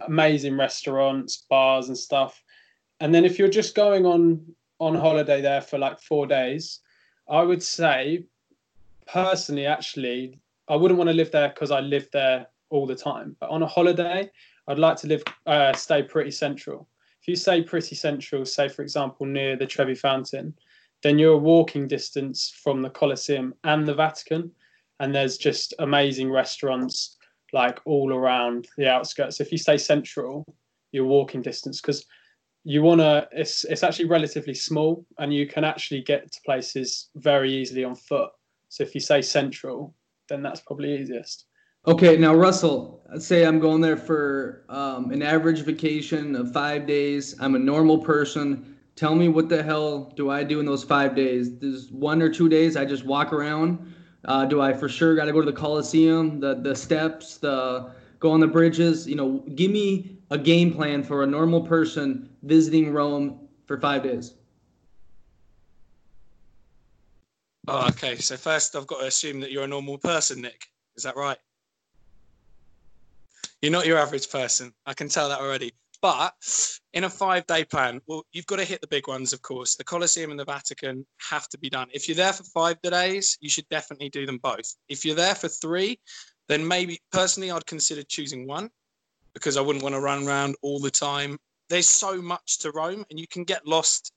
amazing 0.07 0.57
restaurants, 0.57 1.45
bars, 1.49 1.87
and 1.87 1.97
stuff. 1.97 2.43
And 2.99 3.13
then 3.13 3.25
if 3.25 3.39
you're 3.39 3.47
just 3.47 3.75
going 3.75 4.05
on 4.05 4.45
on 4.79 4.95
holiday 4.95 5.41
there 5.41 5.61
for 5.61 5.77
like 5.77 5.99
four 5.99 6.27
days, 6.27 6.79
I 7.29 7.41
would 7.41 7.63
say 7.63 8.25
personally, 9.07 9.65
actually, 9.65 10.39
I 10.67 10.75
wouldn't 10.75 10.97
want 10.97 11.09
to 11.09 11.15
live 11.15 11.31
there 11.31 11.49
because 11.49 11.71
I 11.71 11.79
live 11.79 12.07
there 12.11 12.47
all 12.69 12.85
the 12.85 12.95
time. 12.95 13.35
But 13.39 13.49
on 13.49 13.63
a 13.63 13.67
holiday, 13.67 14.29
I'd 14.67 14.79
like 14.79 14.97
to 14.97 15.07
live 15.07 15.23
uh, 15.45 15.73
stay 15.73 16.03
pretty 16.03 16.31
central. 16.31 16.87
If 17.21 17.27
you 17.27 17.35
stay 17.35 17.61
pretty 17.61 17.95
central, 17.95 18.45
say 18.45 18.67
for 18.67 18.81
example 18.81 19.25
near 19.25 19.55
the 19.55 19.65
Trevi 19.65 19.95
Fountain, 19.95 20.53
then 21.03 21.19
you're 21.19 21.33
a 21.33 21.37
walking 21.37 21.87
distance 21.87 22.49
from 22.63 22.81
the 22.81 22.89
Colosseum 22.89 23.53
and 23.63 23.85
the 23.85 23.93
Vatican, 23.93 24.51
and 24.99 25.13
there's 25.13 25.37
just 25.37 25.73
amazing 25.79 26.31
restaurants 26.31 27.17
like 27.51 27.79
all 27.85 28.11
around 28.13 28.67
the 28.77 28.89
outskirts. 28.89 29.39
If 29.39 29.51
you 29.51 29.57
stay 29.57 29.77
central, 29.77 30.55
you're 30.91 31.05
walking 31.05 31.41
distance 31.41 31.81
because 31.81 32.05
you 32.63 32.81
want 32.81 33.01
to. 33.01 33.27
It's 33.31 33.65
it's 33.65 33.83
actually 33.83 34.05
relatively 34.05 34.53
small, 34.53 35.05
and 35.19 35.33
you 35.33 35.45
can 35.45 35.63
actually 35.63 36.01
get 36.01 36.31
to 36.31 36.41
places 36.45 37.09
very 37.15 37.53
easily 37.53 37.83
on 37.83 37.95
foot. 37.95 38.31
So 38.69 38.83
if 38.83 38.95
you 38.95 39.01
say 39.01 39.21
central, 39.21 39.93
then 40.29 40.41
that's 40.41 40.61
probably 40.61 40.99
easiest. 40.99 41.45
Okay, 41.85 42.15
now 42.15 42.33
Russell, 42.33 43.03
say 43.19 43.45
I'm 43.45 43.59
going 43.59 43.81
there 43.81 43.97
for 43.97 44.63
um, 44.69 45.11
an 45.11 45.21
average 45.21 45.59
vacation 45.61 46.33
of 46.33 46.53
five 46.53 46.87
days. 46.87 47.35
I'm 47.41 47.55
a 47.55 47.59
normal 47.59 47.97
person. 47.97 48.72
Tell 48.95 49.15
me 49.15 49.27
what 49.27 49.49
the 49.49 49.63
hell 49.63 50.11
do 50.15 50.29
I 50.29 50.43
do 50.43 50.59
in 50.59 50.65
those 50.65 50.83
five 50.83 51.15
days? 51.15 51.57
There's 51.57 51.91
one 51.91 52.21
or 52.21 52.29
two 52.29 52.47
days 52.47 52.77
I 52.77 52.85
just 52.85 53.05
walk 53.05 53.33
around. 53.33 53.93
Uh, 54.25 54.45
do 54.45 54.61
I 54.61 54.73
for 54.73 54.87
sure 54.87 55.15
got 55.15 55.25
to 55.25 55.33
go 55.33 55.41
to 55.41 55.51
the 55.51 55.57
Coliseum, 55.57 56.39
the 56.39 56.55
the 56.55 56.75
steps, 56.75 57.37
the 57.37 57.91
go 58.19 58.31
on 58.31 58.39
the 58.39 58.47
bridges? 58.47 59.07
You 59.07 59.15
know, 59.15 59.43
give 59.55 59.71
me 59.71 60.17
a 60.29 60.37
game 60.37 60.73
plan 60.73 61.03
for 61.03 61.23
a 61.23 61.27
normal 61.27 61.61
person 61.61 62.29
visiting 62.43 62.93
Rome 62.93 63.47
for 63.65 63.79
five 63.79 64.03
days. 64.03 64.35
Oh, 67.67 67.87
okay. 67.87 68.15
So 68.17 68.37
first, 68.37 68.75
I've 68.75 68.87
got 68.87 68.99
to 68.99 69.07
assume 69.07 69.39
that 69.39 69.51
you're 69.51 69.63
a 69.63 69.67
normal 69.67 69.97
person, 69.97 70.41
Nick. 70.41 70.67
Is 70.95 71.03
that 71.03 71.15
right? 71.15 71.37
You're 73.61 73.71
not 73.71 73.85
your 73.85 73.97
average 73.97 74.29
person. 74.29 74.73
I 74.85 74.93
can 74.93 75.07
tell 75.07 75.29
that 75.29 75.39
already. 75.39 75.71
But 76.03 76.33
in 76.91 77.05
a 77.05 77.09
five 77.09 77.47
day 77.47 77.63
plan, 77.63 78.01
well, 78.07 78.25
you've 78.33 78.45
got 78.45 78.57
to 78.57 78.65
hit 78.65 78.81
the 78.81 78.87
big 78.87 79.07
ones, 79.07 79.31
of 79.31 79.41
course. 79.41 79.75
The 79.75 79.85
Colosseum 79.85 80.31
and 80.31 80.39
the 80.39 80.43
Vatican 80.43 81.05
have 81.31 81.47
to 81.47 81.57
be 81.57 81.69
done. 81.69 81.87
If 81.93 82.09
you're 82.09 82.17
there 82.17 82.33
for 82.33 82.43
five 82.43 82.81
days, 82.81 83.37
you 83.39 83.49
should 83.49 83.67
definitely 83.69 84.09
do 84.09 84.25
them 84.25 84.37
both. 84.37 84.75
If 84.89 85.05
you're 85.05 85.15
there 85.15 85.33
for 85.33 85.47
three, 85.47 86.01
then 86.49 86.67
maybe 86.67 86.99
personally, 87.13 87.51
I'd 87.51 87.65
consider 87.65 88.03
choosing 88.03 88.45
one 88.45 88.69
because 89.33 89.55
I 89.55 89.61
wouldn't 89.61 89.81
want 89.81 89.95
to 89.95 90.01
run 90.01 90.27
around 90.27 90.57
all 90.61 90.77
the 90.77 90.91
time. 90.91 91.39
There's 91.69 91.87
so 91.87 92.21
much 92.21 92.59
to 92.59 92.71
Rome, 92.71 93.05
and 93.09 93.17
you 93.17 93.25
can 93.25 93.45
get 93.45 93.65
lost. 93.65 94.11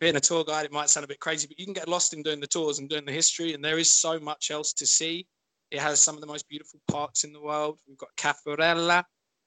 Being 0.00 0.16
a 0.16 0.20
tour 0.20 0.42
guide, 0.42 0.64
it 0.64 0.72
might 0.72 0.90
sound 0.90 1.04
a 1.04 1.08
bit 1.08 1.20
crazy, 1.20 1.46
but 1.46 1.56
you 1.56 1.66
can 1.66 1.74
get 1.74 1.86
lost 1.86 2.14
in 2.14 2.24
doing 2.24 2.40
the 2.40 2.48
tours 2.48 2.80
and 2.80 2.88
doing 2.88 3.04
the 3.04 3.12
history, 3.12 3.54
and 3.54 3.64
there 3.64 3.78
is 3.78 3.92
so 3.92 4.18
much 4.18 4.50
else 4.50 4.72
to 4.72 4.86
see. 4.86 5.24
It 5.70 5.78
has 5.78 6.00
some 6.00 6.16
of 6.16 6.20
the 6.20 6.26
most 6.26 6.48
beautiful 6.48 6.80
parks 6.90 7.22
in 7.22 7.32
the 7.32 7.40
world. 7.40 7.78
We've 7.86 7.96
got 7.96 8.10
Caffarella, 8.16 9.04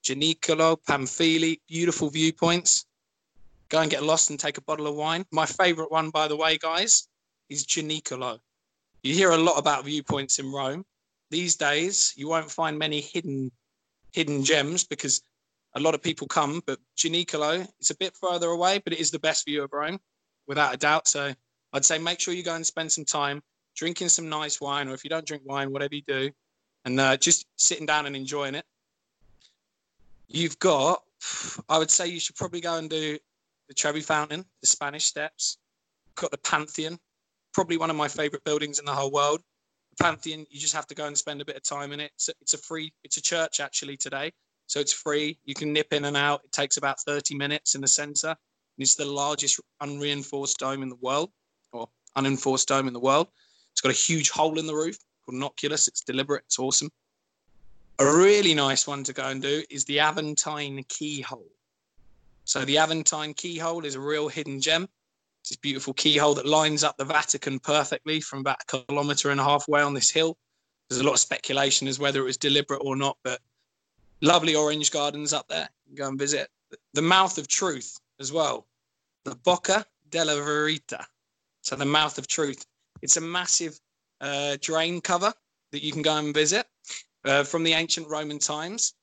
Gianicolo, 0.07 0.77
Pamphili, 0.87 1.59
beautiful 1.67 2.09
viewpoints. 2.09 2.85
Go 3.67 3.81
and 3.81 3.91
get 3.91 4.03
lost 4.03 4.29
and 4.29 4.39
take 4.39 4.57
a 4.57 4.61
bottle 4.61 4.87
of 4.87 4.95
wine. 4.95 5.25
My 5.31 5.45
favorite 5.45 5.91
one, 5.91 6.11
by 6.11 6.29
the 6.29 6.37
way, 6.37 6.57
guys, 6.57 7.09
is 7.49 7.65
Gianicolo. 7.65 8.39
You 9.03 9.13
hear 9.13 9.31
a 9.31 9.37
lot 9.37 9.59
about 9.59 9.83
viewpoints 9.83 10.39
in 10.39 10.49
Rome. 10.49 10.85
These 11.29 11.57
days, 11.57 12.13
you 12.15 12.29
won't 12.29 12.49
find 12.49 12.79
many 12.79 13.01
hidden 13.01 13.51
hidden 14.13 14.45
gems 14.45 14.85
because 14.85 15.21
a 15.75 15.79
lot 15.81 15.93
of 15.93 16.01
people 16.01 16.25
come, 16.25 16.61
but 16.65 16.79
Gianicolo, 16.95 17.67
it's 17.81 17.91
a 17.91 17.97
bit 17.97 18.15
further 18.15 18.47
away, 18.47 18.79
but 18.79 18.93
it 18.93 18.99
is 18.99 19.11
the 19.11 19.19
best 19.19 19.43
view 19.45 19.61
of 19.61 19.73
Rome, 19.73 19.99
without 20.47 20.73
a 20.73 20.77
doubt. 20.77 21.09
So 21.09 21.33
I'd 21.73 21.83
say 21.83 21.97
make 21.97 22.21
sure 22.21 22.33
you 22.33 22.43
go 22.43 22.55
and 22.55 22.65
spend 22.65 22.93
some 22.93 23.03
time 23.03 23.41
drinking 23.75 24.07
some 24.07 24.29
nice 24.29 24.61
wine, 24.61 24.87
or 24.87 24.93
if 24.93 25.03
you 25.03 25.09
don't 25.09 25.25
drink 25.25 25.43
wine, 25.45 25.73
whatever 25.73 25.95
you 25.95 26.03
do, 26.07 26.31
and 26.85 26.97
uh, 26.97 27.17
just 27.17 27.45
sitting 27.57 27.85
down 27.85 28.05
and 28.05 28.15
enjoying 28.15 28.55
it. 28.55 28.63
You've 30.27 30.59
got, 30.59 31.03
I 31.69 31.77
would 31.77 31.91
say 31.91 32.07
you 32.07 32.19
should 32.19 32.35
probably 32.35 32.61
go 32.61 32.77
and 32.77 32.89
do 32.89 33.17
the 33.67 33.73
Trevi 33.73 34.01
Fountain, 34.01 34.45
the 34.61 34.67
Spanish 34.67 35.05
Steps, 35.05 35.57
got 36.15 36.31
the 36.31 36.37
Pantheon, 36.37 36.99
probably 37.53 37.77
one 37.77 37.89
of 37.89 37.95
my 37.95 38.07
favorite 38.07 38.43
buildings 38.43 38.79
in 38.79 38.85
the 38.85 38.93
whole 38.93 39.11
world. 39.11 39.41
The 39.97 40.03
Pantheon, 40.03 40.45
you 40.49 40.59
just 40.59 40.75
have 40.75 40.87
to 40.87 40.95
go 40.95 41.07
and 41.07 41.17
spend 41.17 41.41
a 41.41 41.45
bit 41.45 41.55
of 41.55 41.63
time 41.63 41.91
in 41.91 41.99
it. 41.99 42.11
It's 42.15 42.29
a, 42.29 42.33
it's 42.41 42.53
a 42.53 42.57
free, 42.57 42.93
it's 43.03 43.17
a 43.17 43.21
church 43.21 43.59
actually 43.59 43.97
today. 43.97 44.31
So 44.67 44.81
it's 44.81 44.93
free. 44.93 45.39
You 45.45 45.55
can 45.55 45.71
nip 45.71 45.93
in 45.93 46.05
and 46.05 46.17
out. 46.17 46.41
It 46.43 46.51
takes 46.51 46.77
about 46.77 46.99
30 46.99 47.35
minutes 47.35 47.75
in 47.75 47.81
the 47.81 47.87
center. 47.87 48.27
And 48.27 48.83
it's 48.83 48.95
the 48.95 49.05
largest 49.05 49.59
unreinforced 49.81 50.59
dome 50.59 50.83
in 50.83 50.89
the 50.89 50.97
world, 50.97 51.31
or 51.71 51.87
unenforced 52.15 52.67
dome 52.67 52.87
in 52.87 52.93
the 52.93 52.99
world. 52.99 53.27
It's 53.71 53.81
got 53.81 53.91
a 53.91 53.95
huge 53.95 54.29
hole 54.29 54.59
in 54.59 54.67
the 54.67 54.75
roof 54.75 54.97
called 55.25 55.37
an 55.37 55.43
oculus. 55.43 55.87
It's 55.87 56.01
deliberate. 56.01 56.43
It's 56.45 56.59
awesome. 56.59 56.89
A 57.99 58.05
really 58.05 58.53
nice 58.53 58.85
one 58.85 59.03
to 59.05 59.13
go 59.13 59.27
and 59.27 59.41
do 59.41 59.63
is 59.71 59.83
the 59.85 59.99
Aventine 59.99 60.83
keyhole. 60.87 61.51
So 62.45 62.63
the 62.63 62.77
Aventine 62.77 63.33
keyhole 63.33 63.85
is 63.85 63.95
a 63.95 63.99
real 63.99 64.27
hidden 64.27 64.61
gem. 64.61 64.87
It's 65.41 65.49
this 65.49 65.57
beautiful 65.57 65.95
keyhole 65.95 66.35
that 66.35 66.45
lines 66.45 66.83
up 66.83 66.97
the 66.97 67.05
Vatican 67.05 67.57
perfectly 67.57 68.21
from 68.21 68.39
about 68.39 68.61
a 68.61 68.83
kilometre 68.85 69.31
and 69.31 69.39
a 69.39 69.43
half 69.43 69.67
away 69.67 69.81
on 69.81 69.95
this 69.95 70.11
hill. 70.11 70.37
There's 70.89 71.01
a 71.01 71.03
lot 71.03 71.13
of 71.13 71.19
speculation 71.19 71.87
as 71.87 71.97
whether 71.97 72.19
it 72.19 72.25
was 72.25 72.37
deliberate 72.37 72.83
or 72.83 72.95
not, 72.95 73.17
but 73.23 73.41
lovely 74.21 74.53
orange 74.53 74.91
gardens 74.91 75.33
up 75.33 75.47
there. 75.47 75.67
Go 75.95 76.07
and 76.07 76.19
visit. 76.19 76.49
The 76.93 77.01
Mouth 77.01 77.39
of 77.39 77.47
Truth 77.47 77.99
as 78.19 78.31
well. 78.31 78.67
The 79.23 79.35
Bocca 79.37 79.83
della 80.11 80.33
Verita. 80.33 81.03
So 81.61 81.75
the 81.75 81.85
Mouth 81.85 82.19
of 82.19 82.27
Truth. 82.27 82.63
It's 83.01 83.17
a 83.17 83.21
massive 83.21 83.79
uh, 84.21 84.57
drain 84.61 85.01
cover 85.01 85.33
that 85.71 85.83
you 85.83 85.91
can 85.91 86.03
go 86.03 86.15
and 86.15 86.31
visit 86.31 86.67
uh, 87.27 87.43
from 87.43 87.63
the 87.63 87.73
ancient 87.73 88.07
Roman 88.09 88.39
times. 88.39 88.93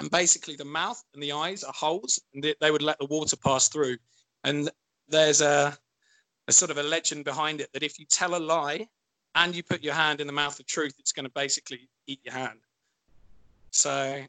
And 0.00 0.10
basically, 0.10 0.54
the 0.54 0.64
mouth 0.64 1.02
and 1.12 1.22
the 1.22 1.32
eyes 1.32 1.64
are 1.64 1.72
holes, 1.74 2.20
and 2.32 2.42
they, 2.42 2.54
they 2.60 2.70
would 2.70 2.82
let 2.82 2.98
the 2.98 3.06
water 3.06 3.36
pass 3.36 3.68
through. 3.68 3.96
And 4.44 4.70
there's 5.08 5.40
a, 5.40 5.76
a 6.46 6.52
sort 6.52 6.70
of 6.70 6.78
a 6.78 6.82
legend 6.82 7.24
behind 7.24 7.60
it 7.60 7.72
that 7.72 7.82
if 7.82 7.98
you 7.98 8.06
tell 8.06 8.36
a 8.36 8.38
lie 8.38 8.86
and 9.34 9.54
you 9.56 9.62
put 9.62 9.82
your 9.82 9.94
hand 9.94 10.20
in 10.20 10.26
the 10.28 10.32
mouth 10.32 10.58
of 10.60 10.66
truth, 10.66 10.94
it's 10.98 11.10
going 11.12 11.24
to 11.24 11.32
basically 11.34 11.88
eat 12.06 12.20
your 12.24 12.34
hand. 12.34 12.60
So 13.72 14.22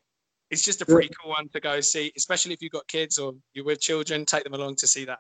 it's 0.50 0.64
just 0.64 0.82
a 0.82 0.86
pretty 0.86 1.10
cool 1.22 1.32
one 1.32 1.50
to 1.50 1.60
go 1.60 1.80
see, 1.82 2.12
especially 2.18 2.54
if 2.54 2.62
you've 2.64 2.72
got 2.72 2.88
kids 2.88 3.20
or 3.20 3.36
you're 3.54 3.66
with 3.66 3.80
children. 3.80 4.26
Take 4.26 4.44
them 4.44 4.56
along 4.56 4.78
to 4.78 4.88
see 4.88 5.06
that. 5.06 5.20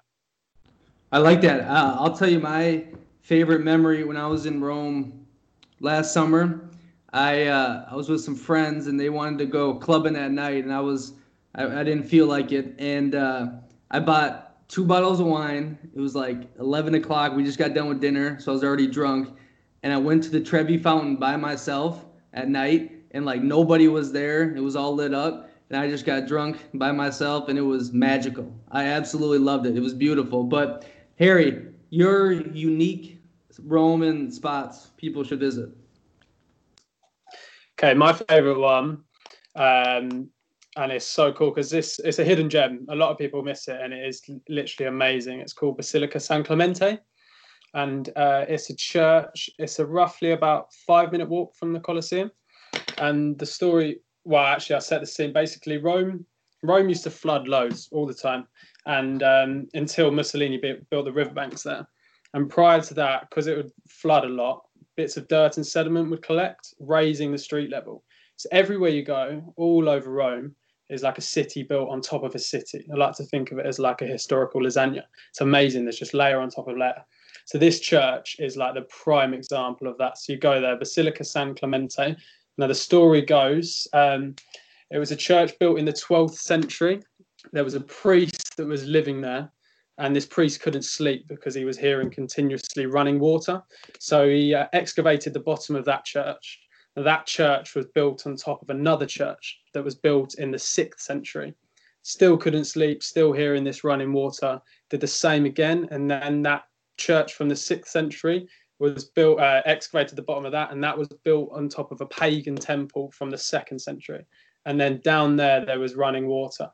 I 1.11 1.19
like 1.19 1.41
that. 1.41 1.61
Uh, 1.61 1.95
I'll 1.99 2.15
tell 2.15 2.29
you 2.29 2.39
my 2.39 2.85
favorite 3.21 3.61
memory 3.61 4.03
when 4.03 4.17
I 4.17 4.25
was 4.25 4.47
in 4.47 4.61
Rome 4.61 5.27
last 5.79 6.13
summer. 6.13 6.69
I 7.13 7.45
uh, 7.45 7.85
I 7.89 7.95
was 7.95 8.09
with 8.09 8.21
some 8.21 8.35
friends 8.35 8.87
and 8.87 8.99
they 8.99 9.09
wanted 9.09 9.39
to 9.39 9.45
go 9.45 9.75
clubbing 9.75 10.15
at 10.15 10.31
night, 10.31 10.63
and 10.63 10.73
I 10.73 10.79
was 10.79 11.13
I, 11.55 11.65
I 11.79 11.83
didn't 11.83 12.03
feel 12.03 12.27
like 12.27 12.51
it, 12.51 12.75
and 12.77 13.15
uh, 13.15 13.47
I 13.89 13.99
bought 13.99 14.67
two 14.69 14.85
bottles 14.85 15.19
of 15.19 15.25
wine. 15.25 15.77
It 15.95 15.99
was 15.99 16.15
like 16.15 16.37
11 16.59 16.93
o'clock. 16.95 17.35
We 17.35 17.43
just 17.43 17.57
got 17.57 17.73
done 17.73 17.89
with 17.89 17.99
dinner, 17.99 18.39
so 18.39 18.51
I 18.51 18.53
was 18.53 18.63
already 18.63 18.87
drunk, 18.87 19.35
and 19.83 19.91
I 19.91 19.97
went 19.97 20.23
to 20.23 20.29
the 20.29 20.39
Trevi 20.39 20.77
Fountain 20.77 21.15
by 21.15 21.35
myself 21.35 22.05
at 22.33 22.47
night, 22.47 22.91
and 23.11 23.25
like 23.25 23.41
nobody 23.41 23.87
was 23.87 24.11
there. 24.11 24.55
It 24.55 24.61
was 24.61 24.75
all 24.75 24.93
lit 24.93 25.13
up, 25.13 25.49
and 25.69 25.79
I 25.79 25.89
just 25.89 26.05
got 26.05 26.27
drunk 26.27 26.57
by 26.75 26.91
myself, 26.91 27.49
and 27.49 27.57
it 27.57 27.63
was 27.63 27.91
magical. 27.91 28.53
I 28.71 28.85
absolutely 28.85 29.39
loved 29.39 29.65
it. 29.65 29.75
It 29.75 29.81
was 29.81 29.95
beautiful. 29.95 30.43
But 30.43 30.85
Harry, 31.17 31.65
your 31.89 32.31
unique 32.31 33.19
Roman 33.63 34.31
spots 34.31 34.91
people 34.97 35.23
should 35.23 35.39
visit? 35.39 35.69
Okay, 37.81 37.93
my 37.93 38.11
favorite 38.11 38.59
one, 38.59 39.05
um, 39.55 40.29
and 40.75 40.91
it's 40.91 41.05
so 41.05 41.31
cool 41.31 41.51
because 41.51 41.69
this 41.69 41.97
it's 41.99 42.19
a 42.19 42.25
hidden 42.25 42.49
gem. 42.49 42.85
A 42.89 42.95
lot 42.95 43.09
of 43.09 43.17
people 43.17 43.41
miss 43.41 43.69
it, 43.69 43.79
and 43.79 43.93
it 43.93 44.05
is 44.05 44.21
literally 44.49 44.89
amazing. 44.89 45.39
It's 45.39 45.53
called 45.53 45.77
Basilica 45.77 46.19
San 46.19 46.43
Clemente, 46.43 46.99
and 47.75 48.09
uh, 48.17 48.43
it's 48.49 48.69
a 48.69 48.75
church. 48.75 49.49
It's 49.59 49.79
a 49.79 49.85
roughly 49.85 50.31
about 50.31 50.73
five 50.85 51.13
minute 51.13 51.29
walk 51.29 51.55
from 51.55 51.71
the 51.71 51.79
Colosseum, 51.79 52.31
and 52.97 53.39
the 53.39 53.45
story. 53.45 54.01
Well, 54.25 54.45
actually, 54.45 54.75
I 54.75 54.79
set 54.79 54.99
the 54.99 55.07
scene. 55.07 55.31
Basically, 55.31 55.77
Rome 55.77 56.25
Rome 56.63 56.89
used 56.89 57.05
to 57.05 57.09
flood 57.09 57.47
loads 57.47 57.87
all 57.93 58.05
the 58.05 58.13
time, 58.13 58.45
and 58.87 59.23
um, 59.23 59.69
until 59.73 60.11
Mussolini 60.11 60.61
built 60.91 61.05
the 61.05 61.13
riverbanks 61.13 61.63
there 61.63 61.87
and 62.33 62.49
prior 62.49 62.81
to 62.81 62.93
that, 62.93 63.29
because 63.29 63.47
it 63.47 63.57
would 63.57 63.71
flood 63.87 64.23
a 64.23 64.29
lot, 64.29 64.63
bits 64.99 65.15
of 65.15 65.29
dirt 65.29 65.55
and 65.55 65.65
sediment 65.65 66.09
would 66.09 66.21
collect, 66.21 66.73
raising 66.77 67.31
the 67.31 67.37
street 67.37 67.71
level. 67.71 68.03
So 68.35 68.49
everywhere 68.51 68.89
you 68.89 69.01
go, 69.01 69.53
all 69.55 69.87
over 69.87 70.11
Rome, 70.11 70.53
is 70.89 71.03
like 71.03 71.17
a 71.17 71.21
city 71.21 71.63
built 71.63 71.87
on 71.87 72.01
top 72.01 72.23
of 72.23 72.35
a 72.35 72.39
city. 72.39 72.85
I 72.91 72.97
like 72.97 73.15
to 73.15 73.23
think 73.23 73.53
of 73.53 73.59
it 73.59 73.65
as 73.65 73.79
like 73.79 74.01
a 74.01 74.05
historical 74.05 74.61
lasagna. 74.61 75.03
It's 75.29 75.39
amazing. 75.39 75.85
There's 75.85 75.99
just 75.99 76.13
layer 76.13 76.41
on 76.41 76.49
top 76.49 76.67
of 76.67 76.77
layer. 76.77 77.01
So 77.45 77.57
this 77.57 77.79
church 77.79 78.35
is 78.39 78.57
like 78.57 78.73
the 78.73 78.87
prime 79.03 79.33
example 79.33 79.87
of 79.87 79.97
that. 79.99 80.17
So 80.17 80.33
you 80.33 80.37
go 80.37 80.59
there, 80.59 80.77
Basilica 80.77 81.23
San 81.23 81.55
Clemente. 81.55 82.17
Now 82.57 82.67
the 82.67 82.75
story 82.75 83.21
goes, 83.21 83.87
um, 83.93 84.35
it 84.91 84.97
was 84.97 85.11
a 85.11 85.15
church 85.15 85.57
built 85.59 85.79
in 85.79 85.85
the 85.85 85.93
12th 85.93 86.39
century. 86.39 86.99
There 87.53 87.63
was 87.63 87.75
a 87.75 87.79
priest 87.79 88.57
that 88.57 88.67
was 88.67 88.83
living 88.83 89.21
there 89.21 89.49
and 89.99 90.15
this 90.15 90.25
priest 90.25 90.61
couldn't 90.61 90.83
sleep 90.83 91.27
because 91.27 91.53
he 91.53 91.65
was 91.65 91.77
hearing 91.77 92.09
continuously 92.09 92.85
running 92.85 93.19
water. 93.19 93.61
So 93.99 94.27
he 94.27 94.55
uh, 94.55 94.67
excavated 94.73 95.33
the 95.33 95.41
bottom 95.41 95.75
of 95.75 95.85
that 95.85 96.05
church. 96.05 96.59
That 96.95 97.25
church 97.25 97.75
was 97.75 97.85
built 97.85 98.25
on 98.25 98.35
top 98.35 98.61
of 98.61 98.69
another 98.69 99.05
church 99.05 99.59
that 99.73 99.83
was 99.83 99.95
built 99.95 100.35
in 100.35 100.51
the 100.51 100.59
sixth 100.59 101.01
century. 101.01 101.53
Still 102.01 102.37
couldn't 102.37 102.65
sleep, 102.65 103.03
still 103.03 103.33
hearing 103.33 103.63
this 103.63 103.83
running 103.83 104.13
water. 104.13 104.61
Did 104.89 105.01
the 105.01 105.07
same 105.07 105.45
again, 105.45 105.87
and 105.91 106.09
then 106.09 106.41
that 106.43 106.63
church 106.97 107.33
from 107.33 107.49
the 107.49 107.55
sixth 107.55 107.91
century 107.91 108.47
was 108.79 109.03
built, 109.03 109.39
uh, 109.39 109.61
excavated 109.65 110.15
the 110.15 110.21
bottom 110.21 110.45
of 110.45 110.53
that, 110.53 110.71
and 110.71 110.81
that 110.83 110.97
was 110.97 111.09
built 111.25 111.49
on 111.53 111.67
top 111.67 111.91
of 111.91 111.99
a 111.99 112.05
pagan 112.05 112.55
temple 112.55 113.11
from 113.11 113.29
the 113.29 113.37
second 113.37 113.79
century. 113.79 114.25
And 114.65 114.79
then 114.79 115.01
down 115.03 115.35
there, 115.35 115.65
there 115.65 115.79
was 115.79 115.95
running 115.95 116.27
water. 116.27 116.69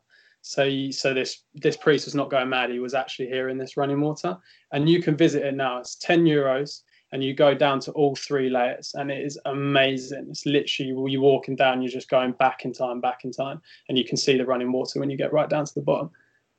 So, 0.46 0.70
so 0.92 1.12
this 1.12 1.42
this 1.54 1.76
priest 1.76 2.04
was 2.04 2.14
not 2.14 2.30
going 2.30 2.48
mad. 2.48 2.70
He 2.70 2.78
was 2.78 2.94
actually 2.94 3.26
here 3.26 3.48
in 3.48 3.58
this 3.58 3.76
running 3.76 4.00
water, 4.00 4.38
and 4.70 4.88
you 4.88 5.02
can 5.02 5.16
visit 5.16 5.44
it 5.44 5.56
now. 5.56 5.78
It's 5.78 5.96
ten 5.96 6.24
euros, 6.24 6.82
and 7.10 7.22
you 7.22 7.34
go 7.34 7.52
down 7.52 7.80
to 7.80 7.90
all 7.92 8.14
three 8.14 8.48
layers, 8.48 8.92
and 8.94 9.10
it 9.10 9.26
is 9.26 9.36
amazing. 9.46 10.28
It's 10.30 10.46
literally 10.46 11.10
you're 11.10 11.20
walking 11.20 11.56
down, 11.56 11.82
you're 11.82 11.90
just 11.90 12.08
going 12.08 12.30
back 12.30 12.64
in 12.64 12.72
time, 12.72 13.00
back 13.00 13.24
in 13.24 13.32
time, 13.32 13.60
and 13.88 13.98
you 13.98 14.04
can 14.04 14.16
see 14.16 14.38
the 14.38 14.46
running 14.46 14.70
water 14.70 15.00
when 15.00 15.10
you 15.10 15.16
get 15.16 15.32
right 15.32 15.50
down 15.50 15.64
to 15.64 15.74
the 15.74 15.80
bottom. 15.80 16.10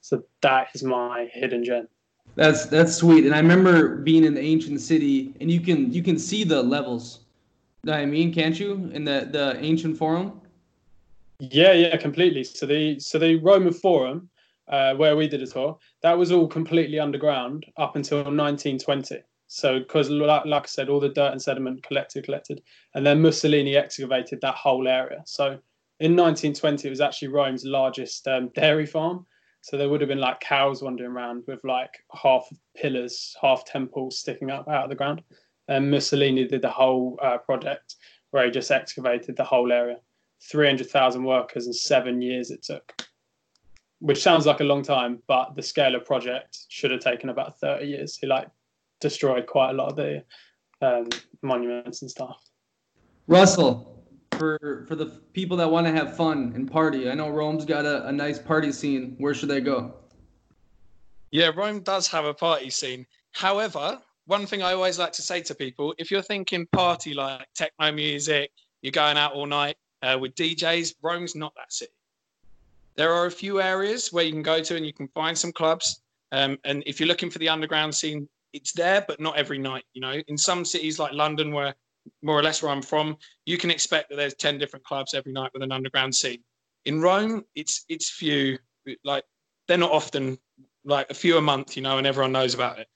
So 0.02 0.22
that 0.42 0.68
is 0.74 0.84
my 0.84 1.30
hidden 1.32 1.64
gem. 1.64 1.88
That's 2.36 2.66
that's 2.66 2.94
sweet. 2.94 3.26
And 3.26 3.34
I 3.34 3.40
remember 3.40 3.96
being 3.96 4.26
in 4.26 4.34
the 4.34 4.42
ancient 4.42 4.82
city, 4.82 5.34
and 5.40 5.50
you 5.50 5.62
can 5.62 5.94
you 5.94 6.04
can 6.04 6.20
see 6.20 6.44
the 6.44 6.62
levels. 6.62 7.22
I 7.90 8.06
mean, 8.06 8.34
can't 8.34 8.60
you 8.60 8.92
in 8.94 9.06
the 9.06 9.30
the 9.32 9.58
ancient 9.64 9.98
forum? 9.98 10.42
Yeah, 11.40 11.74
yeah, 11.74 11.98
completely. 11.98 12.44
So 12.44 12.66
the 12.66 13.00
so 13.00 13.20
the 13.20 13.36
Roman 13.36 13.74
Forum, 13.74 14.30
uh, 14.68 14.96
where 14.96 15.16
we 15.16 15.28
did 15.28 15.44
a 15.44 15.48
tour, 15.48 15.78
that 16.02 16.18
was 16.18 16.32
all 16.32 16.48
completely 16.48 17.00
underground 17.00 17.66
up 17.78 17.96
until 17.96 18.18
1920. 18.20 19.22
So 19.48 19.80
because 19.80 20.10
like, 20.10 20.46
like 20.46 20.64
I 20.64 20.68
said, 20.68 20.90
all 20.90 21.00
the 21.00 21.10
dirt 21.10 21.32
and 21.32 21.42
sediment 21.42 21.84
collected, 21.84 22.26
collected, 22.26 22.62
and 22.96 23.06
then 23.06 23.22
Mussolini 23.22 23.76
excavated 23.78 24.42
that 24.42 24.56
whole 24.56 24.88
area. 24.88 25.22
So 25.26 25.60
in 26.00 26.16
1920, 26.16 26.88
it 26.88 26.90
was 26.90 27.02
actually 27.02 27.30
Rome's 27.30 27.66
largest 27.66 28.28
um, 28.28 28.50
dairy 28.56 28.86
farm. 28.86 29.26
So 29.62 29.78
there 29.78 29.90
would 29.90 30.02
have 30.02 30.08
been 30.08 30.20
like 30.20 30.40
cows 30.40 30.82
wandering 30.82 31.12
around 31.12 31.44
with 31.48 31.64
like 31.64 31.92
half 32.14 32.48
pillars, 32.76 33.36
half 33.42 33.64
temples 33.66 34.20
sticking 34.20 34.50
up 34.50 34.68
out 34.68 34.86
of 34.86 34.90
the 34.90 34.96
ground. 34.96 35.22
And 35.68 35.92
Mussolini 35.92 36.48
did 36.48 36.62
the 36.62 36.70
whole 36.70 37.20
uh, 37.22 37.38
project 37.38 37.96
where 38.32 38.46
he 38.46 38.52
just 38.52 38.72
excavated 38.72 39.36
the 39.36 39.44
whole 39.44 39.72
area. 39.72 39.98
300,000 40.42 41.24
workers 41.24 41.68
in 41.68 41.74
seven 41.74 42.22
years 42.22 42.52
it 42.52 42.64
took, 42.64 43.08
which 44.00 44.22
sounds 44.22 44.46
like 44.46 44.60
a 44.60 44.64
long 44.64 44.84
time, 44.84 45.22
but 45.28 45.56
the 45.56 45.62
scale 45.62 45.96
of 45.96 46.06
project 46.06 46.60
should 46.70 46.92
have 46.92 47.00
taken 47.00 47.30
about 47.30 47.60
30 47.60 47.86
years. 47.86 48.18
He 48.18 48.28
like 48.28 48.50
destroyed 49.00 49.48
quite 49.48 49.72
a 49.72 49.74
lot 49.74 49.90
of 49.90 49.96
the 49.96 50.24
um, 50.82 51.08
monuments 51.42 52.02
and 52.02 52.12
stuff. 52.12 52.44
Russell, 53.28 54.06
for 54.38 54.86
for 54.88 54.96
the 54.96 55.08
people 55.34 55.58
that 55.58 55.70
want 55.70 55.88
to 55.88 55.92
have 55.92 56.16
fun 56.16 56.54
and 56.56 56.70
party, 56.70 57.10
I 57.10 57.16
know 57.16 57.30
Rome's 57.30 57.66
got 57.66 57.86
a, 57.86 58.08
a 58.08 58.12
nice 58.12 58.40
party 58.40 58.72
scene. 58.72 59.16
Where 59.18 59.34
should 59.34 59.50
they 59.50 59.62
go? 59.62 59.94
Yeah, 61.32 61.52
Rome 61.56 61.82
does 61.82 62.08
have 62.08 62.26
a 62.26 62.34
party 62.34 62.70
scene. 62.70 63.06
However, 63.32 64.00
one 64.26 64.46
thing 64.46 64.62
I 64.62 64.74
always 64.74 64.98
like 65.00 65.12
to 65.14 65.22
say 65.22 65.42
to 65.42 65.56
people 65.56 65.94
if 65.98 66.10
you're 66.12 66.22
thinking 66.22 66.68
party 66.72 67.14
like 67.14 67.48
techno 67.56 67.92
music, 67.92 68.52
you're 68.82 68.92
going 68.92 69.18
out 69.18 69.34
all 69.34 69.46
night 69.46 69.76
uh, 70.02 70.18
with 70.20 70.36
DJs, 70.36 70.96
Rome's 71.02 71.36
not 71.36 71.54
that 71.56 71.72
city. 71.72 71.92
There 72.96 73.14
are 73.14 73.28
a 73.28 73.32
few 73.32 73.62
areas 73.62 74.12
where 74.12 74.24
you 74.24 74.32
can 74.32 74.42
go 74.42 74.62
to 74.62 74.76
and 74.76 74.86
you 74.86 74.94
can 74.94 75.08
find 75.10 75.38
some 75.38 75.52
clubs. 75.52 76.02
Um, 76.32 76.58
and 76.64 76.84
if 76.86 77.00
you're 77.00 77.08
looking 77.08 77.30
for 77.30 77.40
the 77.40 77.50
underground 77.50 77.94
scene, 77.94 78.28
it's 78.54 78.72
there, 78.72 79.06
but 79.08 79.20
not 79.20 79.38
every 79.38 79.60
night. 79.60 79.84
You 79.94 80.02
know, 80.02 80.22
in 80.28 80.38
some 80.38 80.66
cities 80.66 81.00
like 81.00 81.14
London, 81.14 81.52
where 81.52 81.76
more 82.24 82.38
or 82.38 82.44
less 82.44 82.64
where 82.64 82.72
I'm 82.72 82.82
from, 82.82 83.18
you 83.46 83.58
can 83.58 83.70
expect 83.70 84.10
that 84.10 84.16
there's 84.16 84.34
ten 84.34 84.58
different 84.58 84.86
clubs 84.86 85.14
every 85.14 85.32
night 85.32 85.52
with 85.54 85.62
an 85.62 85.72
underground 85.72 86.16
scene. 86.16 86.44
In 86.86 87.02
Rome, 87.02 87.44
it's 87.56 87.86
it's 87.88 88.10
few. 88.10 88.58
Like 89.04 89.26
they're 89.68 89.78
not 89.78 89.92
often 89.92 90.38
like 90.86 91.10
a 91.12 91.14
few 91.14 91.38
a 91.38 91.42
month, 91.42 91.76
you 91.76 91.84
know, 91.84 91.98
and 91.98 92.08
everyone 92.08 92.32
knows 92.32 92.54
about 92.54 92.80
it. 92.80 92.88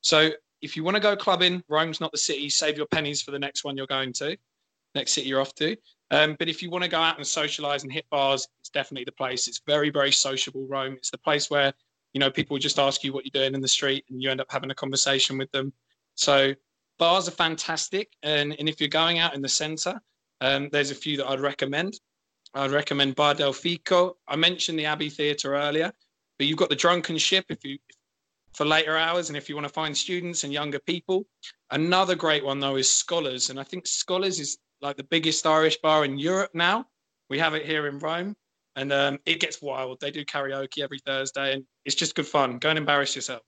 So 0.00 0.30
if 0.60 0.76
you 0.76 0.84
want 0.84 0.96
to 0.96 1.00
go 1.00 1.16
clubbing, 1.16 1.62
Rome's 1.68 2.00
not 2.00 2.12
the 2.12 2.18
city. 2.18 2.50
Save 2.50 2.76
your 2.76 2.86
pennies 2.86 3.22
for 3.22 3.30
the 3.30 3.38
next 3.38 3.64
one 3.64 3.76
you're 3.76 3.86
going 3.86 4.12
to, 4.14 4.36
next 4.96 5.12
city 5.12 5.28
you're 5.28 5.40
off 5.40 5.54
to. 5.56 5.76
Um, 6.10 6.36
but 6.38 6.48
if 6.48 6.62
you 6.62 6.70
want 6.70 6.84
to 6.84 6.90
go 6.90 7.00
out 7.00 7.16
and 7.16 7.26
socialize 7.26 7.82
and 7.82 7.92
hit 7.92 8.08
bars, 8.10 8.46
it's 8.60 8.68
definitely 8.68 9.04
the 9.04 9.12
place. 9.12 9.48
It's 9.48 9.60
very, 9.66 9.90
very 9.90 10.12
sociable, 10.12 10.66
Rome. 10.66 10.94
It's 10.94 11.10
the 11.10 11.18
place 11.18 11.50
where, 11.50 11.72
you 12.12 12.20
know, 12.20 12.30
people 12.30 12.58
just 12.58 12.78
ask 12.78 13.02
you 13.02 13.12
what 13.12 13.24
you're 13.24 13.42
doing 13.42 13.54
in 13.54 13.60
the 13.60 13.68
street 13.68 14.04
and 14.08 14.22
you 14.22 14.30
end 14.30 14.40
up 14.40 14.50
having 14.50 14.70
a 14.70 14.74
conversation 14.74 15.36
with 15.36 15.50
them. 15.52 15.72
So 16.14 16.54
bars 16.98 17.28
are 17.28 17.32
fantastic. 17.32 18.12
And, 18.22 18.54
and 18.58 18.68
if 18.68 18.80
you're 18.80 18.88
going 18.88 19.18
out 19.18 19.34
in 19.34 19.42
the 19.42 19.48
center, 19.48 20.00
um, 20.40 20.68
there's 20.70 20.90
a 20.90 20.94
few 20.94 21.16
that 21.16 21.28
I'd 21.28 21.40
recommend. 21.40 21.98
I'd 22.54 22.70
recommend 22.70 23.16
Bar 23.16 23.34
del 23.34 23.52
Fico. 23.52 24.16
I 24.28 24.36
mentioned 24.36 24.78
the 24.78 24.86
Abbey 24.86 25.10
Theatre 25.10 25.54
earlier, 25.54 25.92
but 26.38 26.46
you've 26.46 26.56
got 26.56 26.70
the 26.70 26.76
Drunken 26.76 27.18
Ship 27.18 27.44
if 27.48 27.64
you 27.64 27.78
for 28.54 28.64
later 28.64 28.96
hours 28.96 29.28
and 29.28 29.36
if 29.36 29.50
you 29.50 29.54
want 29.54 29.66
to 29.66 29.72
find 29.72 29.94
students 29.94 30.42
and 30.42 30.52
younger 30.52 30.78
people. 30.78 31.26
Another 31.70 32.14
great 32.14 32.42
one 32.42 32.58
though 32.58 32.76
is 32.76 32.90
Scholars, 32.90 33.50
and 33.50 33.60
I 33.60 33.62
think 33.62 33.86
Scholars 33.86 34.40
is 34.40 34.56
like 34.80 34.96
the 34.96 35.04
biggest 35.04 35.46
Irish 35.46 35.78
bar 35.78 36.04
in 36.04 36.18
Europe 36.18 36.50
now. 36.54 36.86
We 37.28 37.38
have 37.38 37.54
it 37.54 37.66
here 37.66 37.86
in 37.88 37.98
Rome, 37.98 38.36
and 38.76 38.92
um, 38.92 39.18
it 39.26 39.40
gets 39.40 39.60
wild. 39.60 40.00
They 40.00 40.10
do 40.10 40.24
karaoke 40.24 40.82
every 40.82 40.98
Thursday, 41.00 41.54
and 41.54 41.64
it's 41.84 41.96
just 41.96 42.14
good 42.14 42.26
fun. 42.26 42.58
Go 42.58 42.70
and 42.70 42.78
embarrass 42.78 43.14
yourself. 43.16 43.42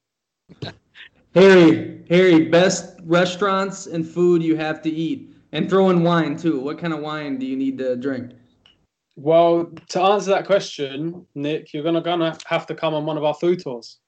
Harry, 1.34 2.04
Harry, 2.08 2.46
best 2.46 2.98
restaurants 3.04 3.86
and 3.86 4.06
food 4.06 4.42
you 4.42 4.56
have 4.56 4.82
to 4.82 4.90
eat, 4.90 5.34
and 5.52 5.68
throw 5.68 5.90
in 5.90 6.02
wine 6.02 6.36
too. 6.36 6.58
What 6.60 6.78
kind 6.78 6.92
of 6.92 7.00
wine 7.00 7.38
do 7.38 7.46
you 7.46 7.56
need 7.56 7.78
to 7.78 7.96
drink? 7.96 8.32
Well, 9.14 9.72
to 9.88 10.00
answer 10.00 10.30
that 10.30 10.46
question, 10.46 11.26
Nick, 11.34 11.74
you're 11.74 11.82
gonna 11.82 12.00
gonna 12.00 12.36
have 12.46 12.66
to 12.66 12.74
come 12.74 12.94
on 12.94 13.04
one 13.04 13.16
of 13.16 13.24
our 13.24 13.34
food 13.34 13.60
tours 13.60 13.98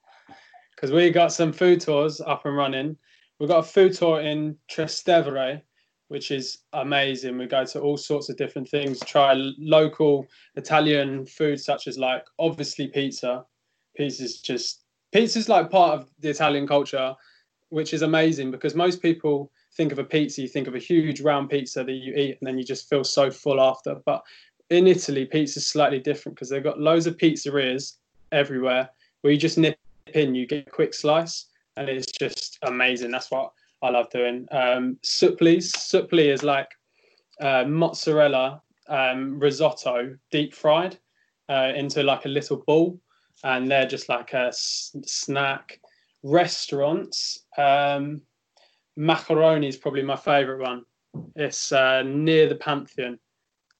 because 0.75 0.93
we 0.93 1.11
got 1.11 1.33
some 1.33 1.53
food 1.53 1.81
tours 1.81 2.21
up 2.21 2.47
and 2.47 2.57
running. 2.57 2.97
We've 3.39 3.49
got 3.49 3.59
a 3.59 3.63
food 3.63 3.95
tour 3.95 4.21
in 4.21 4.57
Trastevere, 4.71 5.63
which 6.11 6.33
is 6.33 6.59
amazing. 6.73 7.39
We 7.39 7.47
go 7.47 7.65
to 7.65 7.81
all 7.81 7.97
sorts 7.97 8.29
of 8.29 8.37
different 8.37 8.69
things, 8.69 8.99
try 8.99 9.33
local 9.33 10.27
Italian 10.57 11.25
food, 11.25 11.61
such 11.61 11.87
as 11.87 11.99
like 11.99 12.25
obviously 12.41 12.89
pizza. 12.89 13.45
Pizza's 13.97 14.41
just 14.41 14.83
pizza's 15.13 15.49
like 15.49 15.71
part 15.71 16.01
of 16.01 16.11
the 16.19 16.29
Italian 16.29 16.67
culture, 16.67 17.15
which 17.69 17.95
is 17.95 18.03
amazing 18.03 18.51
because 18.51 18.75
most 18.75 19.01
people 19.01 19.53
think 19.77 19.93
of 19.93 20.01
a 20.01 20.05
pizza, 20.05 20.43
you 20.43 20.49
think 20.49 20.67
of 20.67 20.75
a 20.75 20.81
huge 20.81 21.21
round 21.21 21.49
pizza 21.49 21.85
that 21.85 21.93
you 21.93 22.13
eat 22.17 22.39
and 22.41 22.49
then 22.49 22.59
you 22.59 22.65
just 22.65 22.89
feel 22.91 23.05
so 23.05 23.31
full 23.31 23.61
after. 23.61 23.95
But 24.05 24.21
in 24.69 24.89
Italy, 24.89 25.27
pizza's 25.27 25.69
slightly 25.69 26.01
different 26.01 26.35
because 26.35 26.49
they've 26.49 26.61
got 26.61 26.81
loads 26.81 27.07
of 27.07 27.19
pizzerias 27.19 27.99
everywhere 28.33 28.91
where 29.21 29.33
you 29.33 29.39
just 29.39 29.59
nip 29.59 29.79
in, 30.13 30.35
you 30.35 30.45
get 30.45 30.67
a 30.67 30.71
quick 30.71 30.93
slice, 30.93 31.47
and 31.77 31.89
it's 31.89 32.11
just 32.11 32.59
amazing. 32.63 33.13
That's 33.13 33.31
what 33.31 33.53
I 33.83 33.91
love 33.91 34.11
doing. 34.11 34.47
Um, 34.51 34.99
suppli 35.03 36.33
is 36.33 36.43
like 36.43 36.69
uh, 37.41 37.65
mozzarella 37.65 38.63
um, 38.89 39.39
risotto 39.39 40.17
deep 40.31 40.55
fried 40.55 40.99
uh, 41.49 41.73
into 41.75 42.03
like 42.03 42.27
a 42.27 42.29
little 42.29 42.59
ball, 42.67 43.01
and 43.45 43.71
they're 43.71 43.87
just 43.87 44.09
like 44.09 44.33
a 44.35 44.49
s- 44.49 44.95
snack. 45.05 45.81
Restaurants, 46.23 47.47
um, 47.57 48.21
Maccheroni 48.99 49.67
is 49.67 49.79
probably 49.79 50.03
my 50.03 50.17
favorite 50.17 50.61
one. 50.61 50.85
It's 51.35 51.73
uh, 51.73 52.03
near 52.03 52.47
the 52.47 52.57
Pantheon, 52.57 53.19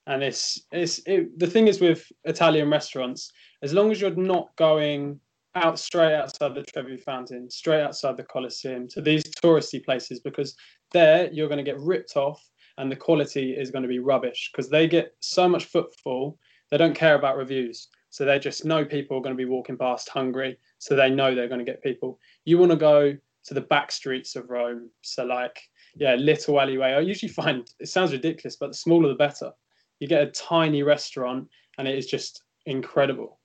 and 0.07 0.23
it's 0.23 0.63
it's 0.73 1.01
it, 1.07 1.39
the 1.39 1.47
thing 1.47 1.69
is 1.69 1.81
with 1.81 2.11
Italian 2.25 2.71
restaurants, 2.71 3.31
as 3.63 3.75
long 3.75 3.93
as 3.93 4.01
you're 4.01 4.15
not 4.15 4.57
going 4.57 5.21
out 5.55 5.79
straight 5.79 6.15
outside 6.15 6.55
the 6.55 6.63
Trevi 6.63 6.97
Fountain, 6.97 7.51
straight 7.51 7.83
outside 7.83 8.17
the 8.17 8.25
Colosseum 8.25 8.89
to 8.89 9.01
these 9.01 9.25
touristy 9.25 9.85
places 9.85 10.21
because 10.21 10.55
there 10.93 11.31
you're 11.33 11.49
going 11.49 11.65
to 11.65 11.71
get 11.71 11.81
ripped 11.81 12.17
off 12.17 12.43
and 12.79 12.91
the 12.91 12.97
quality 12.97 13.53
is 13.53 13.71
going 13.71 13.83
to 13.83 13.89
be 13.89 13.99
rubbish 13.99 14.51
because 14.53 14.71
they 14.71 14.87
get 14.87 15.15
so 15.21 15.49
much 15.49 15.65
footfall, 15.65 16.39
they 16.71 16.77
don't 16.77 16.95
care 16.95 17.15
about 17.15 17.37
reviews. 17.37 17.89
So 18.11 18.25
they 18.25 18.39
just 18.39 18.65
know 18.65 18.85
people 18.85 19.17
are 19.17 19.21
going 19.21 19.37
to 19.37 19.45
be 19.45 19.49
walking 19.49 19.77
past 19.77 20.09
hungry, 20.09 20.59
so 20.79 20.97
they 20.97 21.11
know 21.11 21.35
they're 21.35 21.49
going 21.49 21.65
to 21.65 21.71
get 21.71 21.83
people. 21.83 22.19
You 22.45 22.59
want 22.59 22.73
to 22.73 22.77
go 22.77 23.17
to 23.45 23.55
the 23.55 23.61
back 23.61 23.93
streets 23.93 24.35
of 24.35 24.51
Rome, 24.51 24.91
so 25.03 25.25
like 25.25 25.61
yeah, 25.97 26.15
little 26.15 26.61
alleyway. 26.61 26.93
I 26.93 27.01
usually 27.01 27.33
find 27.33 27.69
it 27.79 27.89
sounds 27.89 28.13
ridiculous, 28.13 28.57
but 28.57 28.69
the 28.69 28.75
smaller 28.75 29.09
the 29.09 29.15
better. 29.15 29.53
You 30.01 30.09
get 30.09 30.23
a 30.23 30.31
tiny 30.31 30.83
restaurant, 30.83 31.49
and 31.79 31.87
it 31.87 31.97
is 31.97 32.07
just 32.07 32.43
incredible. 32.67 33.40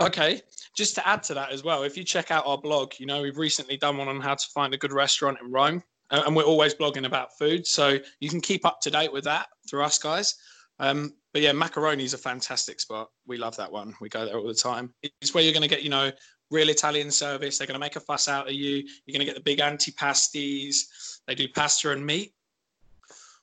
Okay, 0.00 0.40
just 0.76 0.94
to 0.96 1.08
add 1.08 1.22
to 1.24 1.34
that 1.34 1.50
as 1.52 1.62
well, 1.62 1.82
if 1.82 1.96
you 1.96 2.04
check 2.04 2.30
out 2.30 2.46
our 2.46 2.58
blog, 2.58 2.94
you 2.98 3.06
know, 3.06 3.22
we've 3.22 3.38
recently 3.38 3.76
done 3.76 3.96
one 3.96 4.08
on 4.08 4.20
how 4.20 4.34
to 4.34 4.46
find 4.54 4.74
a 4.74 4.78
good 4.78 4.92
restaurant 4.92 5.38
in 5.42 5.50
Rome, 5.50 5.82
and 6.10 6.36
we're 6.36 6.42
always 6.42 6.74
blogging 6.74 7.06
about 7.06 7.36
food. 7.38 7.66
So 7.66 7.98
you 8.20 8.28
can 8.28 8.40
keep 8.40 8.66
up 8.66 8.80
to 8.82 8.90
date 8.90 9.12
with 9.12 9.24
that 9.24 9.46
through 9.68 9.82
us 9.82 9.98
guys. 9.98 10.34
Um, 10.78 11.14
but 11.32 11.42
yeah, 11.42 11.52
Maccheroni 11.52 12.02
is 12.02 12.12
a 12.12 12.18
fantastic 12.18 12.80
spot. 12.80 13.10
We 13.26 13.38
love 13.38 13.56
that 13.56 13.70
one. 13.70 13.94
We 14.00 14.08
go 14.08 14.26
there 14.26 14.36
all 14.36 14.46
the 14.46 14.54
time. 14.54 14.92
It's 15.20 15.32
where 15.32 15.42
you're 15.42 15.52
going 15.52 15.62
to 15.62 15.68
get, 15.68 15.82
you 15.82 15.90
know, 15.90 16.10
real 16.50 16.68
Italian 16.68 17.10
service. 17.10 17.56
They're 17.56 17.66
going 17.66 17.80
to 17.80 17.80
make 17.80 17.96
a 17.96 18.00
fuss 18.00 18.28
out 18.28 18.48
of 18.48 18.52
you. 18.52 18.84
You're 19.06 19.16
going 19.16 19.20
to 19.20 19.24
get 19.24 19.36
the 19.36 19.40
big 19.40 19.60
antipasties. 19.60 21.20
They 21.26 21.34
do 21.34 21.48
pasta 21.48 21.92
and 21.92 22.04
meat 22.04 22.34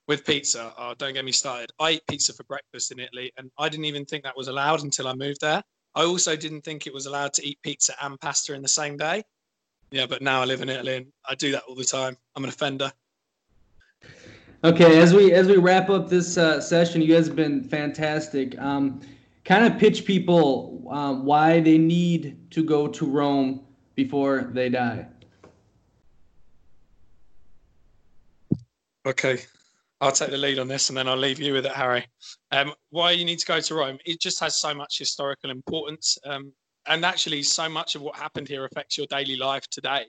with 0.08 0.26
pizza. 0.26 0.74
Oh, 0.78 0.94
don't 0.98 1.14
get 1.14 1.26
me 1.26 1.32
started. 1.32 1.72
I 1.80 1.92
eat 1.92 2.04
pizza 2.08 2.34
for 2.34 2.44
breakfast 2.44 2.92
in 2.92 3.00
Italy, 3.00 3.32
and 3.38 3.50
I 3.58 3.70
didn't 3.70 3.86
even 3.86 4.06
think 4.06 4.24
that 4.26 4.38
was 4.38 4.48
allowed 4.48 4.84
until 4.84 5.08
I 5.08 5.14
moved 5.14 5.42
there. 5.42 5.64
I 6.00 6.06
also 6.06 6.38
didn't 6.38 6.62
think 6.62 6.88
it 6.88 6.94
was 6.94 7.08
allowed 7.08 7.34
to 7.34 7.46
eat 7.46 7.62
pizza 7.62 7.94
and 8.02 8.18
pasta 8.22 8.54
in 8.54 8.62
the 8.62 8.70
same 8.70 8.96
day. 8.96 9.22
Yeah, 9.92 10.06
but 10.06 10.22
now 10.22 10.42
I 10.42 10.46
live 10.46 10.62
in 10.62 10.70
Italy 10.70 10.96
and 10.96 11.08
I 11.28 11.36
do 11.36 11.52
that 11.52 11.64
all 11.68 11.76
the 11.76 11.84
time. 11.84 12.16
I'm 12.38 12.44
an 12.46 12.50
offender. 12.50 12.90
Okay, 14.64 15.00
as 15.00 15.14
we 15.14 15.34
as 15.34 15.48
we 15.48 15.58
wrap 15.58 15.90
up 15.90 16.08
this 16.08 16.38
uh, 16.38 16.62
session, 16.62 17.02
you 17.02 17.14
guys 17.14 17.28
have 17.28 17.36
been 17.36 17.66
fantastic. 17.66 18.58
Um, 18.60 19.02
kind 19.44 19.66
of 19.66 19.78
pitch 19.78 20.06
people 20.06 20.88
um, 20.90 21.26
why 21.26 21.60
they 21.60 21.78
need 21.78 22.50
to 22.52 22.64
go 22.64 22.88
to 22.88 23.06
Rome 23.06 23.62
before 23.96 24.50
they 24.54 24.70
die. 24.70 25.06
Okay, 29.06 29.40
I'll 30.02 30.12
take 30.14 30.30
the 30.30 30.38
lead 30.38 30.60
on 30.60 30.68
this 30.68 30.90
and 30.90 30.98
then 30.98 31.08
I'll 31.08 31.18
leave 31.18 31.42
you 31.42 31.54
with 31.54 31.66
it, 31.66 31.74
Harry. 31.74 32.06
Um, 32.52 32.74
why 32.90 33.12
you 33.12 33.26
need 33.26 33.40
to 33.40 33.46
go 33.46 33.60
to 33.60 33.76
Rome? 33.76 33.98
It 34.06 34.22
just 34.22 34.40
has 34.40 34.56
so 34.56 34.74
much 34.74 34.98
historical 34.98 35.52
importance. 35.52 36.18
Um, 36.26 36.54
and 36.88 37.04
actually, 37.04 37.44
so 37.44 37.68
much 37.68 37.96
of 37.96 38.02
what 38.02 38.16
happened 38.16 38.48
here 38.48 38.66
affects 38.66 38.98
your 38.98 39.08
daily 39.08 39.36
life 39.36 39.68
today. 39.70 40.06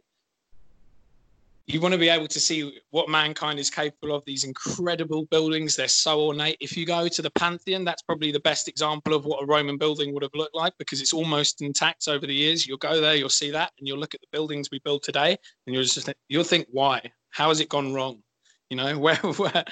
You 1.66 1.80
want 1.80 1.92
to 1.92 1.98
be 1.98 2.08
able 2.08 2.26
to 2.28 2.40
see 2.40 2.80
what 2.90 3.08
mankind 3.08 3.58
is 3.58 3.70
capable 3.70 4.14
of, 4.14 4.24
these 4.24 4.44
incredible 4.44 5.26
buildings. 5.26 5.76
They're 5.76 5.88
so 5.88 6.20
ornate. 6.20 6.56
If 6.60 6.76
you 6.76 6.86
go 6.86 7.06
to 7.06 7.22
the 7.22 7.30
Pantheon, 7.30 7.84
that's 7.84 8.02
probably 8.02 8.32
the 8.32 8.40
best 8.40 8.66
example 8.66 9.14
of 9.14 9.24
what 9.24 9.42
a 9.42 9.46
Roman 9.46 9.76
building 9.76 10.12
would 10.14 10.22
have 10.22 10.34
looked 10.34 10.54
like 10.54 10.72
because 10.78 11.00
it's 11.00 11.12
almost 11.12 11.62
intact 11.62 12.08
over 12.08 12.26
the 12.26 12.34
years. 12.34 12.66
You'll 12.66 12.78
go 12.78 13.00
there, 13.00 13.14
you'll 13.14 13.28
see 13.28 13.50
that, 13.50 13.72
and 13.78 13.86
you'll 13.86 13.98
look 13.98 14.14
at 14.14 14.20
the 14.20 14.26
buildings 14.32 14.70
we 14.70 14.80
build 14.80 15.02
today, 15.02 15.36
and 15.66 15.74
you'll 15.74 15.84
just 15.84 16.08
you'll 16.28 16.44
think, 16.44 16.66
why? 16.70 17.02
How 17.30 17.48
has 17.48 17.60
it 17.60 17.68
gone 17.68 17.92
wrong? 17.92 18.22
You 18.70 18.76
know, 18.76 18.98
where, 19.04 19.16
where, 19.16 19.64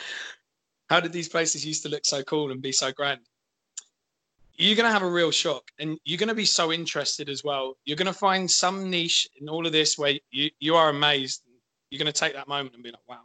how 0.90 1.00
did 1.00 1.12
these 1.12 1.28
places 1.28 1.64
used 1.64 1.82
to 1.84 1.88
look 1.88 2.04
so 2.04 2.22
cool 2.22 2.50
and 2.50 2.60
be 2.60 2.72
so 2.72 2.92
grand? 2.92 3.20
You're 4.56 4.76
going 4.76 4.86
to 4.86 4.92
have 4.92 5.02
a 5.02 5.10
real 5.10 5.30
shock 5.30 5.70
and 5.78 5.98
you're 6.04 6.18
going 6.18 6.28
to 6.28 6.34
be 6.34 6.44
so 6.44 6.72
interested 6.72 7.28
as 7.28 7.44
well. 7.44 7.76
You're 7.84 7.96
going 7.96 8.06
to 8.06 8.12
find 8.12 8.50
some 8.50 8.90
niche 8.90 9.28
in 9.40 9.48
all 9.48 9.64
of 9.64 9.72
this 9.72 9.96
where 9.96 10.14
you, 10.32 10.50
you 10.58 10.74
are 10.74 10.88
amazed. 10.88 11.42
You're 11.90 12.00
going 12.02 12.12
to 12.12 12.18
take 12.18 12.34
that 12.34 12.48
moment 12.48 12.74
and 12.74 12.82
be 12.82 12.90
like, 12.90 13.08
wow, 13.08 13.20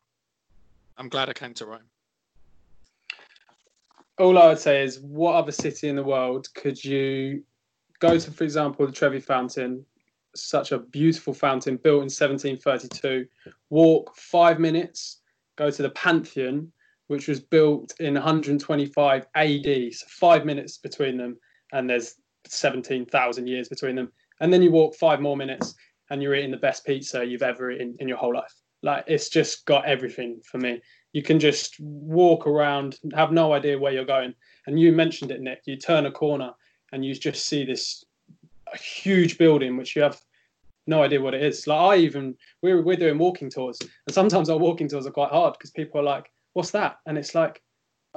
I'm 0.97 1.09
glad 1.09 1.29
I 1.29 1.33
came 1.33 1.55
to 1.55 1.65
Rome. 1.65 1.81
All 4.19 4.37
I 4.37 4.47
would 4.47 4.59
say 4.59 4.83
is, 4.83 4.99
what 4.99 5.33
other 5.33 5.51
city 5.51 5.89
in 5.89 5.95
the 5.95 6.03
world 6.03 6.47
could 6.53 6.83
you 6.83 7.43
go 7.97 8.19
to, 8.19 8.31
for 8.31 8.43
example, 8.43 8.85
the 8.85 8.91
Trevi 8.91 9.19
Fountain, 9.19 9.83
such 10.35 10.71
a 10.71 10.77
beautiful 10.77 11.33
fountain 11.33 11.77
built 11.77 12.03
in 12.03 12.11
1732, 12.11 13.25
walk 13.71 14.15
five 14.15 14.59
minutes 14.59 15.22
go 15.55 15.69
to 15.69 15.81
the 15.81 15.89
Pantheon, 15.91 16.71
which 17.07 17.27
was 17.27 17.39
built 17.39 17.93
in 17.99 18.13
125 18.13 19.27
AD, 19.35 19.93
so 19.93 20.05
five 20.07 20.45
minutes 20.45 20.77
between 20.77 21.17
them, 21.17 21.37
and 21.71 21.89
there's 21.89 22.15
17,000 22.47 23.47
years 23.47 23.69
between 23.69 23.95
them. 23.95 24.11
And 24.39 24.51
then 24.51 24.61
you 24.61 24.71
walk 24.71 24.95
five 24.95 25.21
more 25.21 25.37
minutes, 25.37 25.75
and 26.09 26.21
you're 26.21 26.35
eating 26.35 26.51
the 26.51 26.57
best 26.57 26.85
pizza 26.85 27.25
you've 27.25 27.43
ever 27.43 27.71
eaten 27.71 27.95
in 27.99 28.07
your 28.07 28.17
whole 28.17 28.33
life. 28.33 28.53
Like 28.83 29.05
it's 29.07 29.29
just 29.29 29.65
got 29.65 29.85
everything 29.85 30.41
for 30.43 30.57
me. 30.57 30.81
You 31.13 31.23
can 31.23 31.39
just 31.39 31.79
walk 31.79 32.45
around, 32.45 32.99
have 33.15 33.31
no 33.31 33.53
idea 33.53 33.79
where 33.79 33.93
you're 33.93 34.05
going. 34.05 34.33
And 34.67 34.79
you 34.79 34.91
mentioned 34.91 35.31
it, 35.31 35.41
Nick. 35.41 35.61
You 35.65 35.77
turn 35.77 36.05
a 36.05 36.11
corner 36.11 36.51
and 36.91 37.03
you 37.05 37.15
just 37.15 37.45
see 37.45 37.65
this 37.65 38.03
huge 38.75 39.37
building, 39.37 39.77
which 39.77 39.95
you 39.95 40.01
have 40.01 40.19
no 40.87 41.03
idea 41.03 41.21
what 41.21 41.33
it 41.33 41.43
is. 41.43 41.67
Like 41.67 41.79
I 41.79 41.95
even 41.97 42.35
we're 42.61 42.81
we're 42.81 42.97
doing 42.97 43.17
walking 43.17 43.49
tours, 43.49 43.79
and 43.81 44.13
sometimes 44.13 44.49
our 44.49 44.57
walking 44.57 44.87
tours 44.87 45.05
are 45.05 45.11
quite 45.11 45.31
hard 45.31 45.53
because 45.53 45.71
people 45.71 45.99
are 45.99 46.03
like, 46.03 46.31
"What's 46.53 46.71
that?" 46.71 46.97
And 47.05 47.17
it's 47.17 47.35
like, 47.35 47.61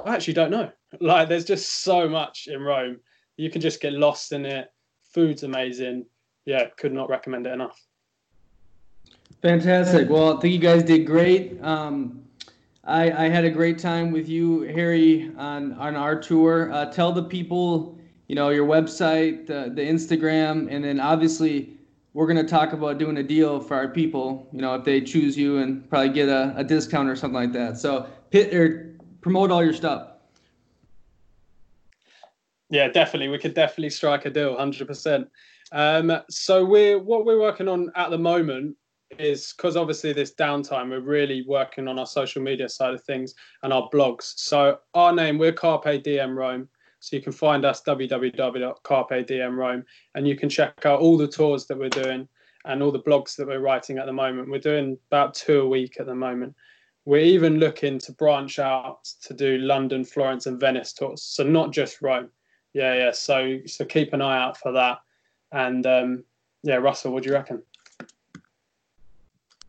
I 0.03 0.15
actually 0.15 0.33
don't 0.33 0.51
know. 0.51 0.71
Like 1.01 1.27
there's 1.27 1.43
just 1.43 1.83
so 1.83 2.07
much 2.07 2.47
in 2.47 2.61
Rome. 2.61 3.01
You 3.35 3.49
can 3.49 3.59
just 3.59 3.81
get 3.81 3.91
lost 3.91 4.31
in 4.31 4.45
it. 4.45 4.69
Food's 5.13 5.43
amazing. 5.43 6.05
Yeah, 6.45 6.67
could 6.77 6.93
not 6.93 7.09
recommend 7.09 7.45
it 7.45 7.51
enough. 7.51 7.77
Fantastic. 9.41 10.09
Well, 10.09 10.37
I 10.37 10.39
think 10.39 10.53
you 10.53 10.61
guys 10.61 10.83
did 10.83 11.05
great. 11.05 11.61
Um, 11.61 12.23
I, 12.85 13.25
I 13.25 13.27
had 13.27 13.43
a 13.43 13.49
great 13.49 13.79
time 13.79 14.11
with 14.11 14.29
you, 14.29 14.61
Harry, 14.61 15.29
on 15.37 15.73
on 15.73 15.97
our 15.97 16.17
tour. 16.17 16.71
Uh, 16.71 16.85
tell 16.85 17.11
the 17.11 17.23
people, 17.23 17.99
you 18.27 18.35
know, 18.35 18.49
your 18.49 18.65
website, 18.65 19.45
the, 19.45 19.69
the 19.75 19.81
Instagram, 19.81 20.67
and 20.71 20.85
then 20.85 21.01
obviously 21.01 21.76
we're 22.17 22.25
going 22.25 22.43
to 22.43 22.51
talk 22.51 22.73
about 22.73 22.97
doing 22.97 23.17
a 23.17 23.23
deal 23.23 23.59
for 23.59 23.75
our 23.75 23.87
people, 23.87 24.49
you 24.51 24.59
know, 24.59 24.73
if 24.73 24.83
they 24.83 24.99
choose 24.99 25.37
you 25.37 25.59
and 25.59 25.87
probably 25.87 26.09
get 26.09 26.27
a, 26.27 26.51
a 26.57 26.63
discount 26.63 27.07
or 27.07 27.15
something 27.15 27.35
like 27.35 27.53
that. 27.53 27.77
So 27.77 28.07
pit 28.31 28.51
or 28.55 28.97
promote 29.21 29.51
all 29.51 29.63
your 29.63 29.71
stuff. 29.71 30.13
Yeah, 32.71 32.87
definitely. 32.87 33.27
We 33.27 33.37
could 33.37 33.53
definitely 33.53 33.91
strike 33.91 34.25
a 34.25 34.31
deal, 34.31 34.57
hundred 34.57 34.87
percent. 34.87 35.29
Um, 35.71 36.11
so 36.27 36.65
we're 36.65 36.97
what 36.97 37.23
we're 37.23 37.39
working 37.39 37.67
on 37.67 37.91
at 37.95 38.09
the 38.09 38.17
moment 38.17 38.75
is 39.19 39.53
because 39.55 39.77
obviously 39.77 40.11
this 40.11 40.33
downtime, 40.33 40.89
we're 40.89 41.01
really 41.01 41.43
working 41.47 41.87
on 41.87 41.99
our 41.99 42.07
social 42.07 42.41
media 42.41 42.67
side 42.67 42.95
of 42.95 43.03
things 43.03 43.35
and 43.61 43.71
our 43.71 43.87
blogs. 43.93 44.33
So 44.37 44.79
our 44.95 45.13
name, 45.13 45.37
we're 45.37 45.53
Carpe 45.53 46.01
Diem 46.01 46.35
Rome. 46.35 46.67
So 47.07 47.15
you 47.15 47.21
can 47.21 47.31
find 47.31 47.63
us 47.63 47.81
www.carpediemrome 47.83 49.85
and 50.15 50.27
you 50.27 50.35
can 50.35 50.49
check 50.49 50.85
out 50.85 50.99
all 50.99 51.15
the 51.15 51.25
tours 51.25 51.65
that 51.67 51.77
we're 51.77 51.87
doing 51.87 52.27
and 52.65 52.83
all 52.83 52.91
the 52.91 52.99
blogs 52.99 53.37
that 53.37 53.47
we're 53.47 53.61
writing 53.61 53.97
at 53.97 54.07
the 54.07 54.11
moment. 54.11 54.49
We're 54.49 54.59
doing 54.59 54.97
about 55.09 55.33
two 55.33 55.61
a 55.61 55.67
week 55.69 56.01
at 56.01 56.05
the 56.05 56.13
moment. 56.13 56.53
We're 57.05 57.19
even 57.19 57.59
looking 57.59 57.97
to 57.99 58.11
branch 58.11 58.59
out 58.59 59.05
to 59.21 59.33
do 59.33 59.57
London, 59.59 60.03
Florence, 60.03 60.47
and 60.47 60.59
Venice 60.59 60.91
tours. 60.91 61.23
So 61.23 61.45
not 61.45 61.71
just 61.71 62.01
Rome. 62.01 62.27
Yeah, 62.73 62.93
yeah. 62.95 63.11
So 63.11 63.59
so 63.65 63.85
keep 63.85 64.11
an 64.11 64.21
eye 64.21 64.43
out 64.43 64.57
for 64.57 64.73
that. 64.73 64.97
And 65.53 65.87
um, 65.87 66.25
yeah, 66.63 66.75
Russell, 66.75 67.13
what 67.13 67.23
do 67.23 67.29
you 67.29 67.35
reckon? 67.35 67.63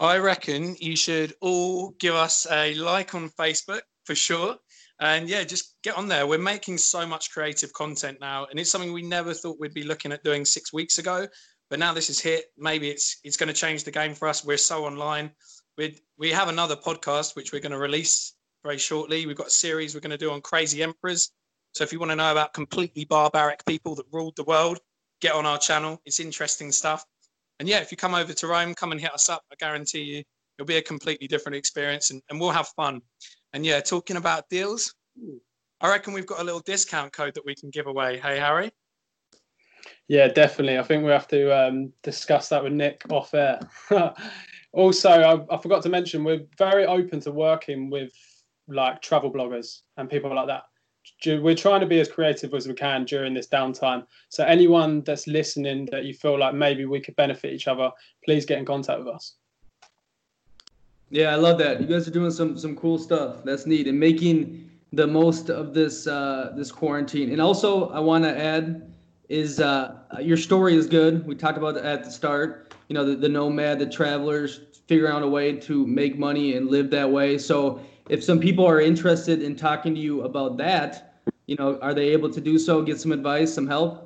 I 0.00 0.18
reckon 0.18 0.74
you 0.80 0.96
should 0.96 1.34
all 1.40 1.90
give 2.00 2.16
us 2.16 2.48
a 2.50 2.74
like 2.74 3.14
on 3.14 3.30
Facebook 3.30 3.82
for 4.02 4.16
sure 4.16 4.56
and 5.00 5.28
yeah 5.28 5.44
just 5.44 5.76
get 5.82 5.96
on 5.96 6.08
there. 6.08 6.26
We're 6.26 6.38
making 6.38 6.78
so 6.78 7.06
much 7.06 7.30
creative 7.30 7.72
content 7.72 8.18
now 8.20 8.46
and 8.50 8.58
it's 8.58 8.70
something 8.70 8.92
we 8.92 9.02
never 9.02 9.32
thought 9.34 9.60
we'd 9.60 9.74
be 9.74 9.84
looking 9.84 10.12
at 10.12 10.24
doing 10.24 10.44
six 10.44 10.72
weeks 10.72 10.98
ago. 10.98 11.26
But 11.70 11.78
now 11.78 11.92
this 11.92 12.10
is 12.10 12.20
hit 12.20 12.46
maybe 12.56 12.88
it's 12.88 13.18
it's 13.24 13.36
going 13.36 13.48
to 13.48 13.54
change 13.54 13.84
the 13.84 13.90
game 13.90 14.14
for 14.14 14.28
us. 14.28 14.44
We're 14.44 14.56
so 14.56 14.84
online. 14.84 15.30
We 15.76 15.98
we 16.16 16.30
have 16.30 16.48
another 16.48 16.76
podcast 16.76 17.36
which 17.36 17.52
we're 17.52 17.60
going 17.60 17.72
to 17.72 17.78
release 17.78 18.34
very 18.64 18.78
shortly. 18.78 19.26
We've 19.26 19.36
got 19.36 19.48
a 19.48 19.50
series 19.50 19.94
we're 19.94 20.00
going 20.00 20.10
to 20.10 20.18
do 20.18 20.32
on 20.32 20.40
crazy 20.40 20.82
emperors. 20.82 21.30
So 21.74 21.84
if 21.84 21.92
you 21.92 22.00
want 22.00 22.10
to 22.10 22.16
know 22.16 22.32
about 22.32 22.54
completely 22.54 23.04
barbaric 23.04 23.64
people 23.66 23.94
that 23.96 24.06
ruled 24.12 24.34
the 24.36 24.44
world 24.44 24.78
get 25.20 25.34
on 25.34 25.46
our 25.46 25.58
channel. 25.58 26.00
It's 26.06 26.20
interesting 26.20 26.72
stuff. 26.72 27.04
And 27.60 27.68
yeah 27.68 27.78
if 27.80 27.90
you 27.92 27.96
come 27.96 28.14
over 28.14 28.32
to 28.32 28.46
rome 28.46 28.74
come 28.74 28.92
and 28.92 29.00
hit 29.00 29.12
us 29.12 29.28
up. 29.28 29.42
I 29.52 29.54
guarantee 29.58 30.02
you 30.02 30.24
it'll 30.58 30.66
be 30.66 30.76
a 30.76 30.82
completely 30.82 31.28
different 31.28 31.54
experience 31.54 32.10
and, 32.10 32.20
and 32.30 32.40
we'll 32.40 32.50
have 32.50 32.68
fun 32.68 33.00
and 33.52 33.64
yeah, 33.64 33.80
talking 33.80 34.16
about 34.16 34.48
deals, 34.48 34.94
I 35.80 35.88
reckon 35.88 36.12
we've 36.12 36.26
got 36.26 36.40
a 36.40 36.44
little 36.44 36.60
discount 36.60 37.12
code 37.12 37.34
that 37.34 37.44
we 37.44 37.54
can 37.54 37.70
give 37.70 37.86
away. 37.86 38.18
Hey, 38.18 38.38
Harry? 38.38 38.70
Yeah, 40.08 40.28
definitely. 40.28 40.78
I 40.78 40.82
think 40.82 41.04
we 41.04 41.10
have 41.10 41.28
to 41.28 41.68
um, 41.68 41.92
discuss 42.02 42.48
that 42.48 42.62
with 42.62 42.72
Nick 42.72 43.02
off 43.10 43.34
air. 43.34 43.60
also, 44.72 45.10
I, 45.10 45.54
I, 45.54 45.58
forgot 45.60 45.82
to 45.82 45.88
mention 45.88 46.24
we're 46.24 46.46
very 46.56 46.86
open 46.86 47.20
to 47.20 47.32
working 47.32 47.90
with 47.90 48.12
like 48.68 49.02
travel 49.02 49.32
bloggers 49.32 49.80
and 49.96 50.10
people 50.10 50.34
like 50.34 50.46
that. 50.46 50.62
We're 51.24 51.54
trying 51.54 51.80
to 51.80 51.86
be 51.86 52.00
as 52.00 52.08
creative 52.08 52.52
as 52.52 52.68
we 52.68 52.74
can 52.74 53.04
during 53.04 53.34
this 53.34 53.48
downtime. 53.48 54.04
So, 54.30 54.44
anyone 54.44 55.02
that's 55.02 55.26
listening 55.26 55.86
that 55.90 56.04
you 56.04 56.12
feel 56.12 56.38
like 56.38 56.54
maybe 56.54 56.84
we 56.84 57.00
could 57.00 57.16
benefit 57.16 57.52
each 57.52 57.68
other, 57.68 57.90
please 58.24 58.44
get 58.44 58.58
in 58.58 58.66
contact 58.66 58.98
with 58.98 59.08
us. 59.08 59.36
Yeah, 61.10 61.32
I 61.32 61.36
love 61.36 61.58
that. 61.58 61.80
You 61.80 61.86
guys 61.86 62.06
are 62.06 62.10
doing 62.10 62.30
some 62.30 62.58
some 62.58 62.76
cool 62.76 62.98
stuff. 62.98 63.42
That's 63.44 63.66
neat 63.66 63.86
and 63.86 63.98
making 63.98 64.70
the 64.92 65.06
most 65.06 65.50
of 65.50 65.74
this 65.74 66.06
uh, 66.06 66.52
this 66.56 66.70
quarantine. 66.70 67.32
And 67.32 67.40
also, 67.40 67.88
I 67.90 68.00
want 68.00 68.24
to 68.24 68.38
add 68.38 68.92
is 69.28 69.60
uh, 69.60 69.94
your 70.20 70.36
story 70.36 70.74
is 70.74 70.86
good. 70.86 71.26
We 71.26 71.34
talked 71.34 71.58
about 71.58 71.76
at 71.76 72.04
the 72.04 72.10
start. 72.10 72.74
You 72.88 72.94
know, 72.94 73.04
the, 73.04 73.16
the 73.16 73.28
nomad, 73.28 73.78
the 73.78 73.86
travelers 73.86 74.60
figuring 74.86 75.12
out 75.12 75.22
a 75.22 75.28
way 75.28 75.52
to 75.52 75.86
make 75.86 76.18
money 76.18 76.56
and 76.56 76.70
live 76.70 76.90
that 76.90 77.10
way. 77.10 77.36
So, 77.36 77.80
if 78.08 78.24
some 78.24 78.40
people 78.40 78.66
are 78.66 78.80
interested 78.80 79.42
in 79.42 79.56
talking 79.56 79.94
to 79.94 80.00
you 80.00 80.22
about 80.22 80.56
that, 80.58 81.20
you 81.46 81.56
know, 81.56 81.78
are 81.80 81.92
they 81.92 82.08
able 82.08 82.30
to 82.30 82.40
do 82.40 82.58
so? 82.58 82.82
Get 82.82 83.00
some 83.00 83.12
advice, 83.12 83.52
some 83.52 83.66
help. 83.66 84.04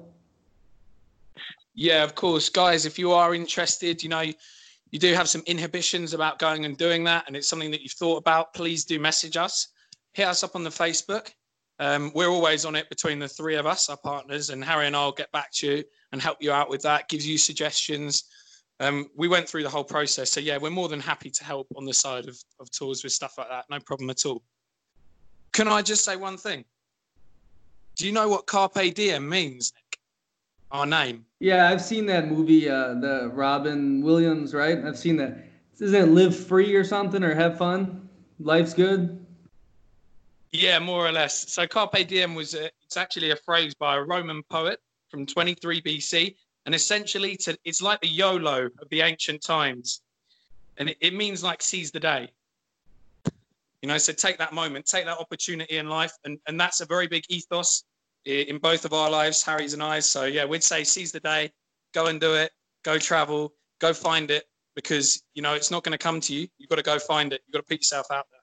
Yeah, 1.74 2.02
of 2.04 2.14
course, 2.14 2.48
guys. 2.48 2.84
If 2.84 2.98
you 2.98 3.12
are 3.12 3.34
interested, 3.34 4.02
you 4.02 4.08
know 4.08 4.24
you 4.92 4.98
do 4.98 5.14
have 5.14 5.28
some 5.28 5.42
inhibitions 5.46 6.12
about 6.12 6.38
going 6.38 6.66
and 6.66 6.76
doing 6.76 7.02
that, 7.04 7.24
and 7.26 7.34
it's 7.34 7.48
something 7.48 7.70
that 7.70 7.82
you've 7.82 7.92
thought 7.92 8.18
about, 8.18 8.54
please 8.54 8.84
do 8.84 9.00
message 9.00 9.38
us. 9.38 9.68
Hit 10.12 10.28
us 10.28 10.44
up 10.44 10.54
on 10.54 10.62
the 10.62 10.70
Facebook. 10.70 11.30
Um, 11.78 12.12
we're 12.14 12.28
always 12.28 12.66
on 12.66 12.76
it 12.76 12.88
between 12.90 13.18
the 13.18 13.26
three 13.26 13.56
of 13.56 13.66
us, 13.66 13.88
our 13.88 13.96
partners, 13.96 14.50
and 14.50 14.62
Harry 14.62 14.86
and 14.86 14.94
I'll 14.94 15.10
get 15.10 15.32
back 15.32 15.50
to 15.54 15.66
you 15.66 15.84
and 16.12 16.20
help 16.20 16.36
you 16.40 16.52
out 16.52 16.68
with 16.68 16.82
that, 16.82 17.08
gives 17.08 17.26
you 17.26 17.38
suggestions. 17.38 18.24
Um, 18.80 19.08
we 19.16 19.28
went 19.28 19.48
through 19.48 19.62
the 19.62 19.70
whole 19.70 19.82
process. 19.82 20.30
So, 20.30 20.40
yeah, 20.40 20.58
we're 20.58 20.70
more 20.70 20.88
than 20.88 21.00
happy 21.00 21.30
to 21.30 21.44
help 21.44 21.68
on 21.74 21.86
the 21.86 21.94
side 21.94 22.28
of, 22.28 22.38
of 22.60 22.70
tours 22.70 23.02
with 23.02 23.12
stuff 23.12 23.38
like 23.38 23.48
that. 23.48 23.64
No 23.70 23.80
problem 23.80 24.10
at 24.10 24.26
all. 24.26 24.42
Can 25.52 25.68
I 25.68 25.80
just 25.80 26.04
say 26.04 26.16
one 26.16 26.36
thing? 26.36 26.64
Do 27.96 28.06
you 28.06 28.12
know 28.12 28.28
what 28.28 28.46
Carpe 28.46 28.94
Diem 28.94 29.26
means? 29.26 29.72
Our 30.72 30.86
name. 30.86 31.24
Yeah, 31.38 31.68
I've 31.68 31.82
seen 31.82 32.06
that 32.06 32.28
movie, 32.28 32.68
uh, 32.68 32.94
the 32.94 33.30
Robin 33.32 34.02
Williams, 34.02 34.54
right? 34.54 34.82
I've 34.84 34.98
seen 34.98 35.16
that. 35.16 35.44
Isn't 35.78 36.00
it 36.00 36.12
Live 36.12 36.34
Free 36.34 36.74
or 36.74 36.84
something 36.84 37.22
or 37.22 37.34
Have 37.34 37.58
Fun? 37.58 38.08
Life's 38.38 38.72
good? 38.72 39.24
Yeah, 40.50 40.78
more 40.78 41.06
or 41.06 41.12
less. 41.12 41.52
So 41.52 41.66
Carpe 41.66 42.06
Diem 42.06 42.34
was 42.34 42.54
a, 42.54 42.70
it's 42.84 42.96
actually 42.96 43.30
a 43.30 43.36
phrase 43.36 43.74
by 43.74 43.96
a 43.96 44.02
Roman 44.02 44.42
poet 44.44 44.80
from 45.08 45.26
23 45.26 45.82
BC, 45.82 46.34
and 46.66 46.74
essentially 46.74 47.36
to, 47.38 47.56
it's 47.64 47.82
like 47.82 48.00
the 48.00 48.08
YOLO 48.08 48.66
of 48.66 48.88
the 48.90 49.00
ancient 49.00 49.42
times, 49.42 50.02
and 50.78 50.90
it, 50.90 50.96
it 51.00 51.14
means 51.14 51.42
like 51.42 51.62
seize 51.62 51.90
the 51.90 52.00
day. 52.00 52.30
You 53.82 53.88
know, 53.88 53.98
so 53.98 54.12
take 54.12 54.38
that 54.38 54.52
moment, 54.52 54.86
take 54.86 55.06
that 55.06 55.18
opportunity 55.18 55.78
in 55.78 55.88
life, 55.88 56.12
and 56.24 56.38
and 56.46 56.60
that's 56.60 56.80
a 56.80 56.86
very 56.86 57.08
big 57.08 57.24
ethos 57.28 57.82
in 58.24 58.58
both 58.58 58.84
of 58.84 58.92
our 58.92 59.10
lives, 59.10 59.42
Harry's 59.42 59.74
and 59.74 59.82
I's. 59.82 60.08
So 60.08 60.24
yeah, 60.24 60.44
we'd 60.44 60.62
say 60.62 60.84
seize 60.84 61.12
the 61.12 61.20
day, 61.20 61.52
go 61.92 62.06
and 62.06 62.20
do 62.20 62.34
it, 62.34 62.52
go 62.84 62.98
travel, 62.98 63.54
go 63.80 63.92
find 63.92 64.30
it, 64.30 64.44
because 64.74 65.22
you 65.34 65.42
know 65.42 65.54
it's 65.54 65.70
not 65.70 65.84
going 65.84 65.92
to 65.92 66.02
come 66.02 66.20
to 66.20 66.34
you. 66.34 66.48
You've 66.58 66.70
got 66.70 66.76
to 66.76 66.82
go 66.82 66.98
find 66.98 67.32
it. 67.32 67.42
You've 67.46 67.52
got 67.52 67.60
to 67.60 67.64
put 67.64 67.78
yourself 67.78 68.06
out 68.12 68.26
there. 68.30 68.40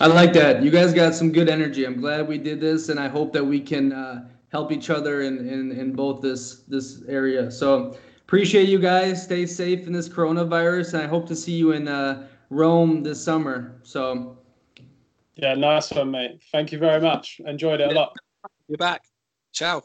I 0.00 0.06
like 0.06 0.32
that. 0.34 0.62
You 0.62 0.70
guys 0.70 0.92
got 0.94 1.14
some 1.14 1.32
good 1.32 1.48
energy. 1.48 1.84
I'm 1.84 2.00
glad 2.00 2.28
we 2.28 2.38
did 2.38 2.60
this, 2.60 2.88
and 2.88 3.00
I 3.00 3.08
hope 3.08 3.32
that 3.32 3.44
we 3.44 3.60
can 3.60 3.92
uh, 3.92 4.28
help 4.50 4.70
each 4.72 4.90
other 4.90 5.22
in, 5.22 5.48
in 5.48 5.72
in 5.72 5.92
both 5.92 6.22
this 6.22 6.62
this 6.68 7.02
area. 7.08 7.50
So 7.50 7.96
appreciate 8.22 8.68
you 8.68 8.78
guys. 8.78 9.22
Stay 9.22 9.46
safe 9.46 9.86
in 9.86 9.92
this 9.92 10.08
coronavirus, 10.08 10.94
and 10.94 11.02
I 11.02 11.06
hope 11.06 11.26
to 11.28 11.36
see 11.36 11.52
you 11.52 11.72
in 11.72 11.88
uh, 11.88 12.26
Rome 12.50 13.02
this 13.02 13.22
summer. 13.22 13.80
So. 13.82 14.37
Yeah, 15.38 15.54
nice 15.54 15.92
one, 15.92 16.10
mate. 16.10 16.42
Thank 16.50 16.72
you 16.72 16.78
very 16.78 17.00
much. 17.00 17.40
Enjoyed 17.46 17.80
it 17.80 17.92
a 17.92 17.94
lot. 17.94 18.12
You're 18.66 18.76
back. 18.76 19.02
Ciao. 19.52 19.84